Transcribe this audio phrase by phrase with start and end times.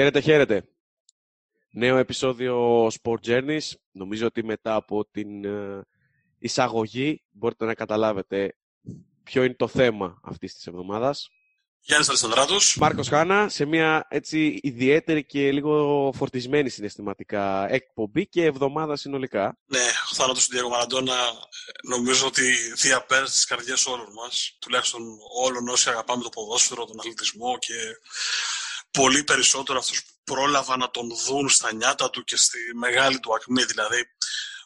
[0.00, 0.64] Χαίρετε, χαίρετε.
[1.70, 3.70] Νέο επεισόδιο Sport Journeys.
[3.90, 5.86] Νομίζω ότι μετά από την ε,
[6.38, 8.56] εισαγωγή μπορείτε να καταλάβετε
[9.22, 11.28] ποιο είναι το θέμα αυτής της εβδομάδας.
[11.80, 12.76] Γιάννης Αλessandράτος.
[12.76, 19.58] Μάρκος Χάνα, σε μια έτσι ιδιαίτερη και λίγο φορτισμένη συναισθηματικά εκπομπή και εβδομάδα συνολικά.
[19.66, 21.16] Ναι, ο θάνατος του Διέγο Μαραντώνα
[21.82, 25.02] νομίζω ότι διαπέρασε τις καρδιές όλων μας, τουλάχιστον
[25.42, 27.74] όλων όσοι αγαπάμε το ποδόσφαιρο, τον αθλητισμό και
[28.90, 33.34] πολύ περισσότερο αυτούς που πρόλαβαν να τον δουν στα νιάτα του και στη μεγάλη του
[33.34, 33.64] ακμή.
[33.64, 34.04] Δηλαδή,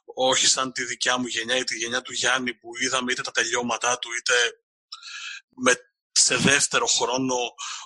[0.04, 3.30] όχι σαν τη δικιά μου γενιά ή τη γενιά του Γιάννη που είδαμε είτε τα
[3.30, 4.34] τελειώματά του είτε
[5.48, 5.74] με,
[6.12, 7.34] σε δεύτερο χρόνο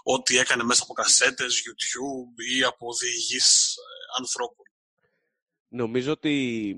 [0.03, 3.83] ό,τι έκανε μέσα από κασέτες, YouTube ή από διηγείς ε,
[4.19, 4.67] ανθρώπων.
[5.69, 6.75] Νομίζω ότι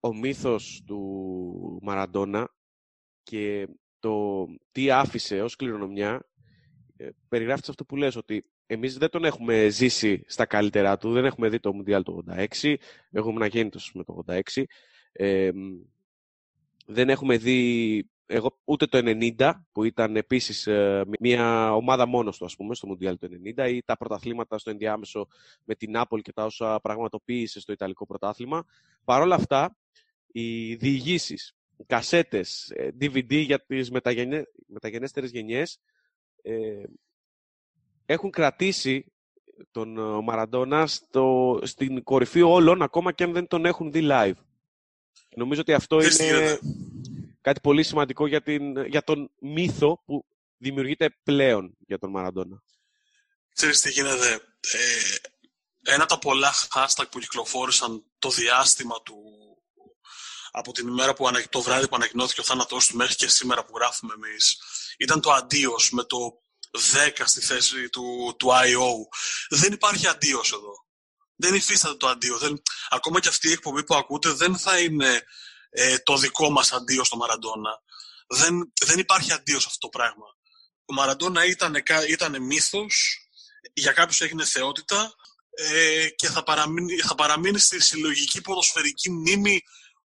[0.00, 2.54] ο μύθος του Μαραντόνα
[3.22, 6.28] και το τι άφησε ως κληρονομιά
[6.96, 11.24] ε, περιγράφεις αυτό που λες ότι εμείς δεν τον έχουμε ζήσει στα καλύτερά του, δεν
[11.24, 12.24] έχουμε δει το Μουντιάλ το
[12.62, 12.74] 86,
[13.10, 14.62] έχουμε να γίνει με το 86,
[15.12, 15.50] ε,
[16.86, 18.98] δεν έχουμε δει εγώ, ούτε το
[19.38, 23.68] 90, που ήταν επίσης ε, μια ομάδα μόνος του, ας πούμε, στο Μουντιάλ το 90,
[23.70, 25.28] ή τα πρωταθλήματα στο ενδιάμεσο
[25.64, 28.64] με την Νάπολη και τα όσα πραγματοποίησε στο Ιταλικό πρωτάθλημα.
[29.04, 29.76] Παρ' όλα αυτά,
[30.26, 35.80] οι διηγήσεις, οι κασέτες, DVD ε, για τις μεταγενέ, μεταγενέστερες γενιές,
[36.42, 36.82] ε,
[38.06, 39.12] έχουν κρατήσει
[39.70, 44.34] τον ε, Μαραντόνα στο, στην κορυφή όλων, ακόμα και αν δεν τον έχουν δει live.
[45.36, 46.58] Νομίζω ότι αυτό είναι
[47.40, 52.62] κάτι πολύ σημαντικό για, την, για τον μύθο που δημιουργείται πλέον για τον Μαραντόνα.
[53.54, 54.32] Ξέρεις τι γίνεται.
[54.60, 59.14] Ε, ένα τα πολλά hashtag που κυκλοφόρησαν το διάστημα του
[60.50, 63.76] από την ημέρα που το βράδυ που ανακοινώθηκε ο θάνατός του μέχρι και σήμερα που
[63.76, 64.60] γράφουμε εμείς
[64.98, 66.42] ήταν το αντίος με το
[66.76, 68.92] 10 στη θέση του, του IO.
[69.48, 70.84] Δεν υπάρχει αντίος εδώ.
[71.36, 72.38] Δεν υφίσταται το αντίο.
[72.38, 75.22] Δεν, ακόμα και αυτή η εκπομπή που ακούτε δεν θα είναι
[75.70, 77.82] ε, το δικό μας αντίο στο Μαραντόνα.
[78.26, 80.26] Δεν, δεν υπάρχει αντίο σε αυτό το πράγμα.
[80.84, 83.26] Ο Μαραντόνα ήταν, ήταν μύθος,
[83.72, 85.14] για κάποιους έγινε θεότητα
[85.50, 89.60] ε, και θα παραμείνει, θα παραμείνει στη συλλογική ποδοσφαιρική μνήμη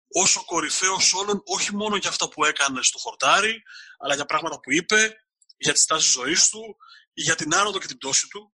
[0.09, 3.62] όσο κορυφαίος όλων, όχι μόνο για αυτά που έκανε στο χορτάρι,
[3.99, 5.17] αλλά για πράγματα που είπε,
[5.59, 6.77] για τη στάση ζωής του,
[7.13, 8.53] για την άνοδο και την πτώση του.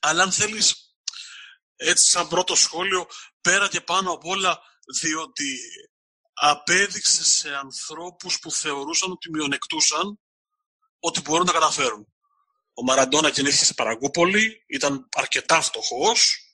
[0.00, 0.94] Αλλά αν θέλεις,
[1.76, 3.06] έτσι σαν πρώτο σχόλιο,
[3.40, 4.60] πέρα και πάνω απ' όλα,
[5.00, 5.58] διότι
[6.32, 10.20] απέδειξε σε ανθρώπους που θεωρούσαν ότι μειονεκτούσαν,
[10.98, 12.12] ότι μπορούν να καταφέρουν.
[12.74, 16.46] Ο Μαραντόνα γεννήθηκε σε Παραγκούπολη, ήταν αρκετά φτωχός,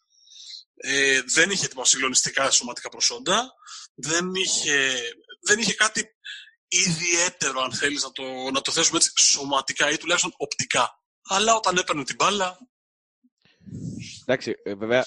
[0.77, 3.55] ε, δεν είχε συγκλονιστικά σωματικά προσόντα,
[3.95, 5.03] δεν είχε,
[5.41, 6.15] δεν είχε κάτι
[6.73, 8.23] ιδιαίτερο, αν θέλεις να το,
[8.53, 11.01] να το θέσουμε έτσι, σωματικά ή τουλάχιστον οπτικά.
[11.23, 12.59] Αλλά όταν έπαιρνε την μπάλα...
[14.23, 15.07] Εντάξει, ε, βέβαια,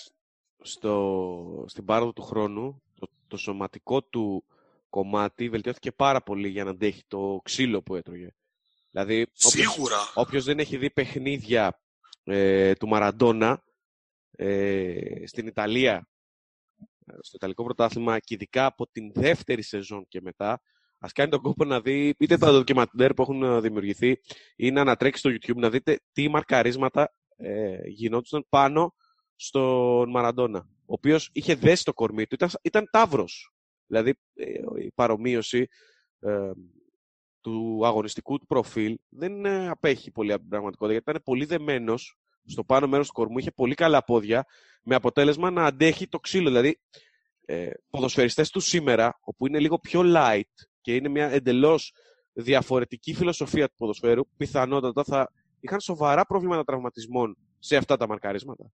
[0.61, 4.45] στο, στην πάροδο του χρόνου, το, το σωματικό του
[4.89, 8.29] κομμάτι βελτιώθηκε πάρα πολύ για να αντέχει το ξύλο που έτρωγε.
[8.91, 9.97] Δηλαδή, Σίγουρα.
[10.13, 11.81] Όποιος, δεν έχει δει παιχνίδια
[12.23, 13.63] ε, του Μαραντόνα
[14.31, 16.09] ε, στην Ιταλία,
[17.05, 20.61] στο Ιταλικό πρωτάθλημα και ειδικά από την δεύτερη σεζόν και μετά,
[21.05, 24.19] Α κάνει τον κόπο να δει είτε τα ντοκιμαντέρ που έχουν ε, δημιουργηθεί
[24.55, 28.95] ή να ανατρέξει στο YouTube να δείτε τι μαρκαρίσματα ε, γινόντουσαν πάνω
[29.35, 30.59] στον Μαραντόνα.
[30.59, 33.53] Ο οποίος είχε δέσει το κορμί του, ήταν, ήταν τάβρος.
[33.87, 35.67] Δηλαδή ε, η παρομοίωση
[36.19, 36.51] ε,
[37.41, 42.17] του αγωνιστικού του προφίλ δεν ε, απέχει πολύ από την πραγματικότητα γιατί ήταν πολύ δεμένος
[42.45, 44.45] στο πάνω μέρος του κορμού, είχε πολύ καλά πόδια
[44.83, 46.47] με αποτέλεσμα να αντέχει το ξύλο.
[46.47, 46.79] Δηλαδή,
[47.45, 51.93] ε, ποδοσφαιριστές του σήμερα, όπου είναι λίγο πιο light και είναι μια εντελώς
[52.33, 58.71] διαφορετική φιλοσοφία του ποδοσφαίρου, πιθανότατα θα είχαν σοβαρά προβλήματα τραυματισμών σε αυτά τα μαρκαρίσματα.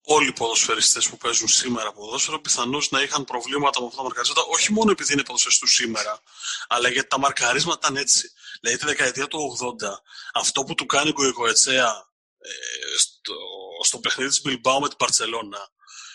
[0.00, 4.42] Όλοι οι ποδοσφαιριστές που παίζουν σήμερα ποδόσφαιρο πιθανώς να είχαν προβλήματα με αυτά τα μαρκαρίσματα,
[4.42, 6.20] όχι μόνο επειδή είναι ποδοσφαιριστές σήμερα,
[6.68, 8.30] αλλά γιατί τα μαρκαρίσματα ήταν έτσι.
[8.60, 9.88] Δηλαδή τη δεκαετία του 80,
[10.34, 11.88] αυτό που του κάνει ο Ετσέα
[12.38, 13.34] ε, στο,
[13.82, 15.68] στο παιχνίδι της Μπιλμπάου με την Παρσελώνα,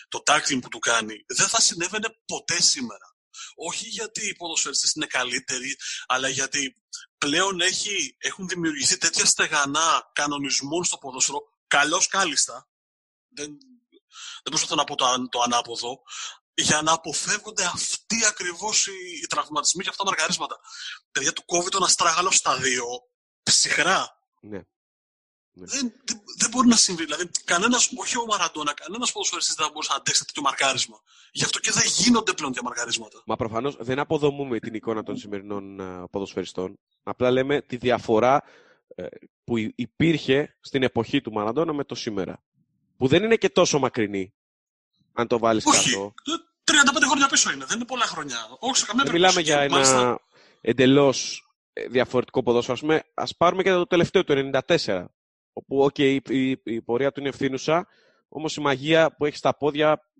[0.08, 3.11] το tackling που του κάνει, δεν θα συνέβαινε ποτέ σήμερα.
[3.54, 6.74] Όχι γιατί οι ποδοσφαιριστές είναι καλύτεροι, αλλά γιατί
[7.18, 12.68] πλέον έχει, έχουν δημιουργηθεί τέτοια στεγανά κανονισμών στο ποδόσφαιρο, καλώς κάλλιστα,
[13.28, 13.50] δεν,
[14.42, 16.02] δεν προσπαθώ να πω το, το ανάποδο,
[16.54, 18.92] για να αποφεύγονται αυτοί ακριβώς οι,
[19.22, 20.60] οι τραυματισμοί και αυτά τα μαργαρίσματα.
[21.12, 22.86] Παιδιά του κόβει τον αστράγαλο στα δύο,
[23.42, 24.18] ψυχρά.
[24.40, 24.60] Ναι.
[25.54, 25.66] Ναι.
[25.66, 27.04] Δεν, δεν, δεν, μπορεί να συμβεί.
[27.04, 31.00] Δηλαδή, κανένας, όχι ο Μαραντόνα, κανένας ποδοσφαιριστής δεν θα μπορούσε να αντέξει τέτοιο μαρκάρισμα.
[31.32, 33.22] Γι' αυτό και δεν γίνονται πλέον τέτοια μαρκαρίσματα.
[33.26, 36.78] Μα προφανώς δεν αποδομούμε την εικόνα των σημερινών uh, ποδοσφαιριστών.
[37.02, 38.42] Απλά λέμε τη διαφορά
[38.96, 39.06] uh,
[39.44, 42.42] που υπήρχε στην εποχή του Μαραντόνα με το σήμερα.
[42.96, 44.34] που δεν είναι και τόσο μακρινή,
[45.12, 45.90] αν το βάλεις Όχι.
[45.90, 46.14] κάτω.
[46.64, 46.72] 35
[47.10, 48.36] χρόνια πίσω είναι, δεν είναι πολλά χρόνια.
[48.58, 49.38] Όχι σε καμία Δεν περίπτωση.
[49.38, 50.20] μιλάμε για Και ένα μάλιστα,
[50.60, 52.74] εντελώς ε, διαφορετικό ποδόσφαιρο.
[52.74, 55.04] Ας, πούμε, ας πάρουμε και το τελευταίο, το 94,
[55.52, 57.86] όπου okay, η, η, η πορεία του είναι ευθύνουσα,
[58.28, 60.10] όμως η μαγεία που έχει στα πόδια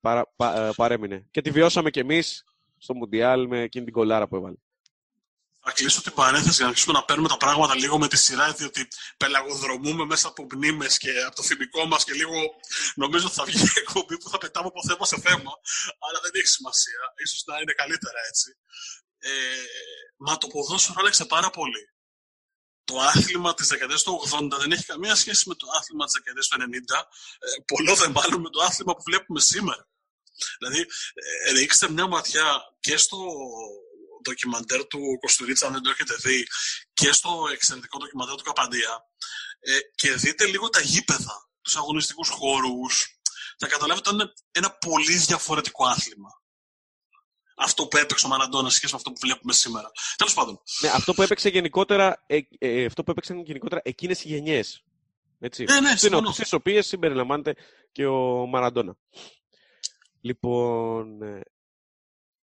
[0.00, 1.26] παρα, πα- ε, παρέμεινε.
[1.30, 2.44] Και τη βιώσαμε κι εμείς
[2.78, 4.56] στο Μουντιάλ με εκείνη την κολάρα που έβαλε.
[5.62, 8.52] Θα κλείσω την παρένθεση για να αρχίσουμε να παίρνουμε τα πράγματα λίγο με τη σειρά,
[8.52, 12.34] διότι πελαγοδρομούμε μέσα από μνήμες και από το θυμικό μας και λίγο
[12.94, 15.52] νομίζω ότι θα βγει η εκπομπή που θα πετάμε από θέμα σε θέμα.
[16.04, 17.00] Αλλά δεν έχει σημασία.
[17.28, 18.56] σω να είναι καλύτερα έτσι.
[19.18, 19.30] Ε,
[20.16, 21.84] μα το ποδόσφαιρο άλλαξε πάρα πολύ.
[22.90, 26.48] Το άθλημα της δεκαετίας του 80 δεν έχει καμία σχέση με το άθλημα της δεκαετίας
[26.48, 27.08] του 90.
[27.38, 29.88] Ε, πολλό δε μάλλον με το άθλημα που βλέπουμε σήμερα.
[30.58, 30.80] Δηλαδή,
[31.14, 33.18] ε, ρίξτε μια ματιά και στο
[34.22, 36.46] ντοκιμαντέρ του Κοστουρίτσα, αν δεν το έχετε δει,
[36.92, 39.04] και στο εξαιρετικό ντοκιμαντέρ του Καπαντία
[39.60, 43.20] ε, και δείτε λίγο τα γήπεδα, τους αγωνιστικούς χώρους,
[43.58, 46.39] θα καταλάβετε ότι είναι ένα πολύ διαφορετικό άθλημα.
[47.62, 49.90] Αυτό που έπαιξε ο Μαραντόνα σε σχέση με αυτό που βλέπουμε σήμερα.
[50.16, 54.28] Τέλος πάντων, Ναι, αυτό που έπαιξε γενικότερα, ε, ε, αυτό που έπαιξαν γενικότερα εκείνες οι
[54.28, 54.84] γενιές.
[55.38, 55.64] Έτσι.
[55.64, 56.32] Ναι, ναι, συμφωνώ.
[56.32, 57.54] Στις οποίες συμπεριλαμβάνεται
[57.92, 58.96] και ο Μαραντόνα.
[60.20, 61.40] Λοιπόν, ε,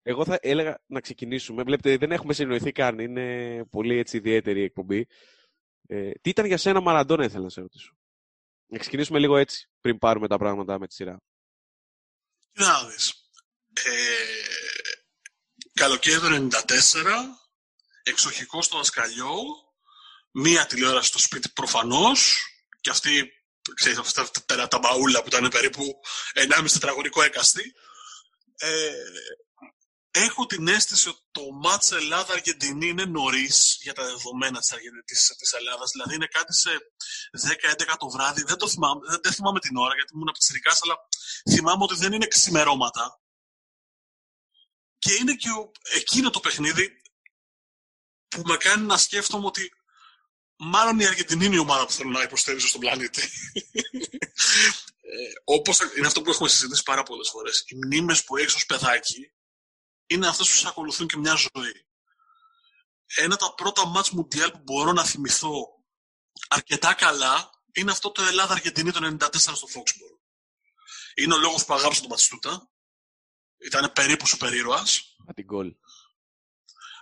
[0.02, 1.62] εγώ θα έλεγα να ξεκινήσουμε.
[1.62, 2.98] Βλέπετε, δεν έχουμε συνοηθεί καν.
[2.98, 5.06] Είναι πολύ έτσι ιδιαίτερη η εκπομπή.
[5.86, 7.94] Ε, τι ήταν για σένα ο Μαραντόνα, ήθελα να σε ρωτήσω.
[8.66, 11.20] Να ξεκινήσουμε λίγο έτσι, πριν πάρουμε τα πράγματα με τη σειρά.
[12.52, 13.14] κοίτα να δεις.
[13.72, 14.69] Ε,
[15.72, 16.56] καλοκαίρι του 94,
[18.02, 19.34] εξοχικός στο δασκαλιό,
[20.31, 22.44] μία τηλεόραση στο σπίτι προφανώς,
[22.81, 23.32] και αυτή,
[23.75, 26.00] ξέρεις, αυτά τα, τα μπαούλα που ήταν περίπου
[26.34, 27.75] 1,5 τετραγωνικό έκαστη.
[28.56, 28.90] Ε,
[30.11, 35.37] έχω την αίσθηση ότι το μάτς Ελλάδα-Αργεντινή είναι νωρίς για τα δεδομένα της, Αργεντινής, της,
[35.38, 35.90] της Ελλάδας.
[35.90, 36.70] Δηλαδή είναι κάτι σε
[37.31, 38.43] 10-11 το βράδυ.
[38.43, 40.96] Δεν, το θυμάμαι, δεν, δεν θυμάμαι την ώρα γιατί ήμουν πιτσιρικάς, αλλά
[41.50, 43.19] θυμάμαι ότι δεν είναι ξημερώματα.
[45.00, 47.02] Και είναι και ο, εκείνο το παιχνίδι
[48.28, 49.72] που με κάνει να σκέφτομαι ότι
[50.56, 53.22] μάλλον η Αργεντινή είναι η ομάδα που θέλω να υποστηρίζω στον πλανήτη.
[55.12, 57.64] ε, όπως είναι αυτό που έχουμε συζητήσει πάρα πολλές φορές.
[57.66, 59.32] Οι μνήμες που έχεις ως παιδάκι
[60.06, 61.86] είναι αυτές που σε ακολουθούν και μια ζωή.
[63.14, 65.52] Ένα από τα πρώτα μάτς Μουντιάλ που μπορώ να θυμηθώ
[66.48, 70.19] αρκετά καλά είναι αυτό το Ελλάδα-Αργεντινή το 94 στο Foxborough.
[71.14, 72.69] Είναι ο λόγος που αγάπησα τον Πατιστούτα.
[73.67, 75.17] Ήταν περίπου σούπερ ήρωας.
[75.22, 75.74] Από την γκολ.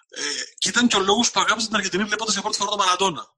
[0.08, 0.22] Ε,
[0.58, 3.36] και ήταν και ο λόγος που αγάπησα την Αργεντινή βλέποντας για πρώτη φορά τον Μαραντόνα.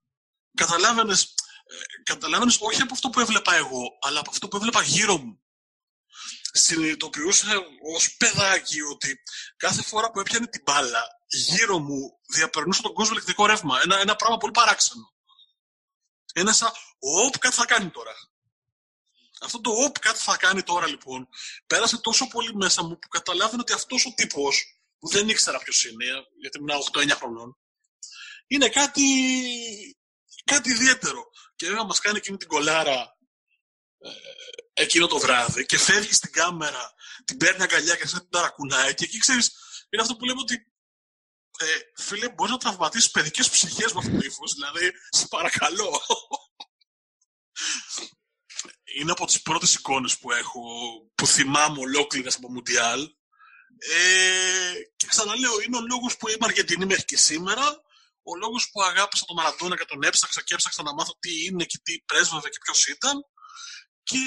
[0.55, 1.35] Καταλάβαινες,
[1.65, 5.41] ε, καταλάβαινες όχι από αυτό που έβλεπα εγώ, αλλά από αυτό που έβλεπα γύρω μου.
[6.53, 7.47] Συνειδητοποιούσα
[7.95, 9.23] ως παιδάκι ότι
[9.57, 13.81] κάθε φορά που έπιανε την μπάλα γύρω μου διαπερνούσε τον κόσμο ηλεκτρικό ρεύμα.
[13.83, 15.13] Ένα, ένα πράγμα πολύ παράξενο.
[16.33, 18.13] Ένα σαν, όπ, κάτι θα κάνει τώρα.
[19.41, 21.29] Αυτό το όπ, κάτι θα κάνει τώρα λοιπόν,
[21.67, 25.85] πέρασε τόσο πολύ μέσα μου που καταλάβαινε ότι αυτός ο τύπος, που δεν ήξερα ποιος
[25.85, 26.05] είναι,
[26.41, 27.59] γιατί ήμουν 8-9 χρονών,
[28.47, 29.03] είναι κάτι,
[30.45, 31.31] κάτι ιδιαίτερο.
[31.57, 33.17] Και βέβαια μας κάνει εκείνη την κολάρα
[33.99, 34.11] ε,
[34.73, 36.95] εκείνο το βράδυ και φεύγει στην κάμερα,
[37.25, 39.51] την παίρνει αγκαλιά και σαν την ταρακουνάει και εκεί ξέρεις,
[39.91, 40.71] είναι αυτό που λέμε ότι
[41.59, 44.53] ε, φίλε, μπορείς να τραυματίσεις παιδικές ψυχές με αυτό το ύφος.
[44.53, 46.03] Δηλαδή, σε παρακαλώ.
[48.99, 50.63] Είναι από τις πρώτες εικόνες που έχω,
[51.15, 53.01] που θυμάμαι ολόκληρες από Μουντιάλ.
[53.79, 57.67] Ε, και ξαναλέω, είναι ο λόγος που είμαι Αργεντινή μέχρι και σήμερα.
[58.23, 61.65] Ο λόγος που αγάπησα τον Μαραντόνα και τον έψαξα και έψαξα να μάθω τι είναι
[61.65, 63.25] και τι πρέσβευε και ποιος ήταν.
[64.03, 64.23] Και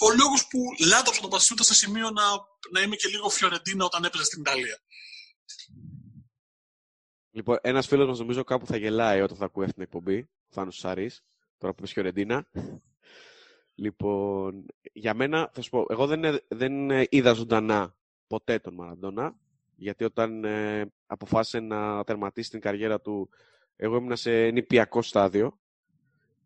[0.00, 2.22] ο λόγος που λάτρεψα τον Πατσιούτα σε σημείο να,
[2.70, 4.78] να είμαι και λίγο Φιωρεντίνα όταν έπαιζε στην Ιταλία.
[7.30, 10.30] Λοιπόν, ένας φίλος μας νομίζω κάπου θα γελάει όταν θα ακούει αυτή την εκπομπή.
[10.48, 11.10] Θάνο Σαρή,
[11.58, 12.48] τώρα που είπες Φιωρεντίνα.
[13.74, 19.36] Λοιπόν, για μένα, θα σου πω, εγώ δεν, δεν είδα ζωντανά ποτέ τον Μαραντόνα,
[19.76, 23.28] γιατί όταν ε, αποφάσισε να τερματίσει την καριέρα του,
[23.76, 25.58] εγώ ήμουν σε νηπιακό στάδιο.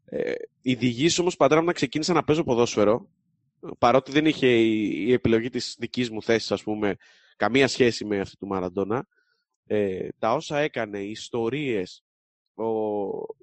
[0.04, 0.32] Ε,
[0.62, 3.08] οι διηγήσεις όμως πατέρα μου να ξεκίνησα να παίζω ποδόσφαιρο,
[3.78, 6.96] παρότι δεν είχε η, η επιλογή της δικής μου θέσης, ας πούμε,
[7.36, 9.06] καμία σχέση με αυτή του Μαραντόνα,
[9.66, 12.07] ε, τα όσα έκανε, οι ιστορίες, ο,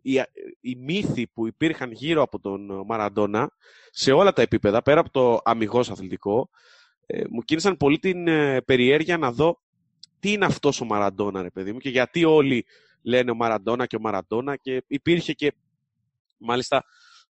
[0.02, 0.22] οι,
[0.62, 3.52] οι μύθοι που υπήρχαν γύρω από τον Μαραντόνα,
[3.92, 6.50] σε όλα τα επίπεδα, πέρα από το αμυγός αθλητικό,
[7.06, 9.62] ε, μου κίνησαν πολύ την ε, περιέργεια να δω
[10.20, 12.66] τι είναι αυτός ο Μαραντόνα, ρε παιδί μου, και γιατί όλοι
[13.02, 15.54] λένε ο Μαραντόνα και ο Μαραντόνα και υπήρχε και
[16.38, 16.84] μάλιστα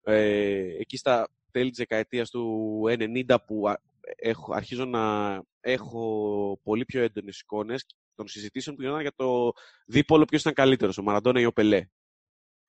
[0.03, 2.83] ε, εκεί στα τέλη της δεκαετίας του
[3.27, 3.63] 90 που
[4.17, 9.53] έχω, αρχίζω να έχω πολύ πιο έντονες εικόνες των συζητήσεων που γινόταν για το
[9.87, 11.87] δίπολο ποιος ήταν καλύτερος, ο Μαραντόνα ή ο Πελέ.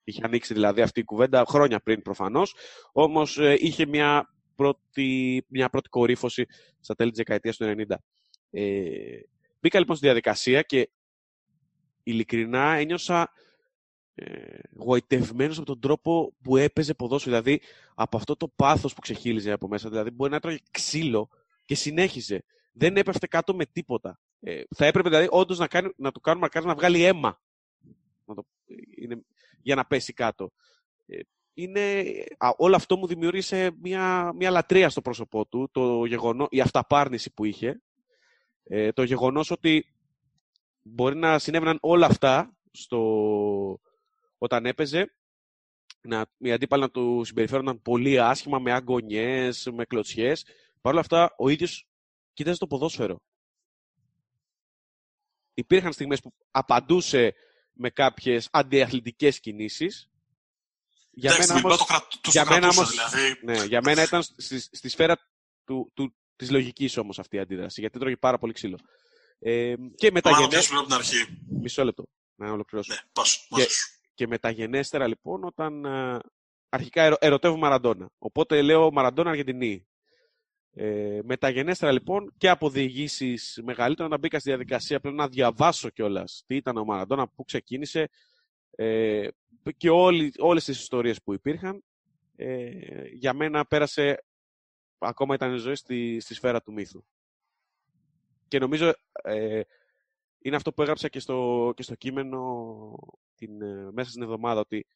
[0.04, 2.54] Είχε ανοίξει δηλαδή αυτή η κουβέντα χρόνια πριν προφανώς,
[2.92, 6.46] όμως ε, είχε μια πρώτη, μια πρώτη κορύφωση
[6.80, 7.94] στα τέλη της δεκαετίας του 90.
[8.50, 9.18] Ε,
[9.60, 10.90] μπήκα λοιπόν στη διαδικασία και
[12.02, 13.32] ειλικρινά ένιωσα
[14.14, 17.36] ε, γοητευμένος από τον τρόπο που έπαιζε ποδόσφαιρο.
[17.36, 17.60] Δηλαδή
[17.94, 19.88] από αυτό το πάθος που ξεχύλιζε από μέσα.
[19.88, 21.28] Δηλαδή μπορεί να έτρωγε ξύλο
[21.64, 22.44] και συνέχιζε.
[22.72, 24.20] Δεν έπεφτε κάτω με τίποτα.
[24.40, 27.40] Ε, θα έπρεπε δηλαδή όντως να, κάνει, να του κάνουμε να βγάλει αίμα.
[28.24, 28.46] Να το,
[28.96, 29.24] είναι,
[29.62, 30.52] για να πέσει κάτω.
[31.06, 31.18] Ε,
[31.54, 32.02] είναι,
[32.38, 37.34] α, όλο αυτό μου δημιούργησε μια, μια λατρεία στο πρόσωπό του, το γεγονό, η αυταπάρνηση
[37.34, 37.82] που είχε,
[38.62, 39.94] ε, το γεγονός ότι
[40.82, 43.80] μπορεί να συνέβαιναν όλα αυτά στο,
[44.38, 45.14] όταν έπαιζε,
[46.00, 50.44] να, οι αντίπαλοι να του συμπεριφέρονταν πολύ άσχημα, με αγωνιές, με κλωτσιές.
[50.80, 51.88] Παρ' όλα αυτά, ο ίδιος
[52.32, 53.20] κοίταζε το ποδόσφαιρο.
[55.58, 57.34] Υπήρχαν στιγμές που απαντούσε
[57.72, 60.10] με κάποιες αντιαθλητικές κινήσεις.
[61.10, 61.78] Για μένα, όμως,
[62.20, 63.40] το για, μένα όμως, δηλαδή.
[63.42, 65.18] ναι, για μένα ήταν στη, στη σφαίρα
[65.64, 68.78] του, του, της λογικής όμως αυτή η αντίδραση, γιατί τρώγε πάρα πολύ ξύλο.
[69.38, 70.72] Ε, και μεταγενές...
[70.72, 71.38] από την αρχή.
[71.60, 72.92] Μισό λεπτό, να ολοκληρώσω.
[72.92, 73.66] Ναι, πάσω, και,
[74.14, 76.18] και μεταγενέστερα λοιπόν όταν ε,
[76.68, 78.08] αρχικά ερω, ερωτεύω Μαραντόνα.
[78.18, 79.86] Οπότε λέω Μαραντόνα Αργεντινή.
[80.78, 86.42] Ε, μεταγενέστερα λοιπόν και από διηγήσεις μεγαλύτερων να μπήκα στη διαδικασία πλέον να διαβάσω κιόλας
[86.46, 88.08] τι ήταν ο Μαραντόνα, πού ξεκίνησε
[88.70, 89.28] ε,
[89.76, 91.84] και όλοι, όλες τις ιστορίες που υπήρχαν.
[92.36, 92.70] Ε,
[93.12, 94.24] για μένα πέρασε,
[94.98, 97.04] ακόμα ήταν η ζωή στη, στη σφαίρα του μύθου.
[98.48, 99.60] Και νομίζω ε,
[100.38, 102.94] είναι αυτό που έγραψα και στο, και στο κείμενο
[103.34, 104.86] την, ε, μέσα στην εβδομάδα, ότι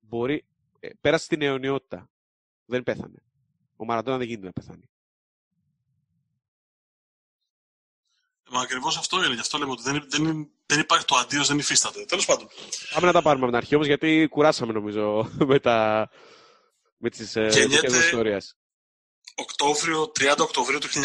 [0.00, 0.44] μπορεί,
[0.80, 2.10] ε, πέρασε στην αιωνιότητα.
[2.64, 3.22] Δεν πέθανε.
[3.76, 4.88] Ο Μαραντόνα δεν γίνεται να πεθάνει.
[8.50, 9.34] Μα ακριβώς αυτό είναι.
[9.34, 12.04] Γι' αυτό λέμε ότι δεν, δεν, δεν υπάρχει το αντίο, δεν υφίσταται.
[12.04, 12.48] Τέλος πάντων.
[12.94, 16.08] Πάμε να τα πάρουμε από την αρχή όμως, γιατί κουράσαμε νομίζω με, τα,
[16.96, 18.56] με τις ε, ιστορίες.
[19.34, 21.00] Οκτώβριο, 30 Οκτωβρίου του 1960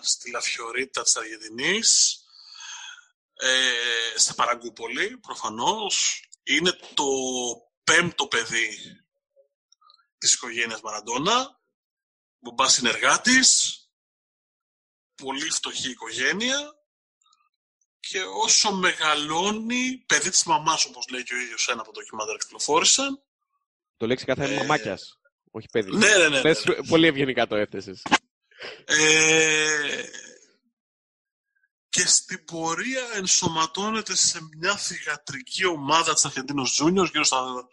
[0.00, 2.20] στη Λαφιωρίτα της Αργεντινής
[3.34, 7.04] ε, σε Παραγκούπολη προφανώς είναι το
[7.84, 8.76] πέμπτο παιδί
[10.18, 11.59] της οικογένειας Μαραντόνα
[12.40, 13.78] μπαμπάς συνεργάτης
[15.14, 16.74] πολύ φτωχή οικογένεια
[18.00, 22.36] και όσο μεγαλώνει παιδί της μαμάς όπως λέει και ο ίδιος ένα από το ντοκιμαντέρ
[22.36, 23.22] κυκλοφόρησαν
[23.96, 25.20] το λέξη καθένα είναι ε, μαμάκιας
[25.50, 25.96] όχι παιδί.
[25.96, 26.40] Ναι, ναι, ναι.
[26.40, 26.86] ναι, ναι.
[26.88, 28.02] Πολύ ευγενικά το έθεσες.
[28.84, 30.04] Ε,
[31.88, 37.68] και στην πορεία ενσωματώνεται σε μια θηγατρική ομάδα της Αρχεντίνος Τζούνιος γύρω στα,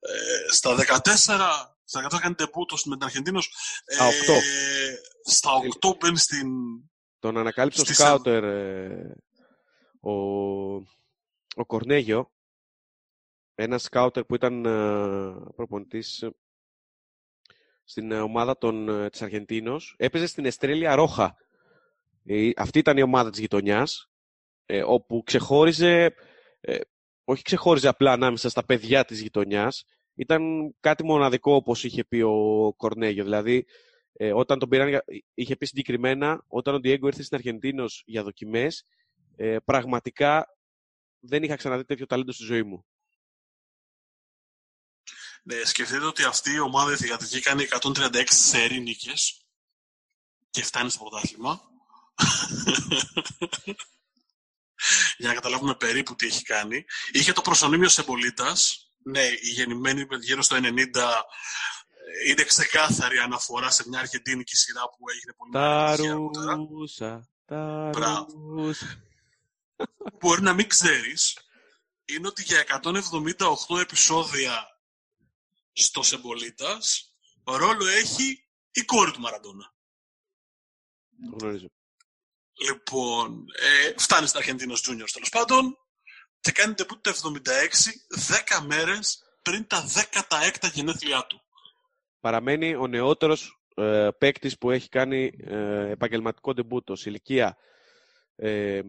[0.00, 3.54] ε, στα 14 στα 14 κάνει τεπούτο με την Αρχεντίνος
[3.84, 3.94] ε,
[5.30, 5.50] στα
[5.86, 6.48] 8 μπαίνει στην
[7.18, 9.14] τον ανακάλυψε ο σκάουτερ ε,
[10.00, 10.12] ο,
[11.54, 12.32] ο Κορνέγιο
[13.54, 16.24] ένας σκάουτερ που ήταν ε, προπονητής
[17.88, 19.94] στην ε, ομάδα των, ε, της Αργεντίνος.
[19.98, 21.36] Έπαιζε στην Εστρέλια Ρόχα.
[22.24, 24.10] Ε, αυτή ήταν η ομάδα της γειτονιάς,
[24.84, 26.14] όπου ξεχώριζε,
[27.24, 29.84] όχι ξεχώριζε απλά ανάμεσα στα παιδιά της γειτονιάς,
[30.18, 33.24] ήταν κάτι μοναδικό όπως είχε πει ο Κορνέγιο.
[33.24, 33.66] Δηλαδή,
[34.34, 35.02] όταν τον πήραν,
[35.34, 38.86] είχε πει συγκεκριμένα, όταν ο Διέγκο ήρθε στην Αργεντίνος για δοκιμές,
[39.64, 40.46] πραγματικά
[41.20, 42.86] δεν είχα ξαναδεί τέτοιο ταλέντο στη ζωή μου.
[45.42, 49.46] Ναι, σκεφτείτε ότι αυτή η ομάδα η θηγατρική κάνει 136 σερή νίκες
[50.50, 51.60] και φτάνει στο πρωτάθλημα.
[55.18, 56.84] Για να καταλάβουμε περίπου τι έχει κάνει.
[57.12, 58.87] Είχε το προσωνύμιο Σεμπολίτας.
[59.08, 60.62] Ναι, η γεννημένη γύρω στο 90
[62.26, 69.02] είναι ξεκάθαρη αναφορά σε μια αργεντίνικη σειρά που έγινε πολύ Ταρούσα, ταρούσα.
[70.18, 71.38] Μπορεί να μην ξέρεις,
[72.04, 72.64] είναι ότι για
[73.68, 74.66] 178 επεισόδια
[75.72, 79.74] στο Σεμπολίτας, ρόλο έχει η κόρη του Μαραντόνα.
[81.30, 81.66] Το γνωρίζω.
[82.66, 85.78] Λοιπόν, ε, φτάνει στα Αρχεντίνος Juniors τέλος πάντων
[86.40, 89.84] και κάνει τεπούτ το 76, 10 μέρες πριν τα
[90.62, 91.42] 16 γενέθλιά του.
[92.20, 97.56] Παραμένει ο νεότερος ε, παίκτης που έχει κάνει ε, επαγγελματικό ντεμπούτο σε ηλικία
[98.36, 98.80] ε,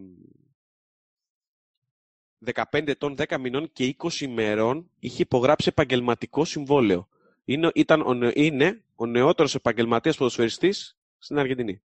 [2.54, 7.08] 15 ετών, 10 μηνών και 20 ημερών είχε υπογράψει επαγγελματικό συμβόλαιο.
[7.44, 11.82] Είναι, ήταν ο, είναι ο νεότερος επαγγελματίας ποδοσφαιριστής στην Αργεντινή.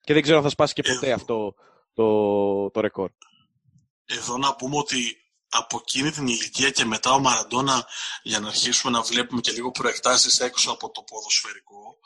[0.00, 1.54] Και δεν ξέρω αν θα σπάσει και ποτέ αυτό
[1.94, 3.10] το, το ρεκόρ.
[4.06, 5.16] Εδώ να πούμε ότι
[5.48, 7.86] από εκείνη την ηλικία και μετά ο Μαραντόνα,
[8.22, 11.98] για να αρχίσουμε να βλέπουμε και λίγο προεκτάσεις έξω από το ποδοσφαιρικό,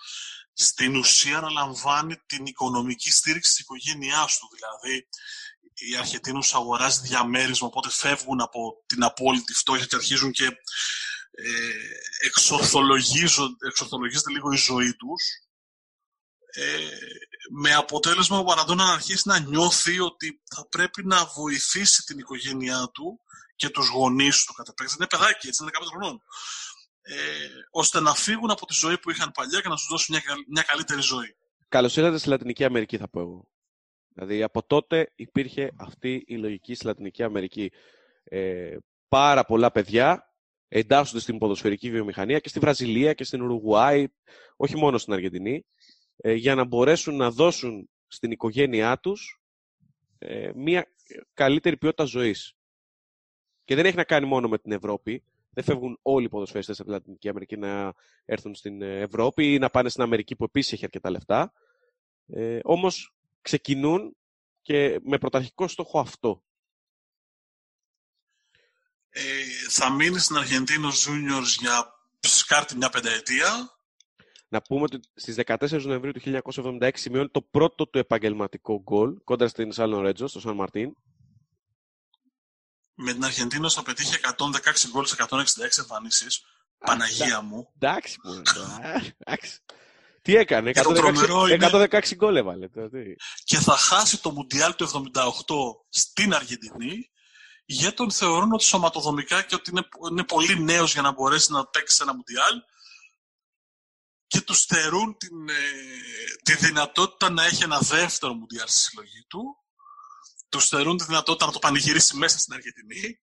[0.52, 4.48] στην ουσία αναλαμβάνει την οικονομική στήριξη της οικογένειάς του.
[4.54, 5.08] Δηλαδή,
[5.74, 10.52] η Αρχεντίνους αγοράζει διαμέρισμα, οπότε φεύγουν από την απόλυτη φτώχεια και αρχίζουν και ε,
[13.62, 15.22] εξορθολογίζεται λίγο η ζωή τους.
[16.52, 16.88] Ε,
[17.50, 22.90] με αποτέλεσμα ο Μαραντώνα να αρχίσει να νιώθει ότι θα πρέπει να βοηθήσει την οικογένειά
[22.92, 23.20] του
[23.56, 26.22] και τους γονείς του κατά Είναι παιδάκι, έτσι, είναι 15 χρονών.
[27.02, 27.14] Ε,
[27.70, 30.62] ώστε να φύγουν από τη ζωή που είχαν παλιά και να τους δώσουν μια, μια
[30.62, 31.36] καλύτερη ζωή.
[31.68, 33.48] Καλώς ήρθατε στη Λατινική Αμερική, θα πω εγώ.
[34.14, 37.72] Δηλαδή, από τότε υπήρχε αυτή η λογική στη Λατινική Αμερική.
[38.24, 38.76] Ε,
[39.08, 40.30] πάρα πολλά παιδιά
[40.68, 44.06] εντάσσονται στην ποδοσφαιρική βιομηχανία και στη Βραζιλία και στην Ουρουγουάη,
[44.56, 45.64] όχι μόνο στην Αργεντινή, ε,
[46.22, 49.40] για να μπορέσουν να δώσουν στην οικογένειά τους
[50.18, 50.86] ε, μια
[51.34, 52.54] καλύτερη ποιότητα ζωής.
[53.64, 55.24] Και δεν έχει να κάνει μόνο με την Ευρώπη.
[55.50, 59.70] Δεν φεύγουν όλοι οι ποδοσφαιριστές από την Λατινική Αμερική να έρθουν στην Ευρώπη ή να
[59.70, 61.52] πάνε στην Αμερική που επίσης έχει αρκετά λεφτά.
[62.26, 64.16] Ε, όμως ξεκινούν
[64.62, 66.44] και με πρωταρχικό στόχο αυτό.
[69.10, 69.22] Ε,
[69.68, 73.79] θα μείνει στην Αργεντίνος Juniors για σκάρτη μια πενταετία.
[74.52, 76.20] Να πούμε ότι στις 14 Νοεμβρίου του
[76.80, 80.96] 1976 σημειώνει το πρώτο του επαγγελματικό γκολ κόντρα στην Σάλον Ρέτζο, στο Σαν Μαρτίν.
[82.94, 85.38] Με την Αργεντίνο θα πετύχει 116 γκολ σε 166
[85.78, 86.42] εμφανίσεις.
[86.78, 87.68] Παναγία μου.
[87.78, 88.16] Εντάξει,
[89.18, 89.58] εντάξει.
[90.22, 92.68] Τι έκανε, 116, 116 γκολ έβαλε.
[93.44, 94.92] Και θα χάσει το Μουντιάλ του 78
[95.88, 97.10] στην Αργεντινή
[97.64, 101.66] γιατί τον θεωρούν ότι σωματοδομικά και ότι είναι, είναι πολύ νέος για να μπορέσει να
[101.66, 102.54] παίξει ένα Μουντιάλ
[104.30, 105.54] και τους στερούν την, ε,
[106.42, 109.56] τη δυνατότητα να έχει ένα δεύτερο Μουντιάλ στη συλλογή του.
[110.48, 113.20] Τους στερούν τη δυνατότητα να το πανηγυρίσει μέσα στην Αργεντινή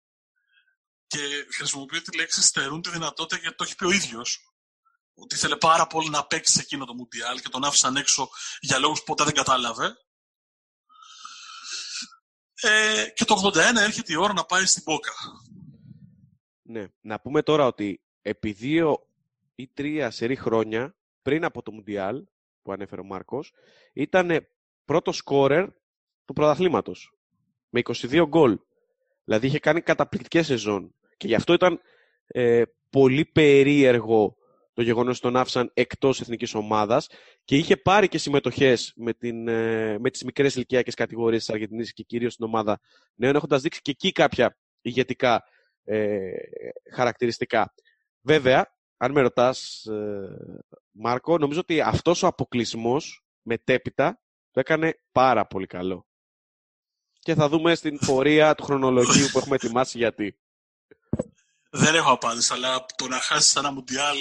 [1.07, 4.55] και χρησιμοποιεί τη λέξη στερούν τη δυνατότητα γιατί το έχει πει ο ίδιος
[5.15, 8.29] ότι ήθελε πάρα πολύ να παίξει σε εκείνο το Μουντιάλ και τον άφησαν έξω
[8.61, 9.95] για λόγους που ποτέ δεν κατάλαβε.
[12.61, 15.13] Ε, και το 81 έρχεται η ώρα να πάει στην Πόκα.
[16.63, 16.87] Ναι.
[17.01, 19.09] Να πούμε τώρα ότι επί δύο
[19.55, 22.25] ή τρία σερή χρόνια πριν από το Μουντιάλ
[22.63, 23.53] που ανέφερε ο Μάρκος
[23.93, 24.47] ήταν
[24.85, 25.69] πρώτο σκόρερ
[26.25, 27.19] του πρωταθλήματος
[27.69, 28.59] με 22 γκολ.
[29.25, 31.81] Δηλαδή είχε κάνει καταπληκτικές σεζόν και γι' αυτό ήταν
[32.27, 34.37] ε, πολύ περίεργο
[34.73, 37.09] το γεγονός ότι τον άφησαν εκτός εθνικής ομάδας
[37.45, 42.03] και είχε πάρει και συμμετοχές με, ε, με τις μικρές ηλικιακές κατηγορίες της Αργεντινής και
[42.03, 42.81] κυρίως στην ομάδα
[43.15, 45.45] νέων, έχοντας δείξει και εκεί κάποια ηγετικά
[45.85, 46.31] ε,
[46.95, 47.75] χαρακτηριστικά.
[48.21, 55.47] Βέβαια, αν με ρωτάς, ε, Μάρκο, νομίζω ότι αυτός ο αποκλεισμός μετέπειτα το έκανε πάρα
[55.47, 56.07] πολύ καλό.
[57.19, 60.39] Και θα δούμε στην πορεία του χρονολογίου που έχουμε ετοιμάσει γιατί.
[61.71, 64.17] Δεν έχω απάντηση, αλλά το να χάσεις ένα μουντιάλ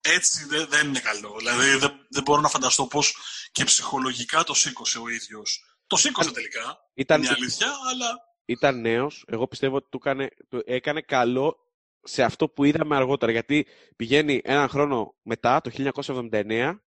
[0.00, 1.34] έτσι δεν, δεν είναι καλό.
[1.38, 3.16] Δηλαδή δεν, δεν μπορώ να φανταστώ πώς
[3.52, 5.64] και ψυχολογικά το σήκωσε ο ίδιος.
[5.86, 8.28] Το σήκωσε τελικά, ήταν, είναι αλήθεια, αλλά...
[8.44, 9.24] Ήταν νέος.
[9.26, 11.69] Εγώ πιστεύω ότι του έκανε, του έκανε καλό
[12.02, 13.32] σε αυτό που είδαμε αργότερα.
[13.32, 16.80] Γιατί πηγαίνει έναν χρόνο μετά, το 1979,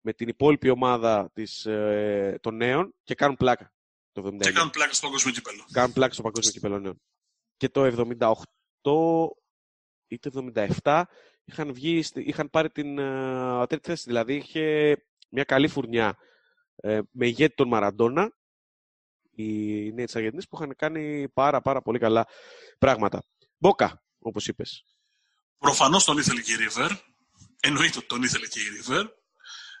[0.00, 3.72] με την υπόλοιπη ομάδα της, ε, των νέων και κάνουν πλάκα.
[4.12, 4.38] Το 79.
[4.40, 5.64] Και κάνουν πλάκα στο παγκόσμιο κύπελο.
[5.72, 7.00] Κάνουν πλάκα στο παγκόσμιο κύπελο νέων.
[7.56, 9.28] Και το 78
[10.06, 11.02] ή το 77
[11.44, 14.02] είχαν, βγει, είχαν πάρει την uh, τρίτη θέση.
[14.06, 14.96] Δηλαδή είχε
[15.30, 16.16] μια καλή φουρνιά
[16.76, 18.36] ε, με ηγέτη τον Μαραντόνα,
[19.30, 22.26] οι νέοι της Αργεντινής, που είχαν κάνει πάρα πάρα πολύ καλά
[22.78, 23.22] πράγματα.
[23.58, 24.84] Μπόκα, όπως είπες.
[25.58, 26.90] Προφανώς τον ήθελε και η Ρίβερ.
[27.60, 29.06] Εννοείται ότι τον ήθελε και η Ρίβερ.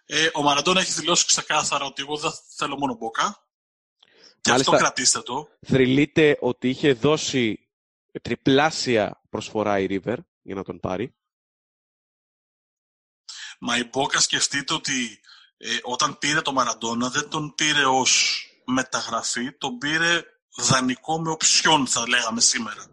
[0.06, 3.48] Ε, ο Μαραντόνα έχει δηλώσει ξεκάθαρα ότι εγώ δεν θέλω μόνο Μπόκα.
[4.40, 5.48] Και αυτό κρατήστε το.
[5.66, 7.68] Θρυλείται ότι είχε δώσει
[8.22, 11.14] τριπλάσια προσφορά η Ρίβερ για να τον πάρει.
[13.58, 15.20] Μα η Μπόκα σκεφτείτε ότι
[15.56, 20.22] ε, όταν πήρε το Μαραντόνα δεν τον πήρε ως μεταγραφή, τον πήρε
[20.56, 22.89] δανεικό με οψιόν θα λέγαμε σήμερα.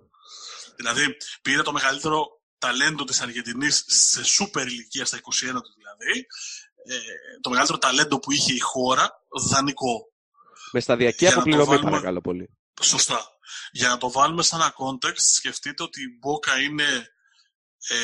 [0.78, 6.26] Δηλαδή πήρε το μεγαλύτερο ταλέντο της Αργεντινής σε σούπερ ηλικία στα 21 του δηλαδή,
[6.86, 7.00] ε,
[7.42, 10.12] το μεγαλύτερο ταλέντο που είχε η χώρα, δανεικό.
[10.72, 11.90] Με σταδιακή αποπληρωμή βάλουμε...
[11.90, 12.50] παρακαλώ πολύ.
[12.82, 13.30] Σωστά.
[13.72, 17.12] Για να το βάλουμε σε ένα context, σκεφτείτε ότι η Μπόκα είναι
[17.88, 17.98] ε,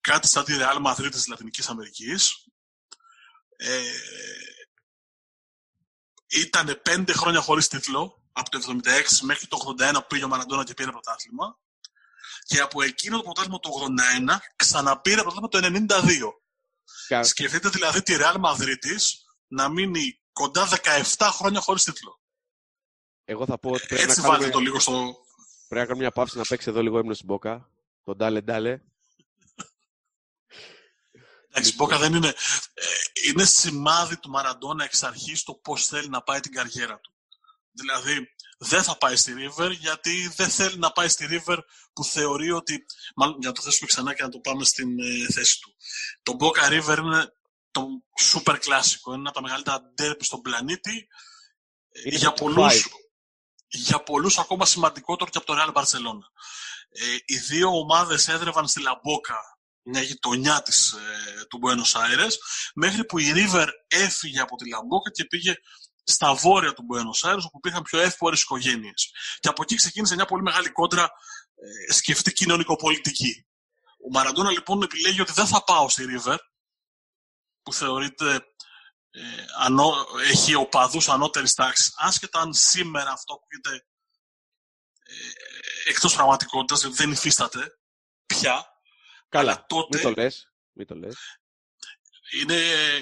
[0.00, 2.46] κάτι σαν τη Real Madrid της Λατινικής Αμερικής.
[3.56, 3.80] Ε,
[6.28, 10.64] ήταν πέντε χρόνια χωρίς τίτλο, από το 76 μέχρι το 81 που πήγε ο Μαραντόνα
[10.64, 11.58] και πήρε πρωτάθλημα.
[12.46, 13.70] Και από εκείνο το πρωτάθλημα το
[14.28, 16.10] 81 ξαναπήρε πρωτάθλημα το 92.
[17.08, 17.22] Κα...
[17.22, 18.98] Σκεφτείτε δηλαδή τη Real Madrid
[19.46, 20.68] να μείνει κοντά
[21.16, 22.20] 17 χρόνια χωρίς τίτλο.
[23.24, 24.50] Εγώ θα πω ότι πρέπει Έτσι να κάνουμε...
[24.50, 24.92] το λίγο στο...
[25.68, 27.70] Πρέπει να κάνουμε μια παύση να παίξει εδώ λίγο έμνος στην Μπόκα.
[28.04, 28.80] Τον Ντάλε Ντάλε.
[31.48, 32.28] Εντάξει, Μπόκα δεν είναι.
[32.74, 32.84] Ε,
[33.28, 37.14] είναι σημάδι του Μαραντόνα εξ αρχής το πώς θέλει να πάει την καριέρα του.
[37.70, 41.58] Δηλαδή, δεν θα πάει στη River γιατί δεν θέλει να πάει στη River
[41.92, 42.86] που θεωρεί ότι.
[43.16, 45.74] Μάλλον για να το θέσουμε ξανά και να το πάμε στην ε, θέση του.
[46.22, 47.32] Το Boca River είναι
[47.70, 47.86] το
[48.32, 49.10] super κλασικό.
[49.10, 51.06] Είναι ένα από τα μεγαλύτερα ντέρπι στον πλανήτη.
[52.04, 52.88] Είναι για το πολλούς,
[53.68, 56.26] για πολλούς ακόμα σημαντικότερο και από το Real Barcelona.
[56.88, 59.38] Ε, οι δύο ομάδες έδρευαν στη Λαμπόκα,
[59.82, 62.32] μια γειτονιά της, ε, του Buenos Aires,
[62.74, 65.54] μέχρι που η River έφυγε από τη Λαμπόκα και πήγε
[66.06, 69.12] στα βόρεια του Buenos Aires, όπου υπήρχαν πιο εύπορες οικογένειες.
[69.40, 71.10] Και από εκεί ξεκίνησε μια πολύ μεγάλη κόντρα
[71.88, 73.46] ε, σκεφτή κοινωνικοπολιτική.
[74.06, 76.36] Ο Μαραντόνα λοιπόν επιλέγει ότι δεν θα πάω στη River,
[77.62, 78.46] που θεωρείται
[79.10, 83.86] ε, ανώ, έχει οπαδούς ανώτερης τάξης, άσχετα αν σήμερα αυτό ακούγεται
[85.06, 87.78] ε, εκτός πραγματικότητας, δηλαδή δεν υφίσταται
[88.26, 88.66] πια.
[89.28, 90.52] Καλά, Αλλά τότε μην το λες.
[90.72, 91.16] Μην το λες.
[92.40, 93.00] είναι, ε,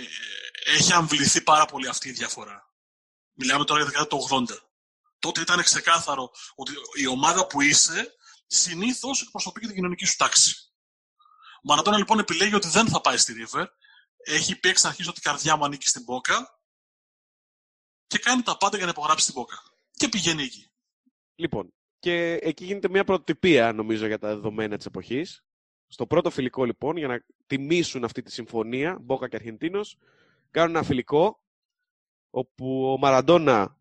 [0.64, 2.63] έχει αμβληθεί πάρα πολύ αυτή η διαφορά.
[3.35, 4.59] Μιλάμε τώρα για το δεκαετία του 80.
[5.18, 8.14] Τότε ήταν ξεκάθαρο ότι η ομάδα που είσαι
[8.47, 10.73] συνήθως εκπροσωπεί και την κοινωνική σου τάξη.
[11.57, 13.64] Ο Μαρατόνα λοιπόν επιλέγει ότι δεν θα πάει στη River.
[14.16, 16.61] Έχει πει εξ αρχής ότι η καρδιά μου ανήκει στην Μπόκα
[18.07, 19.62] και κάνει τα πάντα για να υπογράψει την Μπόκα.
[19.90, 20.70] Και πηγαίνει εκεί.
[21.35, 25.44] Λοιπόν, και εκεί γίνεται μια πρωτοτυπία, νομίζω, για τα δεδομένα της εποχής.
[25.87, 29.99] Στο πρώτο φιλικό, λοιπόν, για να τιμήσουν αυτή τη συμφωνία, Μπόκα και Αρχεντίνος,
[30.51, 31.43] κάνουν ένα φιλικό,
[32.35, 33.77] όπου ο Μαραντόνα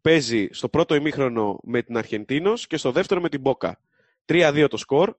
[0.00, 3.80] παίζει στο πρώτο ημίχρονο με την Αρχεντίνος και στο δεύτερο με την Μπόκα.
[4.26, 5.14] 3-2 το σκορ,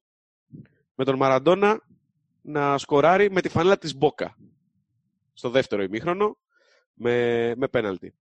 [0.95, 1.81] με τον Μαραντόνα
[2.41, 4.37] να σκοράρει με τη φανέλα της Μπόκα.
[5.33, 6.37] Στο δεύτερο ημίχρονο,
[6.93, 8.13] με, με πέναλτι.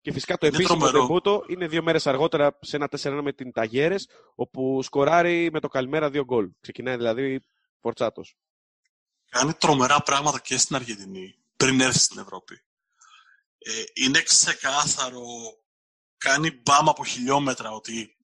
[0.00, 1.06] Και φυσικά το Είναι επίσημο τρομερό.
[1.06, 5.68] τεμπούτο είναι δύο μέρες αργότερα σε ένα 4-1 με την Ταγέρες, όπου σκοράρει με το
[5.68, 6.50] Καλμέρα δύο γκολ.
[6.60, 7.40] Ξεκινάει δηλαδή
[7.80, 8.36] φορτσάτος.
[9.30, 12.64] Κάνει τρομερά πράγματα και στην Αργεντινή πριν έρθει στην Ευρώπη.
[13.58, 15.24] Ε, είναι ξεκάθαρο,
[16.18, 18.16] κάνει μπάμα από χιλιόμετρα ότι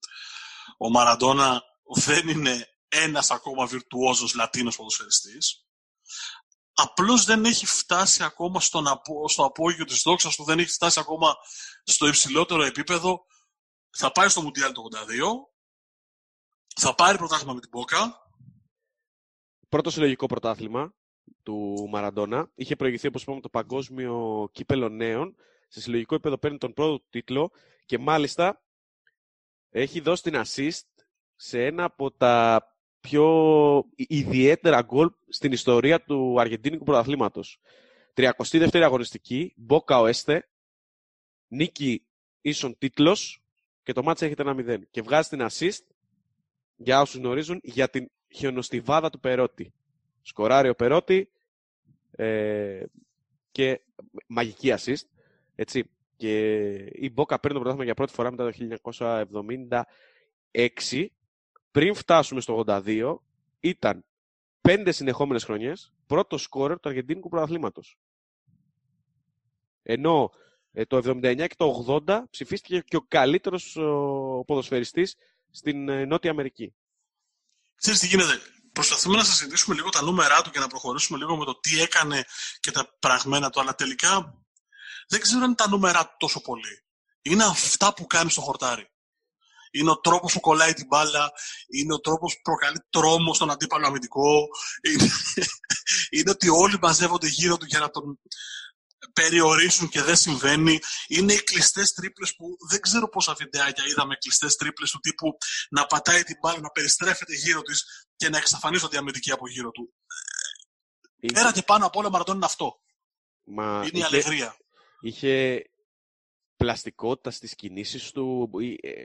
[0.77, 1.61] ο Μαραντόνα
[1.95, 5.65] δεν είναι ένας ακόμα βιρτουόζος Λατίνος ποδοσφαιριστής.
[6.73, 10.99] Απλώς δεν έχει φτάσει ακόμα στον απο, στο απόγειο της δόξας του, δεν έχει φτάσει
[10.99, 11.35] ακόμα
[11.83, 13.25] στο υψηλότερο επίπεδο.
[13.97, 15.31] Θα πάει στο Μουντιάλ το 82,
[16.75, 18.21] θα πάρει πρωτάθλημα με την Πόκα,
[19.69, 20.93] Πρώτο συλλογικό πρωτάθλημα
[21.43, 22.51] του Μαραντόνα.
[22.55, 25.35] Είχε προηγηθεί, όπως είπαμε, το Παγκόσμιο Κύπελο Νέων.
[25.67, 27.51] Σε συλλογικό επίπεδο παίρνει τον πρώτο τίτλο
[27.85, 28.61] και μάλιστα
[29.69, 31.03] έχει δώσει την assist
[31.35, 32.65] σε ένα από τα
[32.99, 37.59] πιο ιδιαίτερα γκολ στην ιστορία του Αργεντίνικου πρωταθλήματος.
[38.15, 40.49] 32η αγωνιστική, Μπόκα Οέστε,
[41.47, 42.05] νίκη
[42.41, 43.43] ίσον τίτλος
[43.83, 44.79] και το μάτς έχετε ένα 0.
[44.91, 45.83] Και βγάζει την assist,
[46.75, 49.73] για όσους γνωρίζουν, για την χιονοστιβάδα του Περότη.
[50.21, 51.31] Σκοράρει ο Περότη
[52.11, 52.83] ε,
[53.51, 53.81] και
[54.27, 55.05] μαγική assist.
[55.55, 55.83] Έτσι.
[56.15, 58.79] Και η Μπόκα παίρνει το πρωτάθλημα για πρώτη φορά μετά το
[60.91, 61.05] 1976.
[61.71, 63.15] Πριν φτάσουμε στο 82,
[63.59, 64.05] ήταν
[64.61, 67.97] πέντε συνεχόμενες χρονιές πρώτο σκόρερ του Αργεντίνικου πρωταθλήματος.
[69.83, 70.31] Ενώ
[70.71, 75.15] ε, το 79 και το 80 ψηφίστηκε και ο καλύτερος ο, ποδοσφαιριστής
[75.51, 76.73] στην ε, Νότια Αμερική.
[77.75, 78.33] Ξέρεις τι γίνεται;
[78.73, 82.25] Προσπαθούμε να συζητήσουμε λίγο τα νούμερά του και να προχωρήσουμε λίγο με το τι έκανε
[82.59, 84.41] και τα πραγμένα του, αλλά τελικά
[85.07, 86.83] δεν ξέρω αν είναι τα νούμερά του τόσο πολύ.
[87.21, 88.85] Είναι αυτά που κάνει στο χορτάρι.
[89.71, 91.31] Είναι ο τρόπος που κολλάει την μπάλα,
[91.67, 94.47] είναι ο τρόπος που προκαλεί τρόμο στον αντίπαλο αμυντικό,
[94.81, 95.09] είναι,
[96.15, 98.19] είναι ότι όλοι μαζεύονται γύρω του για να τον
[99.13, 100.79] περιορίσουν και δεν συμβαίνει.
[101.07, 105.37] Είναι οι κλειστές τρίπλες που δεν ξέρω πόσα βιντεάκια είδαμε κλειστές τρίπλες του τύπου
[105.69, 109.71] να πατάει την μπάλα, να περιστρέφεται γύρω της και να εξαφανίζονται οι αμυντικοί από γύρω
[109.71, 109.93] του.
[111.19, 112.79] Είχε- Πέρα και πάνω από όλα, Μαραντών είναι αυτό.
[113.43, 114.55] Μα Είναι η είχε- αλεγρία.
[115.01, 115.63] είχε
[116.57, 118.49] πλαστικότητα στις κινήσεις του.
[118.59, 119.03] ή, ε,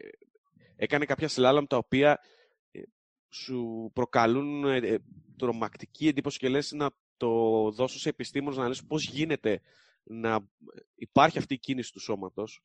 [0.78, 2.20] Έκανε κάποια σλάλαμ τα οποία
[2.70, 2.80] ε,
[3.28, 4.98] σου προκαλούν ε, ε,
[5.38, 7.28] τρομακτική εντύπωση και λες να το
[7.70, 9.61] δώσω σε επιστήμονες να λες πώς γίνεται
[10.07, 10.38] να
[10.95, 12.62] υπάρχει αυτή η κίνηση του σώματος.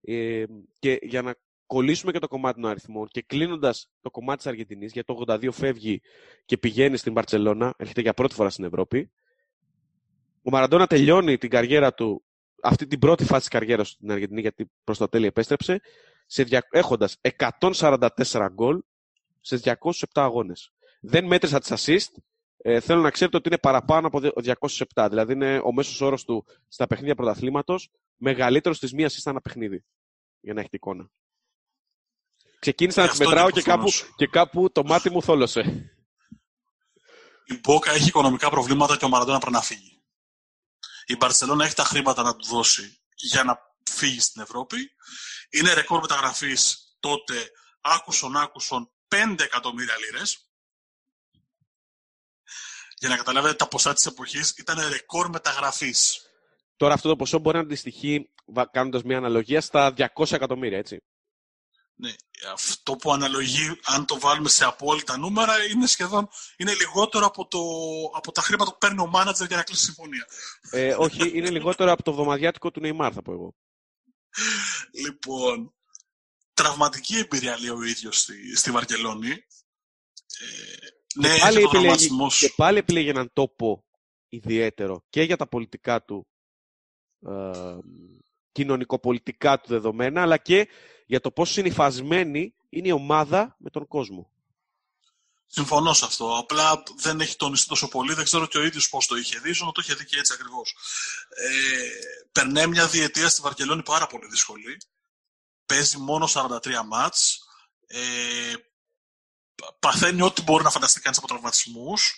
[0.00, 0.44] Ε,
[0.78, 1.34] και για να
[1.66, 5.52] κολλήσουμε και το κομμάτι των αριθμών και κλείνοντας το κομμάτι της Αργεντινής, γιατί το 82
[5.52, 6.00] φεύγει
[6.44, 9.10] και πηγαίνει στην Μπαρτσελώνα, έρχεται για πρώτη φορά στην Ευρώπη,
[10.42, 12.24] ο Μαραντόνα τελειώνει την καριέρα του,
[12.62, 15.80] αυτή την πρώτη φάση της καριέρας του στην Αργεντινή, γιατί προς το τέλει επέστρεψε,
[16.26, 16.66] σε δια...
[16.70, 17.20] έχοντας
[17.60, 18.08] 144
[18.52, 18.80] γκολ
[19.40, 20.72] σε 207 αγώνες.
[21.00, 22.22] Δεν μέτρησα τις assist,
[22.62, 24.20] ε, θέλω να ξέρετε ότι είναι παραπάνω από
[24.94, 25.06] 207.
[25.08, 29.84] Δηλαδή είναι ο μέσος όρος του στα παιχνίδια πρωταθλήματος μεγαλύτερος της μίας assist ένα παιχνίδι.
[30.40, 31.10] Για να έχετε εικόνα.
[32.58, 34.14] Ξεκίνησα Ε, να τις αυτό είναι μετράω και κάπου, προφανώς.
[34.16, 35.92] και κάπου το μάτι μου θόλωσε.
[37.44, 40.02] Η Μπόκα έχει οικονομικά προβλήματα και ο Μαραντόνα πρέπει να φύγει.
[41.06, 43.58] Η Μπαρσελόνα έχει τα χρήματα να του δώσει για να
[43.90, 44.76] φύγει στην Ευρώπη.
[45.50, 50.47] Είναι ρεκόρ μεταγραφής τότε άκουσον άκουσον 5 εκατομμύρια λίρες.
[52.98, 56.22] Για να καταλάβετε τα ποσά της εποχής ήταν ρεκόρ μεταγραφής.
[56.76, 58.30] Τώρα αυτό το ποσό μπορεί να αντιστοιχεί,
[58.70, 61.02] κάνοντας μια αναλογία, στα 200 εκατομμύρια, έτσι.
[62.00, 62.14] Ναι,
[62.52, 67.60] αυτό που αναλογεί, αν το βάλουμε σε απόλυτα νούμερα, είναι σχεδόν είναι λιγότερο από, το,
[68.14, 70.26] από τα χρήματα που παίρνει ο μάνατζερ για να κλείσει συμφωνία.
[70.70, 73.56] Ε, όχι, είναι λιγότερο από το βδομαδιάτικο του Νεϊμάρ, θα πω εγώ.
[75.04, 75.74] Λοιπόν,
[76.54, 79.30] τραυματική εμπειρία, λέει ο ίδιος στη, στη Βαρκελόνη.
[79.30, 83.84] Ε, ναι, και πάλι, επιλέγει, και πάλι επιλέγει έναν τόπο
[84.28, 86.26] ιδιαίτερο και για τα πολιτικά του
[87.26, 87.78] ε,
[88.52, 90.68] κοινωνικοπολιτικά του δεδομένα, αλλά και
[91.06, 94.30] για το πόσο συνειφασμένη είναι η ομάδα με τον κόσμο.
[95.50, 96.36] Συμφωνώ σε αυτό.
[96.38, 98.14] Απλά δεν έχει τονιστεί τόσο πολύ.
[98.14, 99.64] Δεν ξέρω και ο ίδιος πώς το είχε δει.
[99.64, 100.74] να το είχε δει και έτσι ακριβώς.
[101.28, 101.88] Ε,
[102.32, 104.76] περνάει μια διετία στη Βαρκελόνη πάρα πολύ δύσκολη.
[105.66, 107.38] Παίζει μόνο 43 μάτς.
[107.86, 108.52] Ε,
[109.78, 112.14] παθαίνει ό,τι μπορεί να φανταστεί κανείς από τραυματισμούς.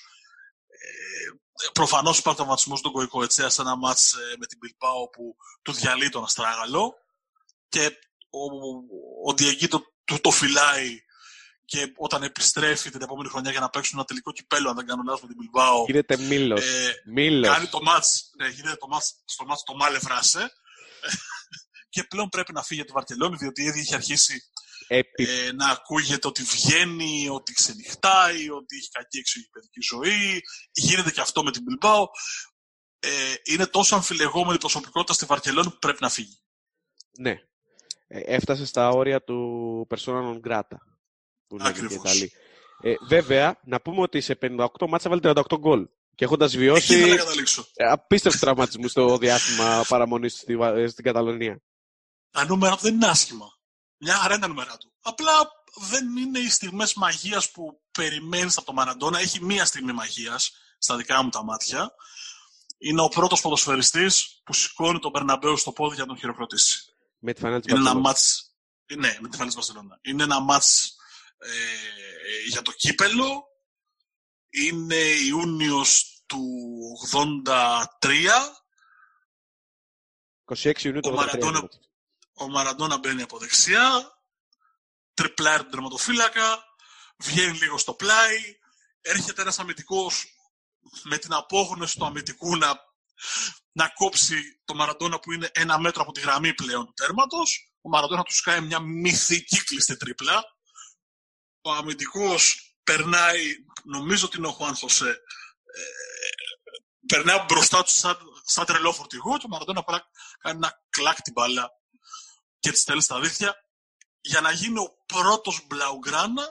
[0.66, 5.72] Ε, Προφανώς υπάρχει τραυματισμός στον Κοϊκοετσέα σε ένα μάτς ε, με την Πιλπάο που του
[5.72, 6.94] διαλύει τον Αστράγαλο.
[7.68, 7.98] Και
[8.31, 8.42] ο,
[9.31, 11.03] ο Διεγκίτο του το φυλάει
[11.64, 15.03] και όταν επιστρέφει την επόμενη χρονιά για να παίξουν ένα τελικό κυπέλο, αν δεν κάνω
[15.07, 15.87] λάθος με την Bilbao.
[15.87, 16.61] Γίνεται μήλος.
[16.66, 17.03] Ε,
[17.40, 20.53] κάνει το μάτς, ναι, γίνεται το μάτς, στο μάτς το μάλε φράσε.
[21.92, 24.42] και πλέον πρέπει να φύγει από τη Βαρκελόνη, διότι ήδη έχει αρχίσει
[24.88, 25.25] Επί...
[25.25, 30.43] ε, να ακούγεται ότι βγαίνει, ότι ξενυχτάει, ότι έχει κακή εξωγηπαιδική ζωή.
[30.73, 32.05] Γίνεται και αυτό με την Bilbao.
[32.99, 36.40] Ε, είναι τόσο αμφιλεγόμενη προσωπικότητα στη Βαρκελόνη που πρέπει να φύγει.
[37.19, 37.35] Ναι.
[38.07, 40.77] Ε, έφτασε στα όρια του persona non grata.
[41.47, 42.23] Που Ακριβώς.
[42.83, 45.88] Ε, βέβαια, να πούμε ότι σε 58 μάτσα βάλει 38 γκολ.
[46.14, 47.16] Και έχοντας βιώσει
[47.75, 51.62] ε, απίστευτου τραυματισμού στο διάστημα παραμονής στη, ε, στην Καταλωνία.
[52.31, 53.47] Τα νούμερα του δεν είναι άσχημα.
[54.00, 54.92] Μια χαρά είναι τα νούμερα του.
[55.00, 55.32] Απλά
[55.90, 59.18] δεν είναι οι στιγμές μαγείας που περιμένεις από τον Μαραντόνα.
[59.18, 61.94] Έχει μία στιγμή μαγείας στα δικά μου τα μάτια.
[62.78, 66.94] Είναι ο πρώτος ποδοσφαιριστής που σηκώνει τον Περναμπέου στο πόδι για να τον χειροκροτήσει.
[67.18, 68.54] Με τη φανέλα Είναι ένα μάτς...
[68.96, 70.96] Ναι, με τη φανέλα της Είναι ένα μάτς
[71.38, 73.44] ε, για το κύπελο.
[74.50, 76.42] Είναι Ιούνιος του
[77.12, 77.44] 83.
[80.54, 81.12] 26 Ιουνίου του 83.
[81.12, 81.68] Ο Μαραντόνα
[83.00, 84.18] μπαίνει από δεξιά.
[85.14, 86.64] Τριπλάρει τον τερματοφύλακα.
[87.16, 88.59] Βγαίνει λίγο στο πλάι.
[89.00, 90.24] Έρχεται ένας αμυντικός
[91.03, 92.88] με την απόγνωση του αμυντικού να
[93.72, 97.72] να κόψει το Μαραντόνα που είναι ένα μέτρο από τη γραμμή πλέον του τέρματος.
[97.81, 100.44] Ο Μαραντόνα του σκάει μια μυθική κλειστή τρίπλα.
[101.61, 103.42] Ο αμυντικός περνάει,
[103.85, 105.83] νομίζω ότι είναι ο Χουάν Χωσέ, ε,
[107.07, 111.33] περνάει μπροστά του σαν, σαν τρελό φορτηγό και ο Μαραντόνα απλά κάνει ένα κλακ την
[111.33, 111.80] μπάλα
[112.61, 113.55] και τη στέλνει στα δίχτυα
[114.20, 116.42] για να γίνει ο πρώτος Μπλαουγκράνα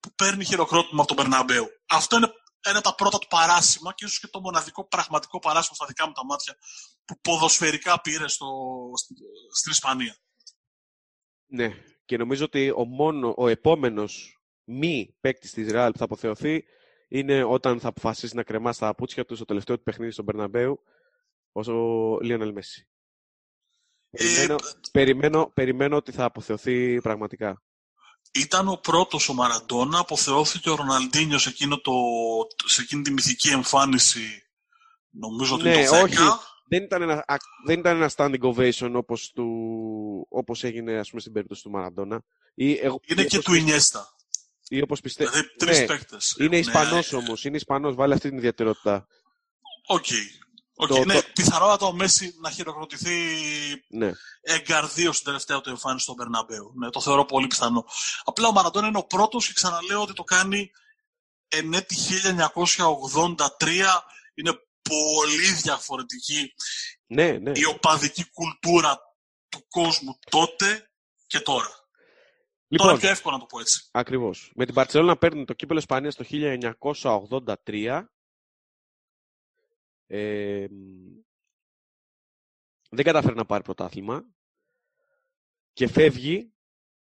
[0.00, 1.66] που παίρνει χειροκρότημα από τον Περναμπέου.
[1.86, 5.86] Αυτό είναι ένα τα πρώτα του παράσημα και ίσως και το μοναδικό πραγματικό παράσημα στα
[5.86, 6.56] δικά μου τα μάτια
[7.04, 8.46] που ποδοσφαιρικά πήρε στο,
[9.52, 10.16] στην Ισπανία.
[11.46, 11.68] Ναι,
[12.04, 16.64] και νομίζω ότι ο, μόνο, ο επόμενος μη παίκτης της Ρεάλ που θα αποθεωθεί
[17.08, 20.82] είναι όταν θα αποφασίσει να κρεμάσει τα πούτσια του στο τελευταίο του παιχνίδι στον Περναμπέου
[21.52, 21.72] όσο
[22.22, 22.88] Λίονελ Μέση.
[24.18, 24.54] Ε,
[24.92, 27.60] περιμένω, περιμένω ότι θα αποθεωθεί πραγματικά
[28.36, 31.92] ήταν ο πρώτος ο Μαραντόνα, αποθεώθηκε ο Ροναλντίνιος σε, εκείνο το,
[32.64, 34.42] σε εκείνη τη μυθική εμφάνιση,
[35.10, 36.02] νομίζω ότι ναι, το 10.
[36.02, 36.16] Όχι.
[36.68, 37.24] Δεν ήταν, ένα,
[37.66, 39.46] δεν ήταν ένα standing ovation όπως, του,
[40.28, 42.22] όπως έγινε ας πούμε, στην περίπτωση του Μαραντόνα.
[42.54, 44.14] Ή, εγώ, είναι και του Ινιέστα.
[44.68, 45.30] Ή όπως πιστεύω.
[45.30, 46.36] Δηλαδή τρεις ναι, παίκτες.
[46.38, 47.18] Είναι Ισπανός ναι.
[47.18, 47.44] όμως.
[47.44, 47.94] Είναι Ισπανός.
[47.94, 49.06] Βάλε αυτή την ιδιαιτερότητα.
[49.86, 50.04] Οκ.
[50.04, 50.45] Okay.
[50.78, 51.22] Okay, το, ναι, το...
[51.34, 53.16] πιθανότατα ο Μέσι να χειροκροτηθεί
[53.88, 54.12] ναι.
[54.40, 56.72] εγκαρδίως στην τελευταία του εμφάνιση στον Περναμπέου.
[56.74, 57.84] Ναι, το θεωρώ πολύ πιθανό.
[58.24, 60.70] Απλά ο Μαραντών είναι ο πρώτος και ξαναλέω ότι το κάνει
[61.48, 61.96] εν έτη
[63.58, 63.68] 1983.
[64.34, 66.54] Είναι πολύ διαφορετική
[67.06, 67.52] ναι, ναι.
[67.54, 68.98] η οπαδική κουλτούρα
[69.48, 70.90] του κόσμου τότε
[71.26, 71.84] και τώρα.
[72.68, 73.88] Λοιπόν, τώρα πιο εύκολο να το πω έτσι.
[73.90, 74.52] Ακριβώς.
[74.54, 78.02] Με την Παρσελόνα παίρνει το κύπελο Ισπανίας το 1983
[82.90, 84.34] δεν κατάφερε να πάρει πρωτάθλημα
[85.72, 86.52] και φεύγει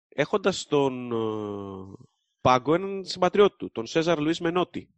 [0.07, 2.05] έχοντας τον ε,
[2.41, 4.89] πάγκο έναν συμπατριώτη του, τον Σέζαρ Λουίς Μενότη.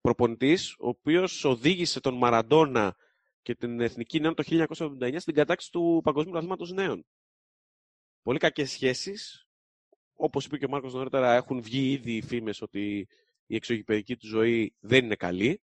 [0.00, 2.96] Προπονητής, ο οποίος οδήγησε τον Μαραντόνα
[3.42, 7.06] και την Εθνική Νέων το 1979 στην κατάξη του Παγκοσμίου Πρωταθλήματος Νέων.
[8.22, 9.48] Πολύ κακές σχέσεις.
[10.14, 13.08] Όπως είπε και ο Μάρκος νωρίτερα, έχουν βγει ήδη οι φήμες ότι
[13.46, 15.62] η εξωγηπαιδική του ζωή δεν είναι καλή.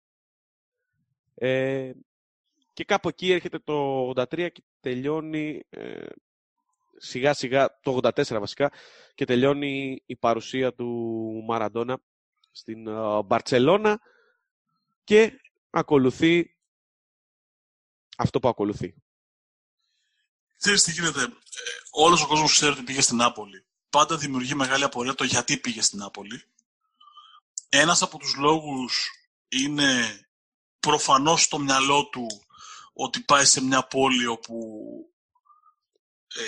[1.44, 1.92] Ε,
[2.74, 6.06] και κάπου εκεί έρχεται το 83 και τελειώνει ε,
[6.98, 8.72] σιγά σιγά, το 84 βασικά,
[9.16, 10.88] και τελειώνει η παρουσία του
[11.48, 11.98] Μαραντόνα
[12.52, 14.02] στην ε, Μπαρτσελώνα
[15.04, 16.56] και ακολουθεί
[18.18, 18.96] αυτό που ακολουθεί.
[20.58, 21.30] Ξέρεις τι γίνεται; Ε,
[21.92, 23.66] όλος ο κόσμος ξέρει ότι πήγε στην Νάπολη.
[23.90, 26.44] Πάντα δημιουργεί μεγάλη απορία το γιατί πήγε στην Νάπολη.
[27.70, 29.10] Ένας από τους λόγους
[29.48, 30.20] είναι
[30.82, 32.28] προφανώς στο μυαλό του
[32.94, 34.56] ότι πάει σε μια πόλη όπου
[36.36, 36.44] ε,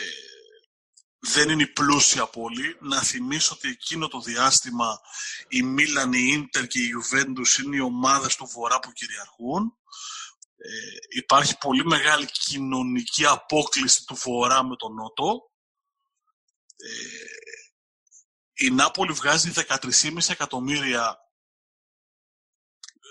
[1.20, 2.78] δεν είναι η πλούσια πόλη.
[2.80, 5.00] Να θυμίσω ότι εκείνο το διάστημα
[5.48, 9.78] η Μίλαν, η Ίντερ και η Ιουβέντους είναι οι ομάδες του Βορρά που κυριαρχούν.
[10.58, 10.70] Ε,
[11.10, 15.52] υπάρχει πολύ μεγάλη κοινωνική απόκληση του Βορρά με τον Νότο.
[16.76, 21.23] Ε, η Νάπολη βγάζει 13,5 εκατομμύρια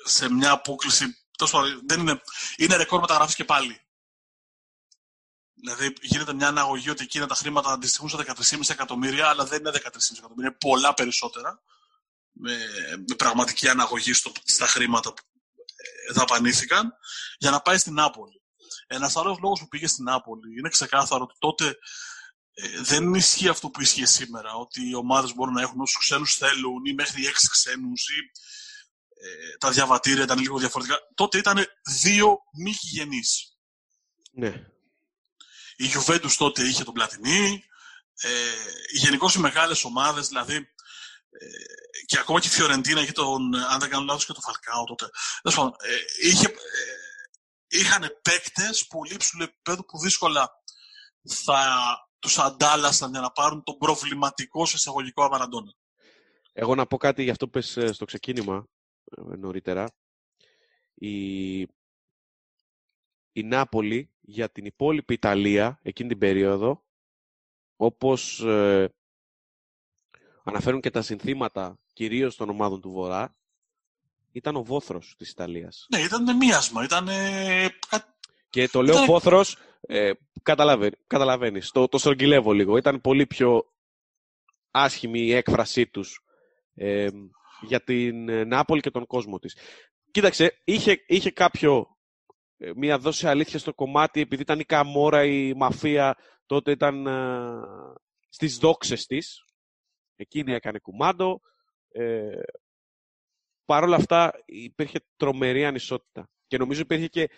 [0.05, 1.17] σε μια απόκληση.
[1.87, 2.21] Δεν είναι,
[2.57, 3.81] είναι ρεκόρ μεταγραφής και πάλι.
[5.55, 9.71] Δηλαδή γίνεται μια αναγωγή ότι εκείνα τα χρήματα αντιστοιχούν στα 13,5 εκατομμύρια, αλλά δεν είναι
[9.71, 9.79] 13,5
[10.17, 11.62] εκατομμύρια, είναι πολλά περισσότερα.
[12.35, 12.57] Με,
[13.09, 15.23] με πραγματική αναγωγή στο, στα χρήματα που
[16.09, 16.93] ε, δαπανήθηκαν,
[17.38, 18.43] για να πάει στην Νάπολη.
[18.87, 21.79] Ένα άλλο λόγος που πήγε στην Νάπολη είναι ξεκάθαρο ότι τότε
[22.55, 26.37] ε, δεν ισχύει αυτό που ισχύει σήμερα, ότι οι ομάδες μπορούν να έχουν όσους ξένους
[26.37, 28.31] θέλουν ή μέχρι έξι ξένους ή
[29.23, 30.99] ε, τα διαβατήρια ήταν λίγο διαφορετικά.
[31.15, 31.67] Τότε ήταν
[32.03, 33.57] δύο μη γηγενείς.
[34.33, 34.67] Ναι.
[35.77, 37.65] Η Juventus τότε είχε τον Πλατινί,
[38.15, 38.29] ε,
[38.93, 41.47] γενικώς οι μεγάλες ομάδες, δηλαδή ε,
[42.07, 45.05] και ακόμα και η Φιωρεντίνα είχε τον, αν δεν κάνω λάθος, και τον Φαλκάο τότε.
[45.45, 46.53] Ε, είχε, ε,
[47.69, 50.51] είχαν παίκτες πολύ υψηλού επίπεδου που δύσκολα
[51.45, 55.73] θα τους αντάλλασαν για να πάρουν τον προβληματικό σε εισαγωγικό Αμαραντόνα.
[56.53, 58.82] Εγώ να πω κάτι για αυτό που πες ε, στο ξεκίνημα ε,
[59.16, 59.90] νωρίτερα.
[60.94, 61.61] Η,
[63.33, 66.85] η Νάπολη για την υπόλοιπη Ιταλία εκείνη την περίοδο,
[67.77, 68.94] όπως ε,
[70.44, 73.37] αναφέρουν και τα συνθήματα κυρίως των ομάδων του Βορρά,
[74.33, 75.87] ήταν ο βόθρος της Ιταλίας.
[75.90, 77.09] Ναι, ήταν μίασμα, ήταν...
[78.51, 79.07] Και το λέω ήταν...
[79.07, 80.12] βόθρος, ε,
[81.07, 82.77] καταλαβαίνεις, το, το στρογγυλεύω λίγο.
[82.77, 83.72] Ήταν πολύ πιο
[84.70, 86.25] άσχημη η έκφρασή τους
[86.75, 87.09] ε,
[87.62, 89.57] για την ε, Νάπολη και τον κόσμο της.
[90.11, 91.96] Κοίταξε, είχε, είχε κάποιο
[92.57, 97.62] ε, μία δόση αλήθεια στο κομμάτι, επειδή ήταν η Καμόρα, η μαφία, τότε ήταν ε,
[98.29, 99.44] στις δόξες της.
[100.16, 101.40] Εκείνη έκανε κουμάντο.
[101.88, 102.40] Ε,
[103.64, 106.31] Παρ' όλα αυτά υπήρχε τρομερή ανισότητα.
[106.46, 107.31] Και νομίζω υπήρχε και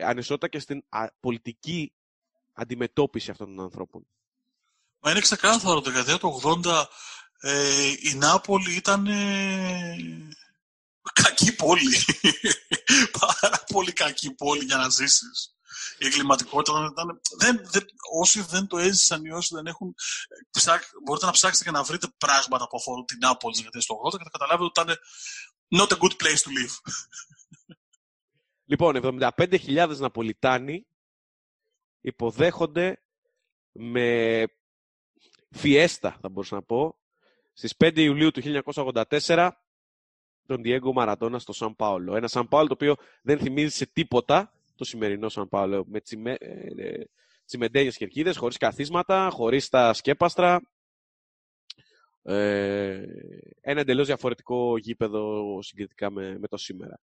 [0.00, 0.84] ανισότητα και στην
[1.20, 1.92] πολιτική
[2.52, 4.06] αντιμετώπιση αυτών των ανθρώπων.
[5.00, 6.84] Μα είναι ξεκάθαρο, το δεκαετία του 80
[7.40, 9.06] ε, η Νάπολη ήταν
[11.12, 11.96] κακή πόλη.
[13.20, 15.54] Πάρα πολύ κακή πόλη για να ζήσεις.
[15.98, 17.20] Η εγκληματικότητα ήταν.
[17.38, 19.94] Δεν, δεν, όσοι δεν το έζησαν ή όσοι δεν έχουν.
[20.50, 24.10] Ψάκ, μπορείτε να ψάξετε και να βρείτε πράγματα που αφορούν την Νάπολη γιατί στο 80
[24.10, 24.96] και θα καταλάβετε ότι ήταν
[25.78, 26.92] not a good place to live.
[28.64, 30.86] Λοιπόν, 75.000 Ναπολιτάνοι
[32.00, 33.02] υποδέχονται
[33.72, 34.44] με
[35.50, 36.99] φιέστα, θα μπορούσα να πω,
[37.52, 39.50] στις 5 Ιουλίου του 1984
[40.46, 42.16] τον Διέγκο Μαραντόνα στο Σαν Πάολο.
[42.16, 46.36] Ένα Σαν Πάολο το οποίο δεν θυμίζει σε τίποτα το σημερινό Σαν Πάολο με τσιμε,
[46.40, 47.04] ε, ε
[47.44, 50.60] τσιμεντένιες κερκίδες, χωρίς καθίσματα, χωρίς τα σκέπαστρα.
[52.22, 53.04] Ε,
[53.60, 57.00] ένα εντελώς διαφορετικό γήπεδο συγκριτικά με, με το σήμερα.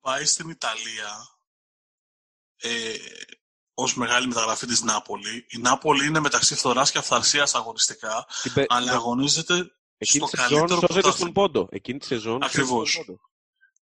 [0.00, 1.34] Πάει στην Ιταλία
[2.56, 2.94] ε,
[3.74, 5.46] ως μεγάλη μεταγραφή της Νάπολη.
[5.48, 8.26] Η Νάπολη είναι μεταξύ φθοράς και αυθαρσίας αγωνιστικά,
[8.68, 11.68] αλλά αγωνίζεται Εκείνη τη σεζόν σώζεται στον πόντο.
[11.70, 13.00] Εκείνη τη σεζόν Ακριβώς.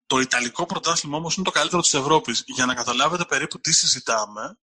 [0.07, 2.43] Το Ιταλικό πρωτάθλημα όμως είναι το καλύτερο της Ευρώπης.
[2.47, 4.59] Για να καταλάβετε περίπου τι συζητάμε,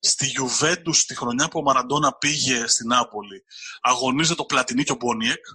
[0.00, 3.44] στη Juventus τη χρονιά που ο Μαραντόνα πήγε στην Νάπολη,
[3.80, 5.46] αγωνίζεται το Πλατινί και ο Μπόνιεκ.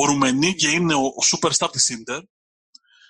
[0.00, 2.20] Ο Ρουμενίγκε είναι ο, ο superstar της Ίντερ.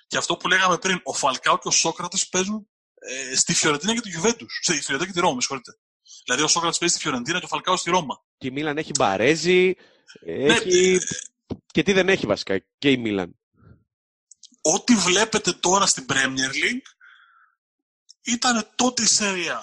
[0.07, 2.69] Και αυτό που λέγαμε πριν, ο Φαλκάο και ο Σόκρατες παίζουν
[2.99, 4.45] ε, στη Φιωρεντίνα και τη Juventus.
[4.61, 5.77] Στη Φιωρεντίνα και τη Ρώμη, συγχωρείτε.
[6.25, 8.23] Δηλαδή ο Σόκρατε παίζει στη Φιωρεντίνα και ο Φαλκάος στη Ρώμα.
[8.37, 9.75] Και η Μίλαν έχει Μπαρέζι,
[10.25, 10.91] έχει...
[10.91, 10.97] Ναι,
[11.71, 13.39] και τι δεν έχει βασικά και η Μίλαν.
[14.61, 16.87] Ό,τι βλέπετε τώρα στην Premier League
[18.21, 19.57] ήταν τότε η Serie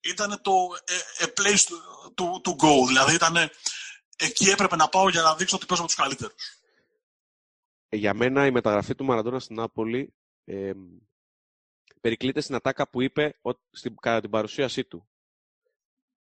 [0.00, 0.52] Ήταν το
[1.18, 1.64] a place
[2.14, 2.86] to, to, go.
[2.86, 3.50] Δηλαδή ήταν
[4.16, 6.34] εκεί έπρεπε να πάω για να δείξω ότι παίζω με τους καλύτερους.
[7.88, 10.14] Για μένα η μεταγραφή του Μαραντώνα στην Νάπολη
[10.44, 10.72] ε,
[12.02, 13.40] περικλείται στην ατάκα που είπε
[13.70, 15.08] στην, κατά την παρουσίασή του.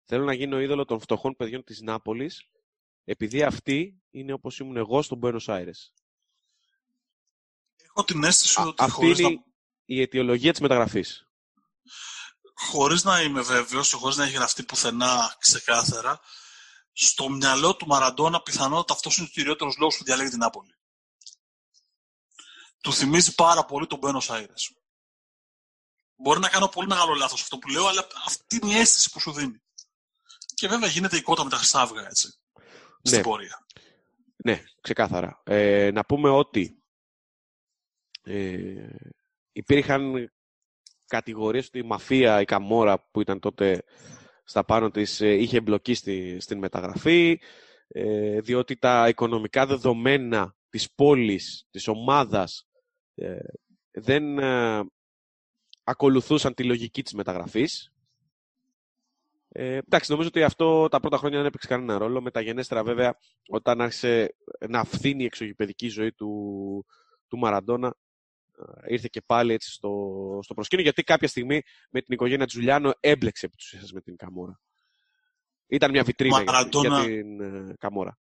[0.06, 2.50] Θέλω να γίνω είδωλο των φτωχών παιδιών της Νάπολης,
[3.04, 5.92] επειδή αυτοί είναι όπως ήμουν εγώ στον Buenos Aires.
[7.84, 9.44] Έχω την αίσθηση ότι αυτή είναι, να...
[9.86, 11.28] η αιτιολογία της μεταγραφής.
[12.54, 16.20] Χωρίς να είμαι βέβαιος, χωρίς να έχει γραφτεί πουθενά ξεκάθαρα,
[16.92, 20.76] στο μυαλό του Μαραντόνα πιθανότατα αυτός είναι ο κυριότερος λόγος που διαλέγει την Νάπολη.
[22.82, 24.79] Του θυμίζει πάρα πολύ τον Μπένος Άιρες.
[26.22, 29.20] Μπορεί να κάνω πολύ μεγάλο λάθος αυτό που λέω, αλλά αυτή είναι η αίσθηση που
[29.20, 29.62] σου δίνει.
[30.54, 32.34] Και βέβαια γίνεται η κότα με τα χρυσά αυγά, έτσι,
[33.02, 33.24] στην ναι.
[33.24, 33.66] πορεία.
[34.44, 35.42] Ναι, ξεκάθαρα.
[35.44, 36.84] Ε, να πούμε ότι
[38.24, 38.90] ε,
[39.52, 40.32] υπήρχαν
[41.06, 43.84] κατηγορίες ότι η μαφία, η Καμόρα που ήταν τότε
[44.44, 47.40] στα πάνω της, ε, είχε εμπλοκή στη, στην μεταγραφή,
[47.88, 52.68] ε, διότι τα οικονομικά δεδομένα της πόλης, της ομάδας,
[53.16, 53.38] ε,
[53.92, 54.84] δεν ε,
[55.90, 57.92] ακολουθούσαν τη λογική της μεταγραφής.
[59.50, 62.22] Ε, εντάξει, νομίζω ότι αυτό τα πρώτα χρόνια δεν έπαιξε κανένα ρόλο.
[62.22, 63.18] Μεταγενέστερα, βέβαια,
[63.48, 64.36] όταν άρχισε
[64.70, 66.86] να φθήνει η εξωγηπαιδική ζωή του,
[67.28, 67.96] του Μαραντόνα,
[68.84, 69.92] ε, ήρθε και πάλι έτσι στο,
[70.44, 73.56] στο προσκήνιο, γιατί κάποια στιγμή με την οικογένεια Τζουλιάνο έμπλεξε επί
[73.94, 74.60] με την Καμόρα.
[75.68, 78.20] Ήταν μια βιτρίνα για, για, την uh, Καμόρα.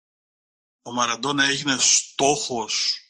[0.81, 3.03] Ο Μαραντόνα έγινε στόχος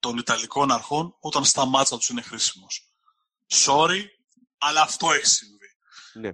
[0.00, 2.84] των Ιταλικών αρχών όταν στα μάτσα τους είναι χρήσιμος.
[3.48, 4.04] Sorry,
[4.58, 5.66] αλλά αυτό έχει συμβεί.
[6.12, 6.28] Ναι.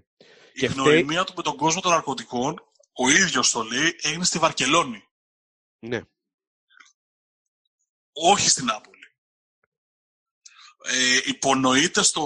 [0.52, 2.54] Η και γνωριμία του με τον κόσμο των ναρκωτικών,
[2.92, 5.08] ο ίδιος το λέει, έγινε στη Βαρκελόνη.
[5.78, 6.00] Ναι.
[8.12, 8.94] Όχι στην Νάπολη.
[10.88, 12.24] Ε, υπονοείται στο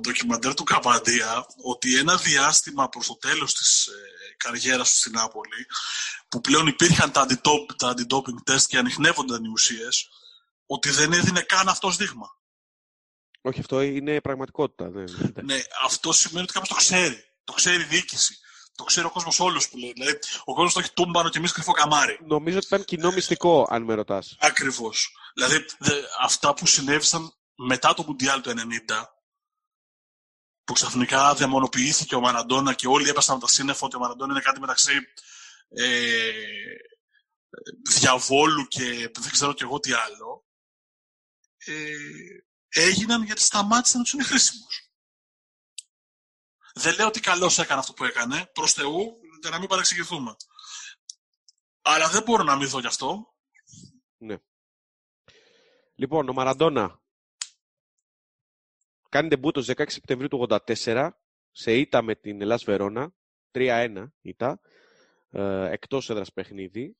[0.00, 3.92] ντοκιμαντέρ του Καπαντία ότι ένα διάστημα προς το τέλος της ε,
[4.36, 5.66] καριέρας του στην Νάπολη
[6.28, 7.26] που πλέον υπήρχαν τα
[7.80, 10.08] αντι-doping τεστ και ανοιχνεύονταν οι ουσίες
[10.72, 12.38] ότι δεν έδινε καν αυτός δείγμα.
[13.40, 14.88] Όχι, αυτό είναι πραγματικότητα.
[14.88, 15.04] Ναι,
[15.42, 17.24] ναι αυτό σημαίνει ότι κάποιος το ξέρει.
[17.44, 18.38] Το ξέρει η διοίκηση.
[18.74, 19.92] Το ξέρει ο κόσμος όλος που λέει.
[19.92, 22.18] Δηλαδή, ο κόσμος το έχει τούμπανο και εμείς κρυφό καμάρι.
[22.22, 24.36] Νομίζω ότι ήταν κοινό μυστικό, αν με ρωτάς.
[24.40, 25.12] Ακριβώς.
[25.34, 28.54] Δηλαδή, δε, αυτά που συνέβησαν μετά το Μουντιάλ του 90,
[30.64, 34.42] που ξαφνικά δαιμονοποιήθηκε ο Μαραντόνα και όλοι έπασαν από τα σύννεφα ότι ο Μαραντόνα είναι
[34.42, 34.92] κάτι μεταξύ
[35.68, 36.30] ε,
[37.90, 40.44] διαβόλου και δεν ξέρω κι εγώ τι άλλο.
[41.64, 41.94] Ε,
[42.68, 44.66] έγιναν γιατί σταμάτησαν να τους είναι χρήσιμο.
[46.74, 50.36] Δεν λέω ότι καλώ έκανε αυτό που έκανε, προς Θεού, για να μην παρεξηγηθούμε.
[51.82, 53.34] Αλλά δεν μπορώ να μην δω γι' αυτό.
[54.16, 54.36] Ναι.
[55.94, 57.02] Λοιπόν, ο Μαραντόνα
[59.08, 61.10] κάνει τεμπούτο 16 Σεπτεμβρίου του 1984
[61.50, 63.14] σε ήττα με την Ελλάς Βερόνα,
[63.50, 64.60] 3-1 ήττα,
[65.30, 66.96] ε, εκτός έδρας παιχνίδι.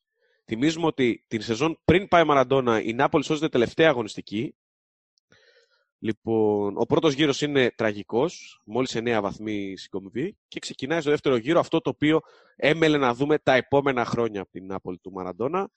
[0.51, 4.55] Θυμίζουμε ότι την σεζόν πριν πάει ο Μαραντόνα η Νάπολη σώζεται τελευταία αγωνιστική
[5.99, 11.61] Λοιπόν, ο πρώτος γύρος είναι τραγικός, μόλις 9 βαθμοί συγκομιδή και ξεκινάει στο δεύτερο γύρο
[11.61, 12.21] αυτό το οποίο
[12.57, 15.71] έμελε να δούμε τα επόμενα χρόνια από την Νάπολη του Μαραντόνα.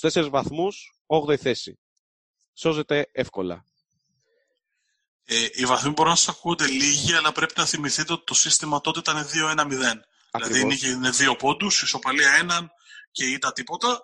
[0.00, 1.78] 24 βαθμούς, 8η θέση.
[2.54, 3.64] Σώζεται εύκολα.
[5.24, 8.80] Ε, οι βαθμοί μπορούν να σας ακούγονται λίγοι, αλλά πρέπει να θυμηθείτε ότι το σύστημα
[8.80, 10.04] τότε ήταν 2-1-0.
[10.44, 12.70] Δηλαδή είναι δύο πόντους, ισοπαλία έναν
[13.10, 14.02] και ήταν τίποτα.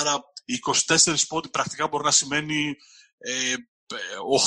[0.00, 2.76] Άρα οι 24 πόντοι πρακτικά μπορεί να σημαίνει
[3.18, 3.54] ε,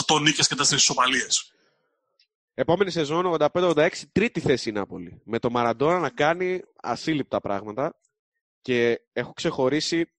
[0.08, 1.28] 8 νίκες και 4 ισοπαλίε.
[2.54, 5.22] Επόμενη σεζόν, 85-86, τρίτη θέση η Νάπολη.
[5.24, 8.00] Με το Μαραντόνα να κάνει ασύλληπτα πράγματα
[8.62, 10.12] και έχω ξεχωρίσει,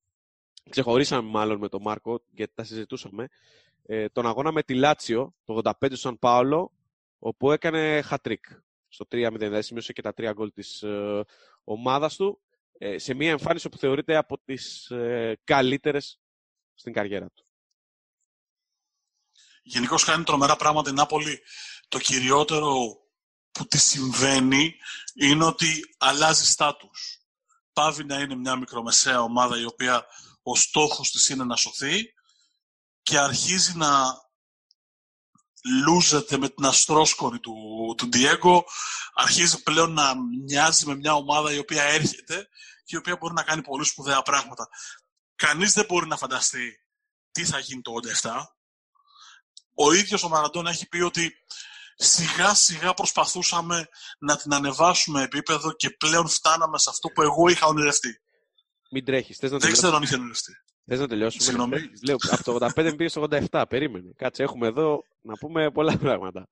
[0.70, 3.28] ξεχωρίσαμε μάλλον με τον Μάρκο, γιατί τα συζητούσαμε,
[3.86, 6.72] ε, τον αγώνα με τη Λάτσιο, το 85 στο Σαν Πάολο,
[7.18, 8.44] όπου έκανε χατρίκ
[8.88, 11.24] στο 3-0, δηλαδή σημείωσε και τα τρία γκολ της ε,
[11.64, 12.45] ομάδας του, ε,
[12.96, 16.20] σε μια εμφάνιση που θεωρείται από τις ε, καλύτερες
[16.74, 17.46] στην καριέρα του.
[19.62, 21.42] Γενικώς κάνει τρομερά πράγματα η Νάπολη.
[21.88, 22.96] Το κυριότερο
[23.50, 24.74] που της συμβαίνει
[25.14, 27.20] είναι ότι αλλάζει στάτους.
[27.72, 30.06] Πάβει να είναι μια μικρομεσαία ομάδα η οποία
[30.42, 32.14] ο στόχος της είναι να σωθεί
[33.02, 33.88] και αρχίζει να
[35.84, 37.54] λούζεται με την αστρόσκορη του,
[37.96, 38.60] του Diego,
[39.14, 40.14] αρχίζει πλέον να
[40.44, 42.48] μοιάζει με μια ομάδα η οποία έρχεται
[42.84, 44.68] και η οποία μπορεί να κάνει πολύ σπουδαία πράγματα.
[45.34, 46.80] Κανείς δεν μπορεί να φανταστεί
[47.32, 47.92] τι θα γίνει το
[48.22, 48.30] 87,
[49.74, 51.32] ο ίδιος ο Μαραντών έχει πει ότι
[51.96, 53.88] σιγά σιγά προσπαθούσαμε
[54.18, 58.20] να την ανεβάσουμε επίπεδο και πλέον φτάναμε σε αυτό που εγώ είχα ονειρευτεί.
[58.90, 59.38] Μην τρέχεις.
[59.38, 60.52] Θες να Δεν ξέρω αν είχε ονειρευτεί.
[60.88, 61.76] Θες να τελειώσουμε; Συγγνώμη.
[62.06, 63.64] Λέω, από το 85 πήγε στο 87.
[63.68, 64.12] Περίμενε.
[64.16, 66.48] Κάτσε, έχουμε εδώ να πούμε πολλά πράγματα.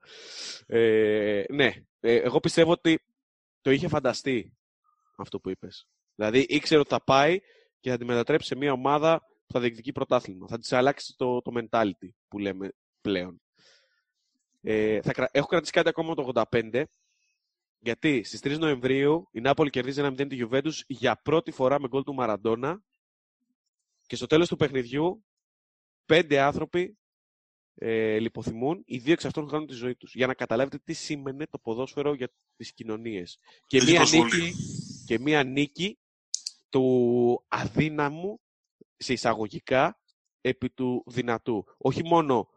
[0.66, 3.04] Ε, ναι, ε, εγώ πιστεύω ότι
[3.60, 4.52] το είχε φανταστεί
[5.16, 5.88] αυτό που είπες.
[6.14, 7.38] Δηλαδή ήξερε ότι θα πάει
[7.80, 10.46] και θα τη μετατρέψει σε μια ομάδα που θα διεκδικεί πρωτάθλημα.
[10.48, 13.40] Θα της αλλάξει το, το mentality που λέμε πλέον.
[14.60, 16.82] Ε, θα, έχω κρατήσει κάτι ακόμα το 85,
[17.78, 21.88] γιατί στις 3 Νοεμβρίου η Νάπολη κερδίζει ένα 0 τη Juventus για πρώτη φορά με
[21.88, 22.82] γκολ του Μαραντόνα
[24.06, 25.24] και στο τέλος του παιχνιδιού
[26.06, 26.98] πέντε άνθρωποι
[27.74, 30.14] ε, λιποθυμούν, οι δύο εξ αυτών χάνουν τη ζωή τους.
[30.14, 33.38] Για να καταλάβετε τι σήμαινε το ποδόσφαιρο για τις κοινωνίες.
[33.66, 34.54] Και μία, νίκη,
[35.06, 35.98] και μία νίκη
[36.68, 38.40] του αδύναμου,
[38.96, 40.00] σε εισαγωγικά,
[40.40, 41.64] επί του δυνατού.
[41.76, 42.48] Όχι μόνο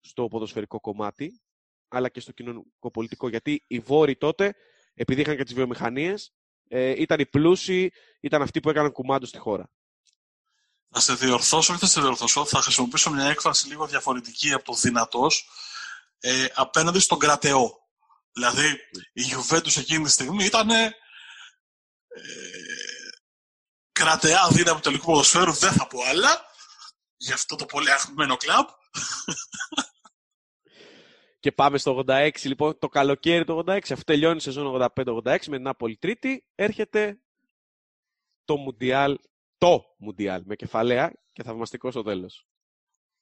[0.00, 1.40] στο ποδοσφαιρικό κομμάτι,
[1.88, 3.28] αλλά και στο κοινωνικό-πολιτικό.
[3.28, 4.54] Γιατί οι Βόροι τότε,
[4.94, 6.34] επειδή είχαν και τις βιομηχανίες,
[6.68, 9.70] ε, ήταν οι πλούσιοι, ήταν αυτοί που έκαναν κουμάντο στη χώρα.
[10.96, 14.74] Θα σε διορθώσω, όχι θα σε διορθώσω, θα χρησιμοποιήσω μια έκφραση λίγο διαφορετική από το
[14.74, 15.48] δυνατός
[16.20, 17.78] ε, απέναντι στον κρατεό.
[18.32, 18.78] Δηλαδή,
[19.12, 20.90] η Juventus εκείνη τη στιγμή ήταν ε,
[23.92, 26.44] κρατεά δύναμη του τελικού ποδοσφαίρου, δεν θα πω άλλα,
[27.16, 28.66] γι' αυτό το πολύ αγαπημένο κλαμπ.
[31.40, 35.36] Και πάμε στο 86, λοιπόν, το καλοκαίρι του 86, αφού τελειώνει η σεζόν 85-86 με
[35.36, 37.18] την Νάπολη Τρίτη, έρχεται
[38.44, 39.18] το Μουντιάλ,
[39.64, 42.46] το Μουντιάλ, με κεφαλαία και θαυμαστικό στο τέλος.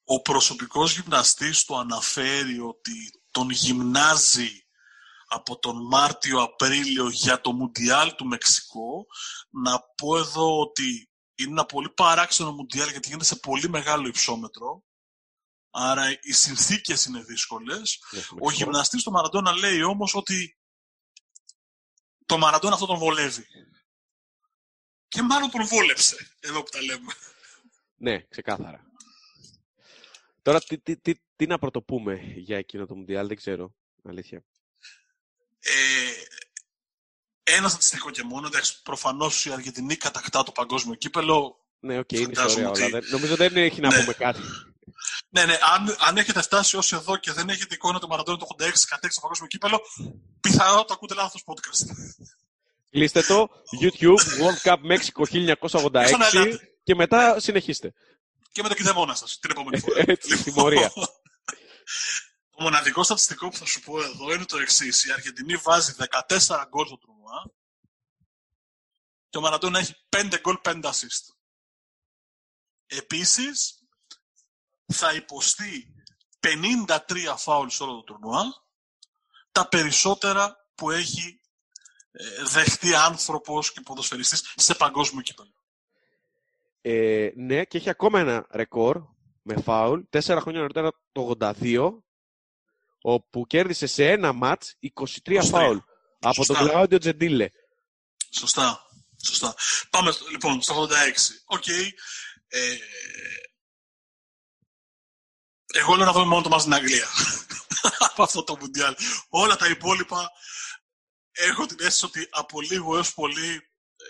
[0.04, 4.50] Ο προσωπικός γυμναστής του αναφέρει ότι τον γυμνάζει
[5.26, 9.06] από τον Μάρτιο-Απρίλιο για το Μουντιάλ του Μεξικό.
[9.50, 14.84] Να πω εδώ ότι είναι ένα πολύ παράξενο Μουντιάλ γιατί γίνεται σε πολύ μεγάλο υψόμετρο.
[15.70, 17.98] Άρα οι συνθήκες είναι δύσκολες.
[18.40, 20.58] Ο γυμναστής του Μαραντόνα λέει όμως ότι
[22.26, 23.46] το Μαραντόνα αυτό τον βολεύει.
[25.12, 27.12] Και μάλλον τον βόλεψε, εδώ που τα λέμε.
[27.96, 28.84] Ναι, ξεκάθαρα.
[30.42, 34.44] Τώρα, τι, τι, τι, τι να πρωτοπούμε για εκείνο το Μουντιάλ, δεν ξέρω, αλήθεια.
[35.60, 35.72] Ε,
[37.42, 41.66] ένα στατιστικό και μόνο, εντάξει, προφανώς η Αργεντινή κατακτά το παγκόσμιο κύπελλο.
[41.80, 42.82] Ναι, OK, okay, είναι ιστορία ότι...
[42.82, 42.98] όλα.
[43.10, 44.00] Νομίζω δεν έχει να ναι.
[44.00, 44.40] πούμε κάτι.
[45.28, 48.46] Ναι, ναι, αν, αν έχετε φτάσει ως εδώ και δεν έχετε εικόνα του Μαραντόνα το
[48.58, 49.80] 86 κατέξει το παγκόσμιο κύπελλο,
[50.40, 51.86] πιθανότατα το ακούτε λάθος podcast.
[52.92, 53.48] Κλείστε το,
[53.82, 57.92] YouTube, World Cup Mexico 1986 και μετά συνεχίστε.
[58.52, 60.02] Και με το κηδεμόνα σας, την επόμενη φορά.
[60.06, 60.92] Έτσι, τιμωρία.
[62.50, 65.04] το μοναδικό στατιστικό που θα σου πω εδώ είναι το εξής.
[65.04, 67.52] Η Αργεντινή βάζει 14 γκολ στο τουρνουά
[69.28, 71.34] και ο Μαραντόνα έχει 5 γκολ, 5 assist.
[72.86, 73.84] Επίσης,
[74.92, 75.94] θα υποστεί
[76.40, 78.42] 53 φάουλ σε όλο το τουρνουά,
[79.52, 81.41] τα περισσότερα που έχει ε,
[82.52, 85.52] δεχτεί άνθρωπος και ποδοσφαιριστής σε παγκόσμιο κύπελο.
[86.80, 89.02] Ε, ναι, και έχει ακόμα ένα ρεκόρ
[89.42, 91.90] με φάουλ, τέσσερα χρόνια νωρίτερα το 82,
[93.00, 94.76] όπου κέρδισε σε ένα μάτς
[95.26, 95.78] 23 φάουλ
[96.18, 97.48] από τον Κλάουντιο Τζεντίλε.
[98.30, 98.86] Σωστά.
[99.24, 99.54] Σωστά.
[99.90, 100.90] Πάμε λοιπόν στο 86.
[101.44, 101.62] OK.
[101.66, 101.88] Okay.
[102.48, 102.76] Ε,
[105.74, 107.06] εγώ λέω να δούμε μόνο το ματς με την Αγγλία.
[108.08, 108.94] από αυτό το Μουντιάλ.
[109.28, 110.30] Όλα τα υπόλοιπα
[111.32, 113.54] έχω την αίσθηση ότι από λίγο έως πολύ
[113.96, 114.04] ε,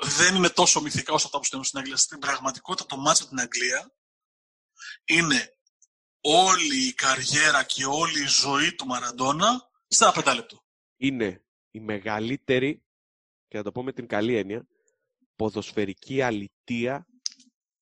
[0.00, 1.96] δεν είναι τόσο μυθικά όσο το ματς με την Αγγλία.
[1.96, 3.94] Στην πραγματικότητα το ματς με την Αγγλία
[5.04, 5.58] είναι
[6.20, 10.64] όλη η καριέρα και όλη η ζωή του Μαραντόνα σε ένα πεντάλεπτο.
[10.96, 12.82] Είναι η μεγαλύτερη,
[13.48, 14.66] και να το πω με την καλή έννοια,
[15.36, 17.06] ποδοσφαιρική αλητεία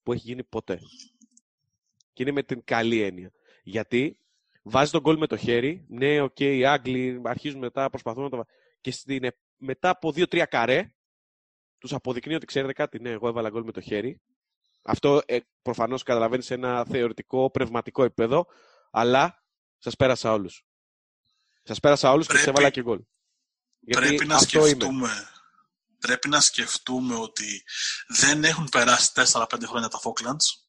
[0.03, 0.81] που έχει γίνει ποτέ.
[2.12, 3.33] Και είναι με την καλή έννοια.
[3.62, 4.19] Γιατί
[4.69, 5.85] βάζει το γκολ με το χέρι.
[5.89, 8.45] Ναι, OK, okay, οι Άγγλοι αρχίζουν μετά, προσπαθούν να το
[8.81, 10.95] Και στην, μετά από δύο-τρία καρέ,
[11.79, 14.21] τους αποδεικνύει ότι ξέρετε κάτι, ναι, εγώ έβαλα γκολ με το χέρι.
[14.83, 18.47] Αυτό ε, προφανώς καταλαβαίνεις σε ένα θεωρητικό, πνευματικό επίπεδο,
[18.91, 19.45] αλλά
[19.79, 20.64] σας πέρασα όλους.
[21.62, 23.01] Σας πέρασα όλους και σε έβαλα και γκολ.
[23.87, 25.11] πρέπει να σκεφτούμε.
[25.99, 27.62] Πρέπει να σκεφτούμε ότι
[28.09, 30.67] δεν έχουν περάσει 4-5 χρόνια τα Falklands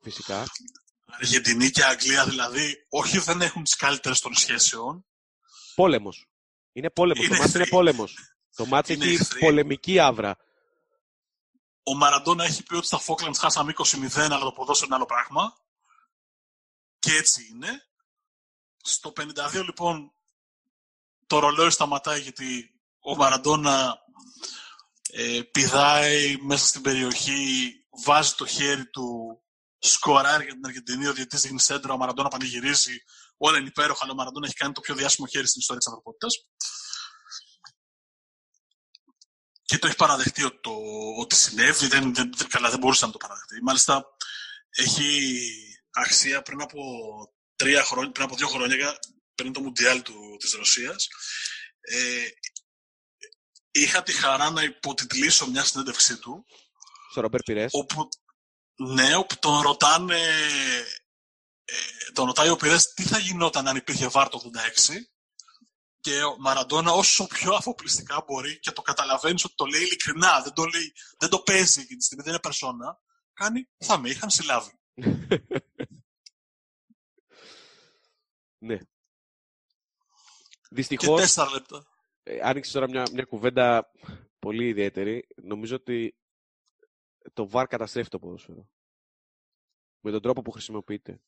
[0.00, 0.44] Φυσικά.
[1.12, 5.06] Αργεντινή και Αγγλία δηλαδή, όχι δεν έχουν τις καλύτερες των σχέσεων.
[5.74, 6.28] Πόλεμος.
[6.72, 7.28] Είναι πόλεμος.
[7.28, 8.14] Το μάτι είναι πόλεμος.
[8.54, 10.36] Το μάτι έχει πολεμική άβρα.
[11.82, 15.56] Ο Μαραντόνα έχει πει ότι στα Falklands χάσαμε 20-0, αλλά το ποδόσφαιρο είναι άλλο πράγμα.
[16.98, 17.84] Και έτσι είναι.
[18.82, 19.12] Στο
[19.56, 20.12] 52 λοιπόν
[21.26, 23.98] το ρολόι σταματάει γιατί ο Μαραντόνα
[25.10, 27.72] ε, πηδάει μέσα στην περιοχή,
[28.04, 29.40] βάζει το χέρι του
[29.80, 32.96] σκοράρει για την Αργεντινή, ο διαιτητής δείχνει σέντρα, ο Μαραντόνα πανηγυρίζει.
[33.36, 35.92] Όλα είναι υπέροχα, αλλά ο Μαραντόνα έχει κάνει το πιο διάσημο χέρι στην ιστορία της
[35.92, 36.34] ανθρωπότητας.
[39.62, 40.72] Και το έχει παραδεχτεί ότι, το,
[41.18, 43.62] ότι συνέβη, δεν, δεν, δεν, καλά, δεν μπορούσε να το παραδεχτεί.
[43.62, 44.04] Μάλιστα,
[44.70, 45.40] έχει
[45.90, 46.80] αξία πριν από
[47.56, 48.98] τρία χρόνια, πριν από δύο χρόνια,
[49.34, 51.08] πριν το Μουντιάλ του, της Ρωσίας,
[51.80, 52.24] ε,
[53.70, 56.46] είχα τη χαρά να υποτιτλήσω μια συνέντευξή του.
[57.10, 57.70] Στο Ρομπέρ Πυρές.
[57.72, 58.08] Όπου,
[58.88, 60.20] ναι, όπου τον ρωτάνε,
[61.64, 64.40] ε, τον ρωτάει ο Πυρές τι θα γινόταν αν υπήρχε βάρ το
[64.88, 64.94] 86
[66.00, 70.52] και ο Μαραντόνα όσο πιο αφοπλιστικά μπορεί και το καταλαβαίνεις ότι το λέει ειλικρινά, δεν
[70.52, 73.00] το, λέει, δεν το παίζει εκείνη τη στιγμή, δεν είναι περσόνα,
[73.32, 74.72] κάνει θα με είχαν συλλάβει.
[78.62, 78.76] Ναι.
[78.76, 78.86] Και
[80.70, 81.86] Δυστυχώς, τέσσερα λεπτά.
[82.22, 83.90] ε, άνοιξε τώρα μια, μια κουβέντα
[84.38, 85.26] πολύ ιδιαίτερη.
[85.42, 86.19] Νομίζω ότι
[87.32, 88.68] το VAR καταστρέφει το ποδόσφαιρο.
[90.00, 91.20] Με τον τρόπο που χρησιμοποιείται.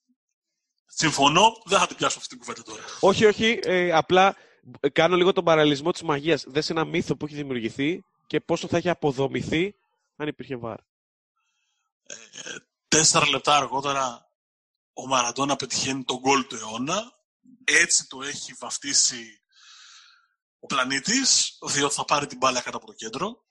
[0.86, 2.82] Συμφωνώ, δεν θα την πιάσω αυτή την κουβέντα τώρα.
[3.00, 3.58] Όχι, όχι.
[3.62, 4.36] Ε, απλά
[4.80, 6.44] ε, κάνω λίγο τον παραλληλισμό της μαγείας.
[6.48, 9.74] Δες ένα μύθο που έχει δημιουργηθεί και πόσο θα έχει αποδομηθεί
[10.16, 10.76] αν υπήρχε VAR.
[12.06, 12.14] Ε,
[12.88, 14.30] τέσσερα λεπτά αργότερα
[14.92, 17.20] ο Μαραντόνα πετυχαίνει τον γκολ του αιώνα.
[17.64, 19.40] Έτσι το έχει βαφτίσει
[20.58, 23.44] ο πλανήτης, διότι θα πάρει την μπάλα κάτω από το κέντρο.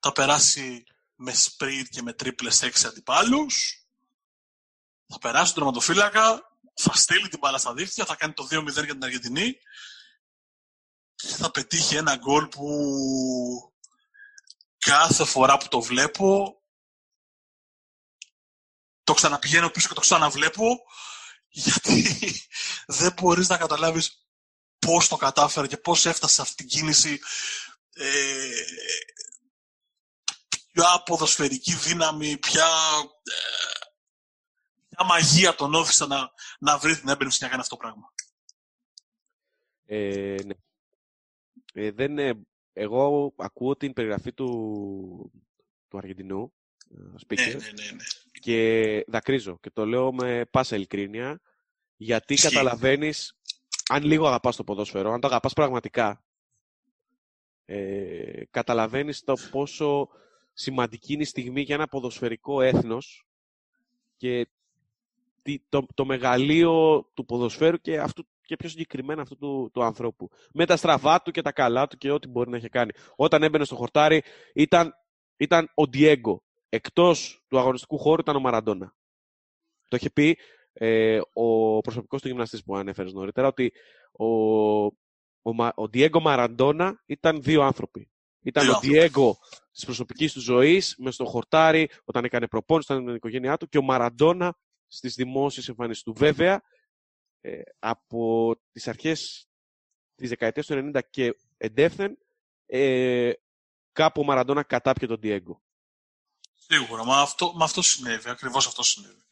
[0.00, 0.84] Θα περάσει
[1.20, 3.82] με σπριτ και με τρίπλες έξι αντιπάλους.
[5.06, 6.42] Θα περάσει τον τερματοφύλακα,
[6.74, 9.58] θα στείλει την μπάλα στα δίχτυα, θα κάνει το 2-0 για την Αργεντινή
[11.14, 12.68] και θα πετύχει ένα γκολ που
[14.78, 16.60] κάθε φορά που το βλέπω
[19.02, 20.78] το ξαναπηγαίνω πίσω και το ξαναβλέπω
[21.48, 22.18] γιατί
[22.86, 24.26] δεν μπορείς να καταλάβεις
[24.78, 27.20] πώς το κατάφερε και πώς έφτασε σε αυτή την κίνηση
[27.94, 28.64] ε,
[30.78, 32.66] ποια ποδοσφαιρική δύναμη, ποια,
[33.22, 33.86] ε,
[34.88, 38.12] ποια μαγεία τον όθησε να, να βρει την έμπνευση να κάνει αυτό το πράγμα.
[39.84, 40.54] Ε, ναι.
[41.72, 45.32] Ε, δεν, ε, εγώ ακούω την περιγραφή του,
[45.88, 46.52] του Αργεντινού,
[46.90, 48.04] ε, speaker, Ναι, ναι, ναι, ναι.
[48.40, 51.40] και δακρύζω και το λέω με πάσα ειλικρίνεια
[51.96, 52.48] γιατί Ισχύει.
[52.48, 53.38] καταλαβαίνεις
[53.88, 56.24] αν λίγο αγαπάς το ποδόσφαιρο, αν το αγαπάς πραγματικά
[57.64, 60.08] ε, καταλαβαίνεις το πόσο
[60.58, 63.26] σημαντική είναι η στιγμή για ένα ποδοσφαιρικό έθνος
[64.16, 64.48] και
[65.42, 70.28] τι- το, το μεγαλείο του ποδοσφαίρου και, αυτού, και πιο συγκεκριμένα αυτού του, του ανθρώπου.
[70.52, 72.90] Με τα στραβά του και τα καλά του και ό,τι μπορεί να έχει κάνει.
[73.16, 74.22] Όταν έμπαινε στο χορτάρι
[74.54, 74.94] ήταν,
[75.36, 76.42] ήταν ο Ντιέγκο.
[76.68, 78.94] Εκτός του αγωνιστικού χώρου ήταν ο Μαραντόνα.
[79.88, 80.38] Το είχε πει
[80.72, 83.72] ε, ο προσωπικός του γυμναστής που ανέφερες νωρίτερα ότι
[84.12, 84.26] ο,
[85.42, 88.10] ο, Μα- ο Ντιέγκο Μαραντόνα ήταν δύο άνθρωποι.
[88.42, 88.98] Ήταν Δύο ο άνθρωποι.
[89.78, 93.56] Ντιέγκο της προσωπικής του ζωής, μες στο χορτάρι, όταν έκανε προπόνηση, ήταν με την οικογένειά
[93.56, 94.56] του, και ο Μαραντόνα
[94.88, 96.12] στις δημόσιες εμφανίσεις του.
[96.12, 96.62] Βέβαια,
[97.40, 99.48] ε, από τις αρχές
[100.14, 102.18] της δεκαετίας του 90 και εντεύθεν,
[102.66, 103.32] ε,
[103.92, 105.62] κάπου ο Μαραντόνα κατάπιε τον Ντιέγκο.
[106.54, 109.22] Σίγουρα, μα αυτό, μα αυτό συνέβη, ακριβώς αυτό συνέβη.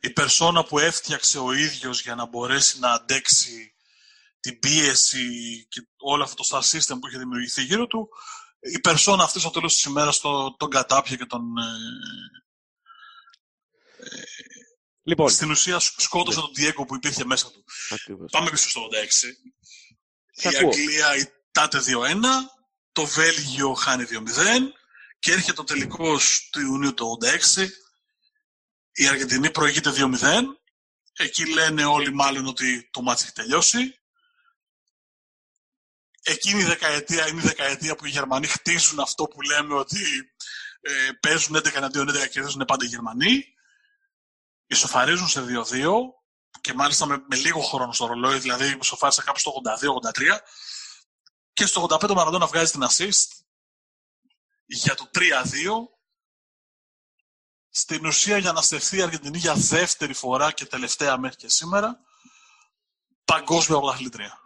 [0.00, 3.74] Η περσόνα που έφτιαξε ο ίδιος για να μπορέσει να αντέξει
[4.40, 8.08] την πίεση και όλο αυτό το star system που είχε δημιουργηθεί γύρω του,
[8.60, 11.42] η περσόνα αυτή στο τέλος της ημέρας το, τον κατάπιε και τον...
[11.58, 11.72] Ε,
[15.02, 16.44] Λοιπόν, στην ουσία σκ- σκότωσε Ναι.
[16.44, 17.64] τον Diego που υπήρχε μέσα του.
[17.90, 18.30] ακριβώς.
[18.30, 19.06] Πάμε πίσω στο 86.
[20.32, 20.68] Σε η ακούω.
[20.68, 22.14] Αγγλία ητάται 2-1,
[22.92, 24.72] το Βέλγιο χάνει 2-0
[25.18, 27.18] και έρχεται ο τελικός του Ιουνίου του
[27.56, 27.68] 86.
[28.92, 30.42] Η Αργεντινή προηγείται 2-0.
[31.12, 33.97] Εκεί λένε όλοι μάλλον ότι το μάτς έχει τελειώσει.
[36.22, 40.32] Εκείνη η δεκαετία είναι η δεκαετία που οι Γερμανοί χτίζουν αυτό που λέμε ότι
[40.80, 43.44] ε, παίζουν 11 εναντίον 11 και κερδίζουν πάντα οι Γερμανοί.
[44.66, 45.90] Ισοφαρίζουν σε 2-2
[46.60, 49.52] και μάλιστα με, με λίγο χρόνο στο ρολόι, δηλαδή ισοφάρισε κάπου στο
[50.12, 50.38] 82-83
[51.52, 53.44] και στο 85 ο Μαραντόνα βγάζει την assist
[54.66, 55.20] για το 3-2
[57.70, 62.00] στην ουσία για να στεφθεί η Αργεντινή για δεύτερη φορά και τελευταία μέχρι και σήμερα
[63.24, 64.40] παγκόσμια πρωταθλήτρια.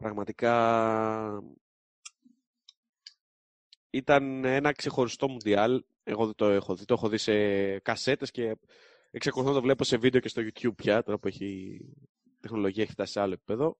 [0.00, 1.42] Πραγματικά
[3.90, 5.84] ήταν ένα ξεχωριστό μουντιάλ.
[6.02, 6.84] Εγώ δεν το έχω δει.
[6.84, 8.56] Το έχω δει σε κασέτες και
[9.10, 11.46] εξακολουθώ να το βλέπω σε βίντεο και στο YouTube πια, τώρα που έχει...
[12.24, 13.78] η τεχνολογία έχει φτάσει σε άλλο επίπεδο.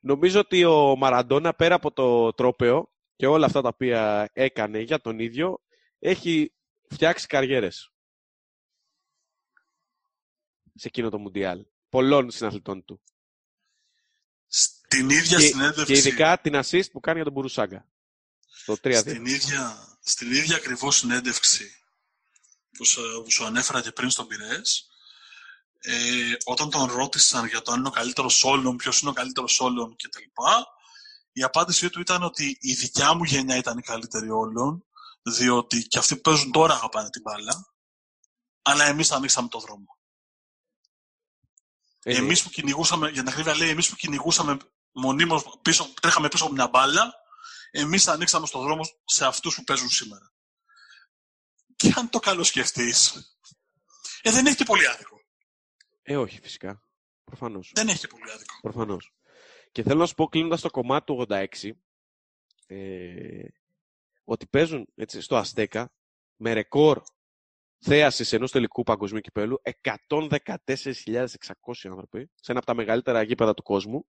[0.00, 5.00] Νομίζω ότι ο Μαραντόνα πέρα από το τρόπεο και όλα αυτά τα οποία έκανε για
[5.00, 5.60] τον ίδιο,
[5.98, 6.54] έχει
[6.88, 7.92] φτιάξει καριέρες
[10.74, 11.66] σε εκείνο το μουντιάλ.
[11.88, 13.00] Πολλών συναθλητών του.
[14.92, 17.86] Στην ίδια Και, συνέντευξη, και ειδικά την assist που κάνει για τον Μπουρουσάγκα.
[18.46, 18.98] Στο 3-2.
[18.98, 21.70] στην ίδια, στην ίδια ακριβώς συνέντευξη
[22.76, 24.88] που σου, που σου ανέφερα και πριν στον Πειραιές,
[25.78, 29.60] ε, όταν τον ρώτησαν για το αν είναι ο καλύτερος όλων, ποιος είναι ο καλύτερος
[29.60, 30.22] όλων κτλ.
[31.32, 34.84] Η απάντησή του ήταν ότι η δικιά μου γενιά ήταν η καλύτερη όλων,
[35.22, 37.74] διότι και αυτοί που παίζουν τώρα αγαπάνε την μπάλα,
[38.62, 39.98] αλλά εμείς ανοίξαμε το δρόμο.
[42.02, 42.18] Ε, ναι.
[42.18, 44.56] Εμείς που κυνηγούσαμε, για την ακρίβεια λέει, εμείς που κυνηγούσαμε
[44.92, 47.14] μονίμως πίσω, τρέχαμε πίσω από μια μπάλα,
[47.70, 50.32] εμείς ανοίξαμε στο δρόμο σε αυτούς που παίζουν σήμερα.
[51.76, 53.14] Και αν το καλοσκεφτείς,
[54.22, 55.20] ε, δεν έχει και πολύ άδικο.
[56.02, 56.82] Ε, όχι, φυσικά.
[57.24, 57.72] Προφανώς.
[57.74, 58.54] Δεν έχει και πολύ άδικο.
[58.60, 59.14] Προφανώς.
[59.72, 61.70] Και θέλω να σου πω, κλείνοντας το κομμάτι του 86,
[62.66, 63.44] ε,
[64.24, 65.92] ότι παίζουν έτσι, στο Αστέκα
[66.36, 67.02] με ρεκόρ
[67.78, 74.06] θέασης ενός τελικού παγκοσμίου κυπέλου, 114.600 άνθρωποι, σε ένα από τα μεγαλύτερα γήπεδα του κόσμου,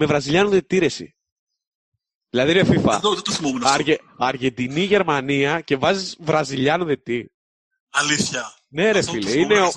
[0.00, 1.16] με Βραζιλιάνο διετήρεση.
[2.30, 3.00] Δηλαδή, ρε FIFA,
[3.62, 7.32] Αργε, Αργεντινή, Γερμανία και βάζεις Βραζιλιάνο δετή.
[7.90, 8.44] Αλήθεια.
[8.68, 9.38] Ναι, ρε φίλε.
[9.38, 9.70] Είναι ο,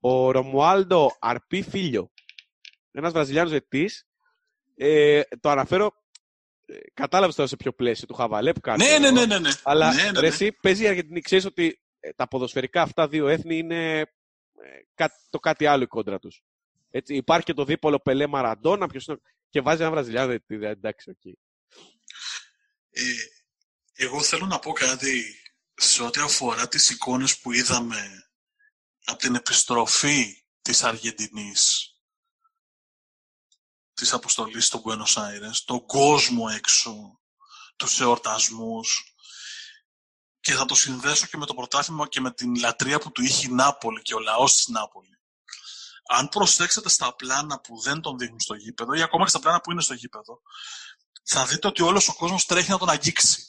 [0.00, 2.10] ο, ο Ρωμουάλντο Αρπί Φίλιο.
[2.90, 3.90] Ένας Βραζιλιάνος δετή.
[4.76, 5.92] Ε, το αναφέρω.
[6.66, 8.84] Ε, Κατάλαβες τώρα σε ποιο πλαίσιο του χαβαλέ που κάνει.
[8.84, 9.50] Ναι, ναι, ναι, ναι, ναι.
[9.62, 10.20] Αλλά ναι, ναι, ναι.
[10.20, 11.20] Ρε, εσύ παίζει η Αργεντινή.
[11.20, 14.00] Ξέρεις ότι ε, τα ποδοσφαιρικά αυτά δύο έθνη είναι
[14.94, 16.42] ε, το κάτι άλλο η κόντρα τους.
[17.06, 19.18] υπάρχει και το δίπολο Πελέ Μαραντόνα είναι...
[19.54, 20.54] και βάζει ένα Βραζιλιάνο διαιτητή.
[20.54, 21.16] Εντάξει, OK.
[21.24, 21.32] Okay.
[22.90, 23.14] Ε,
[23.92, 25.42] εγώ θέλω να πω κάτι
[25.74, 28.30] σε ό,τι αφορά τις εικόνες που είδαμε
[29.04, 31.88] από την επιστροφή της Αργεντινής
[33.94, 37.20] της αποστολής στο Buenos Aires, τον κόσμο έξω,
[37.76, 39.14] τους εορτασμούς
[40.40, 43.46] και θα το συνδέσω και με το πρωτάθλημα και με την λατρεία που του είχε
[43.46, 45.18] η Νάπολη και ο λαός της Νάπολης.
[46.06, 49.60] Αν προσέξετε στα πλάνα που δεν τον δείχνουν στο γήπεδο ή ακόμα και στα πλάνα
[49.60, 50.40] που είναι στο γήπεδο,
[51.24, 53.48] θα δείτε ότι όλος ο κόσμος τρέχει να τον αγγίξει.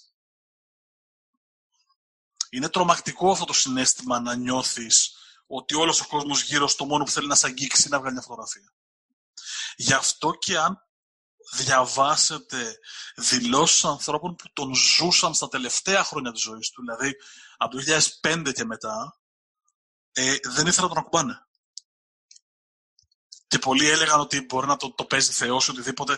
[2.50, 5.16] Είναι τρομακτικό αυτό το συνέστημα να νιώθεις
[5.48, 8.14] ότι όλος ο κόσμος γύρω στο μόνο που θέλει να σε αγγίξει είναι να βγάλει
[8.14, 8.74] μια φωτογραφία.
[9.76, 10.80] Γι' αυτό και αν
[11.54, 12.78] διαβάσετε
[13.16, 17.16] δηλώσεις ανθρώπων που τον ζούσαν στα τελευταία χρόνια της ζωής του, δηλαδή
[17.58, 17.84] από το
[18.22, 19.20] 2005 και μετά,
[20.12, 21.45] ε, δεν ήθελα να τον ακουμπάνε.
[23.56, 26.18] Και πολλοί έλεγαν ότι μπορεί να το, το παίζει Θεός οτιδήποτε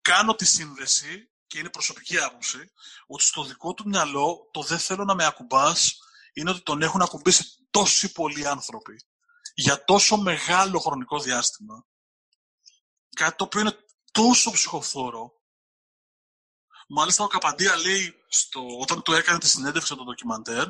[0.00, 2.72] κάνω τη σύνδεση και είναι προσωπική άποψη
[3.06, 5.98] ότι στο δικό του μυαλό το δεν θέλω να με ακουμπάς
[6.32, 9.00] είναι ότι τον έχουν ακουμπήσει τόσοι πολλοί άνθρωποι
[9.54, 11.86] για τόσο μεγάλο χρονικό διάστημα
[13.16, 13.76] κάτι το οποίο είναι
[14.12, 15.32] τόσο ψυχοφθόρο
[16.88, 20.66] Μάλιστα ο Καπαντία λέει στο, όταν του έκανε τη συνέντευξη το ντοκιμαντέρ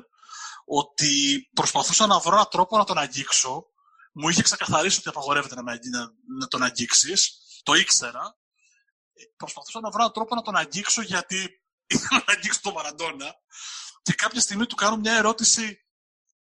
[0.65, 3.65] ότι προσπαθούσα να βρω έναν τρόπο να τον αγγίξω.
[4.13, 7.39] Μου είχε ξεκαθαρίσει ότι απαγορεύεται να, να, να τον αγγίξεις.
[7.63, 8.39] Το ήξερα
[9.37, 11.63] προσπαθούσα να βρω έναν τρόπο να τον αγγίξω γιατί
[11.95, 13.35] ήθελα να αγγίξω τον Μαραντόνα.
[14.03, 15.85] Και κάποια στιγμή του κάνω μια ερώτηση.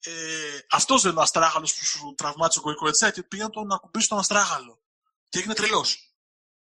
[0.01, 3.73] Ε, Αυτός δεν είναι ο αστράγαλος που σου τραυμάτισε ο Γκοϊκοετσέ και πήγα να τον
[3.73, 4.83] ακουμπήσει τον αστράγαλο.
[5.29, 6.15] Και έγινε τρελός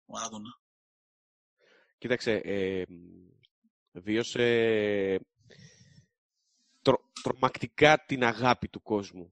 [0.06, 0.60] ο Μαραντόνα.
[1.98, 2.82] Κοίταξε, ε,
[3.92, 5.20] βίωσε
[6.82, 9.30] τρο, τρομακτικά την αγάπη του κόσμου.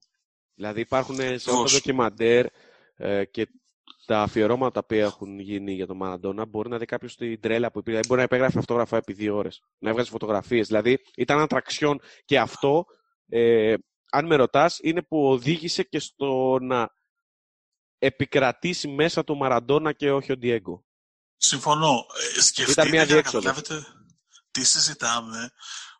[0.62, 2.46] Δηλαδή υπάρχουν σε όλο το ντοκιμαντέρ
[2.96, 3.48] ε, και
[4.06, 7.78] τα αφιερώματα που έχουν γίνει για τον Μαραντόνα μπορεί να δει κάποιος την τρέλα που
[7.78, 8.00] υπήρχε.
[8.06, 9.62] Μπορεί να υπέγραφε αυτόγραφα επί δύο ώρες.
[9.78, 10.66] Να έβγαζε φωτογραφίες.
[10.66, 12.84] Δηλαδή ήταν ατραξιόν και αυτό,
[13.28, 13.74] ε,
[14.10, 16.88] αν με ρωτάς, είναι που οδήγησε και στο να
[17.98, 20.84] επικρατήσει μέσα του Μαραντόνα και όχι ο Ντιέγκο.
[21.36, 22.06] Συμφωνώ.
[22.36, 23.86] Ε, σκεφτείτε για να καταλάβετε
[24.50, 25.50] τι συζητάμε,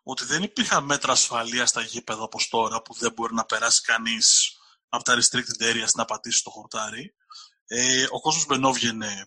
[0.03, 4.57] ότι δεν υπήρχαν μέτρα ασφαλείας στα γήπεδα όπως τώρα που δεν μπορεί να περάσει κανείς
[4.89, 7.15] από τα restricted areas να πατήσει το χορτάρι.
[7.65, 9.25] Ε, ο κόσμος μπαινόβγαινε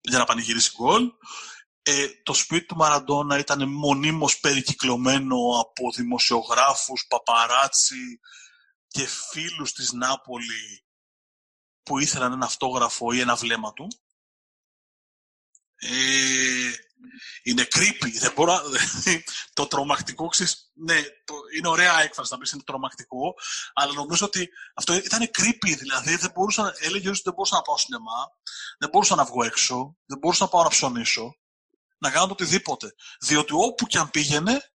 [0.00, 1.12] για να πανηγυρίσει γκολ.
[1.82, 8.20] Ε, το σπίτι του Μαραντόνα ήταν μονίμως περικυκλωμένο από δημοσιογράφους, παπαράτσι
[8.88, 10.84] και φίλους της Νάπολη
[11.82, 13.88] που ήθελαν ένα αυτόγραφο ή ένα βλέμμα του.
[15.76, 16.72] Ε,
[17.42, 18.12] είναι creepy.
[18.20, 18.60] Δεν μπορώ,
[19.58, 23.34] το τρομακτικό, ξέρεις, ναι, το, είναι ωραία έκφραση να πεις είναι τρομακτικό,
[23.74, 27.76] αλλά νομίζω ότι αυτό ήταν creepy, δηλαδή δεν μπορούσα, έλεγε ότι δεν μπορούσα να πάω
[27.76, 28.28] σινεμά,
[28.78, 31.36] δεν μπορούσα να βγω έξω, δεν μπορούσα να πάω να ψωνίσω,
[31.98, 32.94] να κάνω το οτιδήποτε.
[33.20, 34.72] Διότι όπου και αν πήγαινε,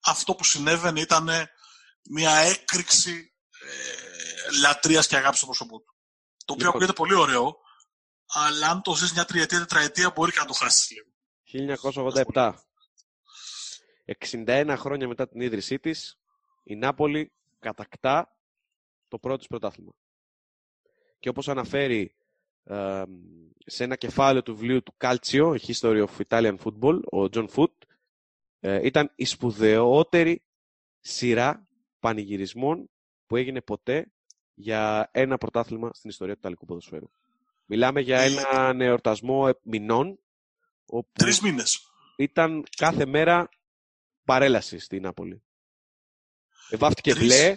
[0.00, 1.30] αυτό που συνέβαινε ήταν
[2.10, 5.94] μια έκρηξη ε, λατρείας και αγάπης στο πρόσωπό του.
[6.44, 6.68] Το οποίο λοιπόν.
[6.68, 7.56] ακούγεται πολύ ωραίο,
[8.26, 11.09] αλλά αν το ζεις μια τριετία, τετραετία μπορεί και να το χάσεις λίγο.
[11.52, 12.52] 1987.
[14.18, 16.18] 61 χρόνια μετά την ίδρυσή της,
[16.64, 18.36] η Νάπολη κατακτά
[19.08, 19.92] το πρώτο της πρωτάθλημα.
[21.18, 22.14] Και όπως αναφέρει
[23.66, 27.72] σε ένα κεφάλαιο του βιβλίου του Calcio, History of Italian Football, ο John Foot,
[28.60, 30.42] ε, ήταν η σπουδαιότερη
[31.00, 32.90] σειρά πανηγυρισμών
[33.26, 34.12] που έγινε ποτέ
[34.54, 37.10] για ένα πρωτάθλημα στην ιστορία του Ιταλικού ποδοσφαίρου.
[37.66, 40.18] Μιλάμε για ένα εορτασμό μηνών
[41.12, 41.80] Τρεις μήνες.
[42.16, 43.48] Ήταν κάθε μέρα
[44.24, 45.42] παρέλαση στην Νάπολη.
[46.70, 47.56] Βάφτηκε μπλε.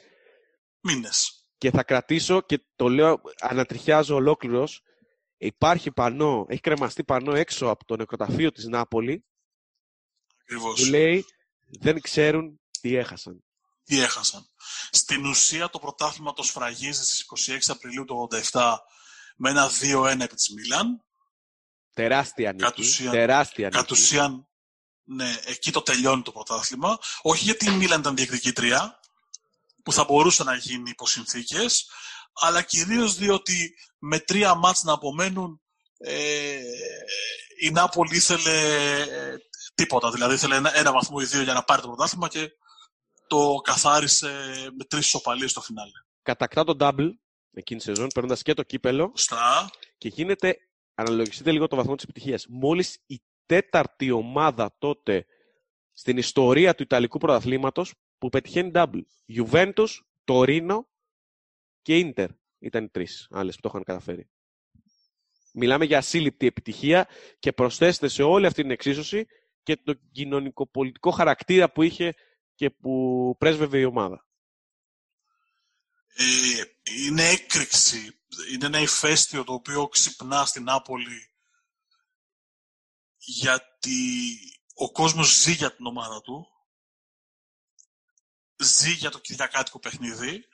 [0.80, 1.48] Μήνες.
[1.58, 4.84] Και θα κρατήσω και το λέω, ανατριχιάζω ολόκληρος.
[5.38, 9.26] Υπάρχει πανό, έχει κρεμαστεί πανό έξω από το νεκροταφείο της Νάπολη
[10.42, 10.82] Ακριβώς.
[10.82, 11.26] που λέει
[11.80, 13.44] δεν ξέρουν τι έχασαν.
[13.84, 14.50] Τι έχασαν.
[14.92, 18.76] Στην ουσία το πρωτάθλημα το σφραγίζει στις 26 Απριλίου του 87
[19.36, 21.04] με ένα 2-1 επί της Μίλαν
[21.94, 22.64] Τεράστια νίκη.
[22.64, 24.48] Κατ' ουσίαν, τεράστια κατ ουσίαν
[25.04, 27.00] Ναι, εκεί το τελειώνει το πρωτάθλημα.
[27.22, 29.00] Όχι γιατί η Μίλαν ήταν διεκδικήτρια,
[29.84, 31.60] που θα μπορούσε να γίνει υπό συνθήκε,
[32.34, 35.62] αλλά κυρίως διότι με τρία μάτς να απομένουν
[35.98, 36.60] ε,
[37.60, 38.60] η Νάπολη ήθελε
[39.02, 39.36] ε,
[39.76, 40.12] τίποτα.
[40.12, 42.52] Δηλαδή ήθελε ένα, ένα βαθμό ή δύο για να πάρει το πρωτάθλημα και
[43.28, 44.28] το καθάρισε
[44.78, 45.92] με τρεις ισοπαλίες στο φινάλε.
[46.22, 47.10] Κατακτά το double
[47.54, 49.12] εκείνη τη σεζόν, παίρνοντας και το κύπελο.
[49.16, 49.70] Στα.
[49.98, 50.58] Και γίνεται,
[50.96, 52.48] αναλογιστείτε λίγο το βαθμό της επιτυχίας.
[52.50, 55.26] Μόλις η τέταρτη ομάδα τότε
[55.92, 59.02] στην ιστορία του Ιταλικού πρωταθλήματος που πετυχαίνει double.
[59.36, 59.88] Juventus,
[60.26, 60.80] Torino
[61.82, 62.28] και Inter
[62.60, 64.30] ήταν οι τρεις άλλες που το είχαν καταφέρει.
[65.54, 67.08] Μιλάμε για ασύλληπτη επιτυχία
[67.40, 69.26] και προσθέστε σε όλη αυτή την εξίσωση
[69.64, 72.14] και το κοινωνικοπολιτικό χαρακτήρα που είχε
[72.56, 74.28] και που πρέσβευε η ομάδα.
[76.16, 78.20] Ε, είναι έκρηξη.
[78.52, 81.34] Είναι ένα ηφαίστειο το οποίο ξυπνά στην Νάπολη
[83.26, 84.38] γιατί
[84.74, 86.48] ο κόσμος ζει για την ομάδα του,
[88.64, 90.46] ζει για το κυριακάτικο παιχνίδι.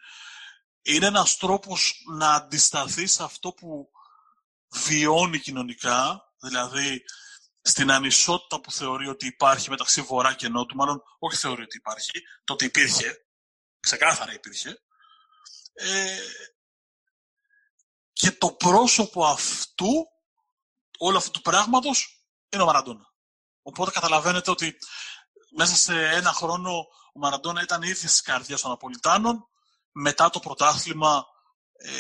[0.82, 3.90] Είναι ένας τρόπος να αντισταθεί σε αυτό που
[4.70, 7.04] βιώνει κοινωνικά, δηλαδή
[7.62, 12.22] στην ανισότητα που θεωρεί ότι υπάρχει μεταξύ Βορρά και Νότου, μάλλον όχι θεωρεί ότι υπάρχει,
[12.44, 13.26] τότε υπήρχε,
[13.80, 14.82] ξεκάθαρα υπήρχε,
[15.80, 16.18] ε,
[18.14, 20.08] και το πρόσωπο αυτού,
[20.98, 23.14] όλου αυτού του πράγματος, είναι ο Μαραντόνα.
[23.62, 24.78] Οπότε καταλαβαίνετε ότι
[25.56, 26.78] μέσα σε ένα χρόνο
[27.14, 29.48] ο Μαραντόνα ήταν ήδη στις καρδιές των Απολιτάνων,
[29.92, 31.26] μετά το πρωτάθλημα
[31.74, 31.92] ε,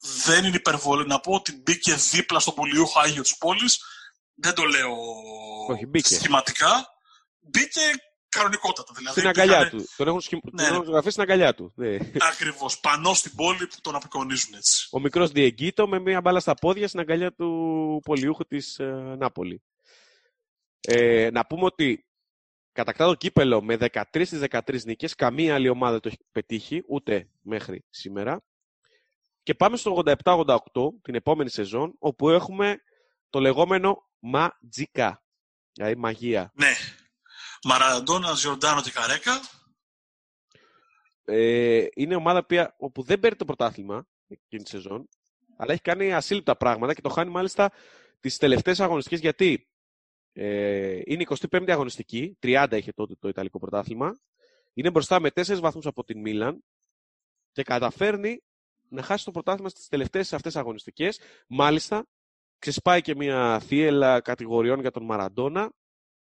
[0.00, 3.80] δεν είναι υπερβολή να πω ότι μπήκε δίπλα στον πολιούχο Άγιος της πόλης.
[4.34, 4.92] Δεν το λέω
[5.68, 6.14] Όχι, μπήκε.
[6.14, 6.86] σχηματικά.
[7.40, 7.80] Μπήκε
[8.30, 8.92] κανονικότατα.
[8.96, 9.88] Δηλαδή, στην αγκαλιά του.
[9.96, 10.40] Τον έχουν, σχη...
[10.52, 10.68] ναι.
[10.68, 11.72] τον στην αγκαλιά του.
[11.74, 11.96] Ναι.
[12.32, 12.80] Ακριβώς.
[12.80, 14.88] Πανώ στην πόλη που τον απεικονίζουν έτσι.
[14.90, 19.62] Ο μικρός Διεγκίτο με μια μπάλα στα πόδια στην αγκαλιά του πολιούχου της ε, Νάπολη.
[20.80, 22.04] Ε, να πούμε ότι
[22.72, 25.14] κατακτά το κύπελο με 13 στις 13 νίκες.
[25.14, 28.42] Καμία άλλη ομάδα το έχει πετύχει, ούτε μέχρι σήμερα.
[29.42, 30.56] Και πάμε στο 87-88,
[31.02, 32.76] την επόμενη σεζόν, όπου έχουμε
[33.30, 35.24] το λεγόμενο Ματζικά.
[35.72, 36.52] Δηλαδή μαγεία.
[36.54, 36.72] Ναι.
[37.64, 39.40] Μαραντόνα, Ζιοντάνο και Καρέκα.
[41.24, 45.08] Ε, είναι ομάδα πια, όπου δεν παίρνει το πρωτάθλημα εκείνη τη σεζόν,
[45.56, 47.70] αλλά έχει κάνει ασύλληπτα πράγματα και το χάνει μάλιστα
[48.20, 49.68] τις τελευταίες αγωνιστικές γιατί
[50.32, 54.20] ε, είναι 25η αγωνιστική, 30 είχε τότε το Ιταλικό πρωτάθλημα,
[54.74, 56.64] είναι μπροστά με 4 βαθμούς από την Μίλαν
[57.52, 58.42] και καταφέρνει
[58.88, 61.20] να χάσει το πρωτάθλημα στις τελευταίες αυτές αγωνιστικές.
[61.46, 62.06] Μάλιστα,
[62.58, 65.72] ξεσπάει και μια θύελα κατηγοριών για τον Μαραντόνα,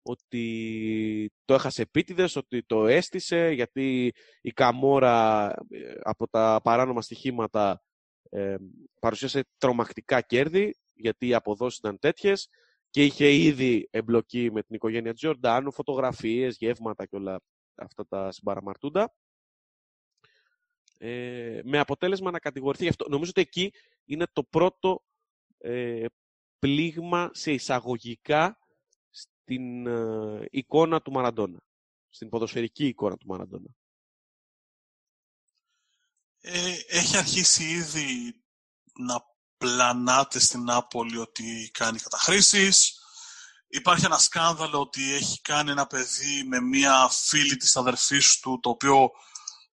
[0.07, 7.83] ότι το έχασε επίτηδες, ότι το έστησε, γιατί η Καμόρα ε, από τα παράνομα στοιχήματα
[8.29, 8.55] ε,
[8.99, 12.49] παρουσίασε τρομακτικά κέρδη, γιατί οι αποδόσεις ήταν τέτοιες
[12.89, 17.41] και είχε ήδη εμπλοκή με την οικογένεια Τζορντάνου, φωτογραφίες, γεύματα και όλα
[17.75, 19.15] αυτά τα συμπαραμαρτούντα
[20.97, 23.09] ε, με αποτέλεσμα να κατηγορηθεί γι' αυτό.
[23.09, 23.73] Νομίζω ότι εκεί
[24.05, 25.03] είναι το πρώτο
[25.57, 26.05] ε,
[26.59, 28.59] πλήγμα σε εισαγωγικά
[29.45, 31.59] στην ε, εικόνα του Μαραντόνα.
[32.09, 33.69] Στην ποδοσφαιρική εικόνα του Μαραντόνα.
[36.41, 38.35] Ε, έχει αρχίσει ήδη
[38.93, 39.25] να
[39.57, 42.99] πλανάται στην Νάπολη ότι κάνει καταχρήσεις.
[43.67, 48.69] Υπάρχει ένα σκάνδαλο ότι έχει κάνει ένα παιδί με μία φίλη της αδερφής του, το
[48.69, 49.11] οποίο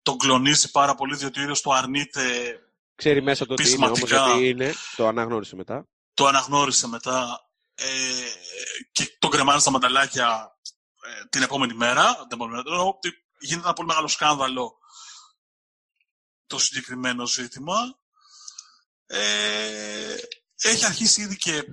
[0.01, 2.55] τον κλονίζει πάρα πολύ, διότι ο ίδιος το αρνείται
[2.95, 5.87] Ξέρει μέσα το ότι είναι, όμως γιατί είναι, το αναγνώρισε μετά.
[6.13, 7.45] Το αναγνώρισε μετά
[7.83, 8.31] ε,
[8.91, 10.57] και τον κρεμάζει στα μανταλάκια
[11.03, 12.15] ε, την επόμενη μέρα.
[12.15, 14.77] Την επόμενη μέρα ότι γίνεται ένα πολύ μεγάλο σκάνδαλο
[16.47, 17.99] το συγκεκριμένο ζήτημα.
[19.05, 20.15] Ε,
[20.55, 21.63] έχει αρχίσει ήδη και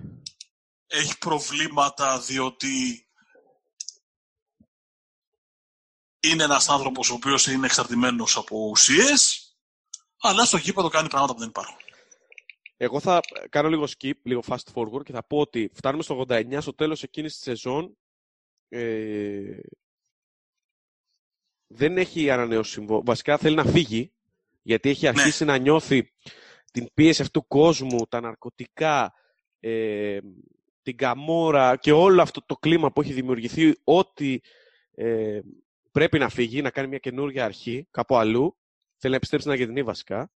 [0.87, 3.07] έχει προβλήματα διότι
[6.21, 9.43] είναι ένας άνθρωπος ο οποίος είναι εξαρτημένος από ουσίες,
[10.21, 11.77] αλλά στο γήπεδο κάνει πράγματα που δεν υπάρχουν.
[12.81, 16.59] Εγώ θα κάνω λίγο skip, λίγο fast forward και θα πω ότι φτάνουμε στο 89,
[16.61, 17.97] στο τέλος εκείνης της σεζόν,
[18.69, 19.59] ε,
[21.67, 23.03] δεν έχει ανανεώσει συμβόλαιο.
[23.05, 24.13] Βασικά θέλει να φύγει,
[24.63, 25.09] γιατί έχει ναι.
[25.09, 26.13] αρχίσει να νιώθει
[26.73, 29.15] την πίεση αυτού του κόσμου, τα ναρκωτικά,
[29.61, 30.19] ε,
[30.83, 34.43] την καμόρα και όλο αυτό το κλίμα που έχει δημιουργηθεί, ότι
[34.95, 35.41] ε,
[35.91, 38.57] πρέπει να φύγει, να κάνει μια καινούργια αρχή κάπου αλλού.
[38.97, 40.31] Θέλει να επιστρέψει στην Αργεντινή βασικά.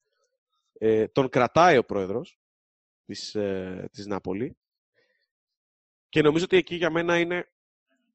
[0.83, 2.39] Ε, τον κρατάει ο πρόεδρος
[3.05, 4.57] της, ε, της Νάπολη.
[6.09, 7.51] Και νομίζω ότι εκεί για μένα είναι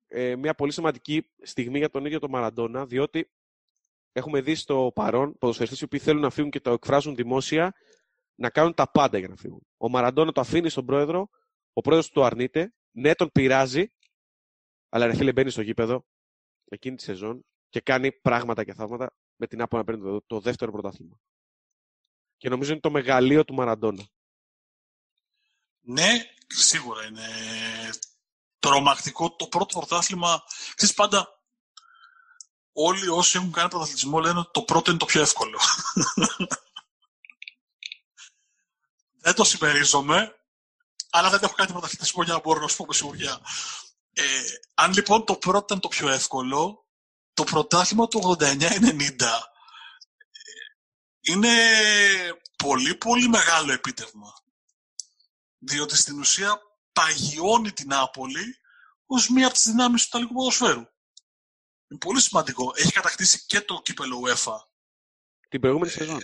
[0.07, 3.31] ε, μια πολύ σημαντική στιγμή για τον ίδιο τον Μαραντόνα, διότι
[4.13, 7.75] έχουμε δει στο παρόν ποδοσφαιριστές οι οποίοι θέλουν να φύγουν και το εκφράζουν δημόσια
[8.35, 9.67] να κάνουν τα πάντα για να φύγουν.
[9.77, 11.29] Ο Μαραντόνα το αφήνει στον πρόεδρο,
[11.73, 13.93] ο πρόεδρος του αρνείται, ναι τον πειράζει,
[14.89, 16.07] Αλλά ρε φίλε μπαίνει στο γήπεδο
[16.65, 20.41] εκείνη τη σεζόν και κάνει πράγματα και θαύματα με την Άπο να παίρνει το, το
[20.41, 21.21] δεύτερο πρωτάθλημα.
[22.37, 24.07] Και νομίζω είναι το μεγαλείο του Μαραντόνα.
[25.81, 27.29] Ναι, σίγουρα είναι
[28.59, 29.37] τρομακτικό.
[29.37, 30.43] Το πρώτο πρωτάθλημα,
[30.75, 31.29] ξέρεις πάντα,
[32.73, 35.61] όλοι όσοι έχουν κάνει πρωταθλητισμό λένε ότι το πρώτο είναι το πιο εύκολο.
[39.25, 40.35] δεν το συμμερίζομαι,
[41.11, 43.41] αλλά δεν έχω κάνει πρωταθλητισμό για να μπορώ να σου πω με σιγουριά.
[44.13, 44.43] Ε,
[44.75, 46.87] αν λοιπόν το πρώτο ήταν το πιο εύκολο,
[47.35, 49.11] το πρωτάθλημα του 89-90
[51.27, 51.55] είναι
[52.57, 54.35] πολύ πολύ μεγάλο επίτευγμα.
[55.59, 56.61] Διότι στην ουσία
[56.93, 58.61] παγιώνει την Νάπολη
[59.07, 60.85] ως μία από τις δυνάμεις του Ιταλικού ποδοσφαίρου.
[61.89, 62.73] Είναι πολύ σημαντικό.
[62.75, 64.57] Έχει κατακτήσει και το κύπελο UEFA.
[65.49, 66.21] Την προηγούμενη σεζόν.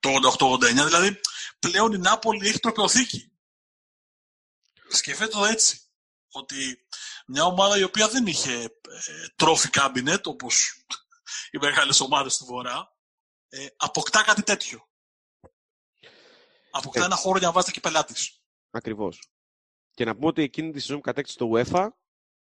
[0.00, 1.20] Το 88-89, δηλαδή
[1.58, 3.32] πλέον η Νάπολη έχει τροπεοθήκη.
[4.88, 5.80] Σκεφτείτε το έτσι.
[6.32, 6.86] Ότι
[7.26, 8.80] μια ομάδα η οποία δεν είχε
[9.36, 10.84] τρόφι κάμπινετ, όπως
[11.50, 12.99] οι μεγάλες ομάδες του Βορρά,
[13.50, 14.88] ε, αποκτά κάτι τέτοιο.
[16.70, 17.04] Αποκτά ε.
[17.04, 18.42] ένα χώρο για να βάζει τα κυπελά της.
[18.70, 19.30] Ακριβώς.
[19.90, 21.88] Και να πούμε ότι εκείνη τη σεζόν που κατέκτησε το UEFA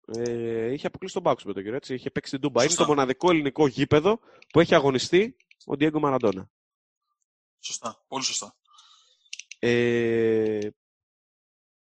[0.05, 1.93] ε, είχε αποκλείσει τον Μπάξο με τον κύριο έτσι.
[1.93, 2.63] Είχε παίξει την Ντούμπα.
[2.63, 5.35] Είναι το μοναδικό ελληνικό γήπεδο που έχει αγωνιστεί
[5.65, 6.49] ο Ντιέγκο Μαραντόνα.
[7.59, 8.03] Σωστά.
[8.07, 8.55] Πολύ σωστά.
[9.59, 10.69] Ε,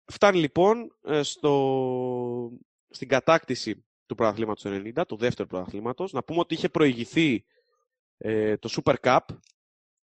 [0.05, 2.51] φτάνει λοιπόν ε, στο,
[2.89, 6.11] στην κατάκτηση του πρωταθλήματος του 90, του δεύτερου πρωταθλήματος.
[6.11, 7.45] Να πούμε ότι είχε προηγηθεί
[8.23, 9.19] ε, το Super Cup,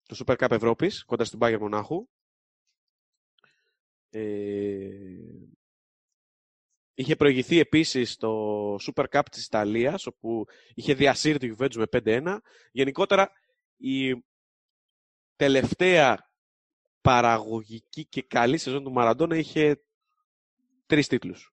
[0.02, 2.08] το Super Cup Ευρώπης, κοντά στην Bayern Μονάχου.
[4.10, 4.88] Ε,
[6.94, 12.38] είχε προηγηθεί επίσης το Super Cup της Ιταλίας, όπου είχε διασύρει το Juventus με 5-1.
[12.72, 13.30] Γενικότερα,
[13.76, 14.24] η
[15.36, 16.32] τελευταία
[17.00, 19.84] παραγωγική και καλή σεζόν του Μαραντόνα είχε
[20.86, 21.52] τρεις τίτλους.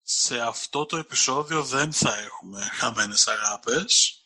[0.00, 4.21] Σε αυτό το επεισόδιο δεν θα έχουμε χαμένες αγάπες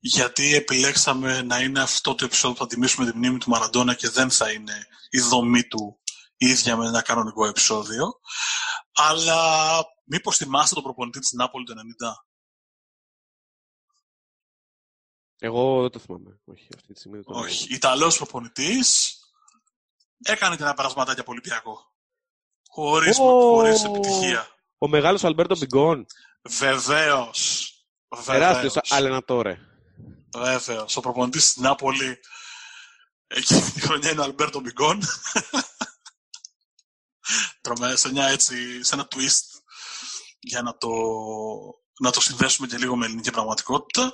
[0.00, 4.08] γιατί επιλέξαμε να είναι αυτό το επεισόδιο που θα τιμήσουμε τη μνήμη του Μαραντόνα και
[4.08, 6.00] δεν θα είναι η δομή του
[6.36, 8.20] ίδια με ένα κανονικό επεισόδιο.
[8.92, 11.76] Αλλά μήπως θυμάστε τον προπονητή της Νάπολη του 90.
[15.38, 16.40] Εγώ δεν το θυμάμαι.
[16.44, 17.74] Όχι, αυτή τη στιγμή το Όχι.
[17.74, 19.18] Ιταλός προπονητής
[20.22, 21.94] έκανε και ένα περασματάκι από Ολυμπιακό.
[22.68, 24.48] Χωρίς, oh, χωρίς επιτυχία.
[24.78, 26.06] Ο μεγάλος Αλμπέρτο Μπιγκόν.
[26.42, 27.68] Βεβαίως.
[28.24, 29.69] Τεράστιος Αλενατόρε.
[30.36, 30.84] Βέβαια.
[30.94, 32.18] Ο προπονητή στην Νάπολη
[33.26, 35.02] εκείνη τη χρονιά είναι ο Αλμπέρτο Μπιγκόν.
[37.60, 39.60] Τρώμε σε, μια έτσι, σε ένα twist
[40.40, 40.88] για να το,
[42.00, 44.12] να το συνδέσουμε και λίγο με ελληνική πραγματικότητα.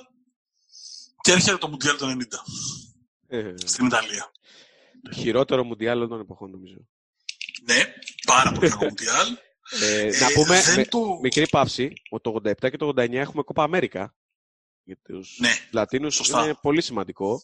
[1.21, 2.23] Και έρχεται το Μουντιάλ του 90
[3.27, 4.31] ε, στην Ιταλία.
[5.01, 6.87] Το χειρότερο Μουντιάλ των εποχών, νομίζω.
[7.63, 7.93] Ναι,
[8.25, 9.37] πάρα πολύ καλό Μουντιάλ.
[9.81, 11.19] Ε, ε, να πούμε, με, το...
[11.21, 14.15] μικρή παύση, ότι το 87 και το 89 έχουμε κόπα Αμέρικα
[14.87, 17.41] για τους ναι, Λατίνους είναι πολύ σημαντικό.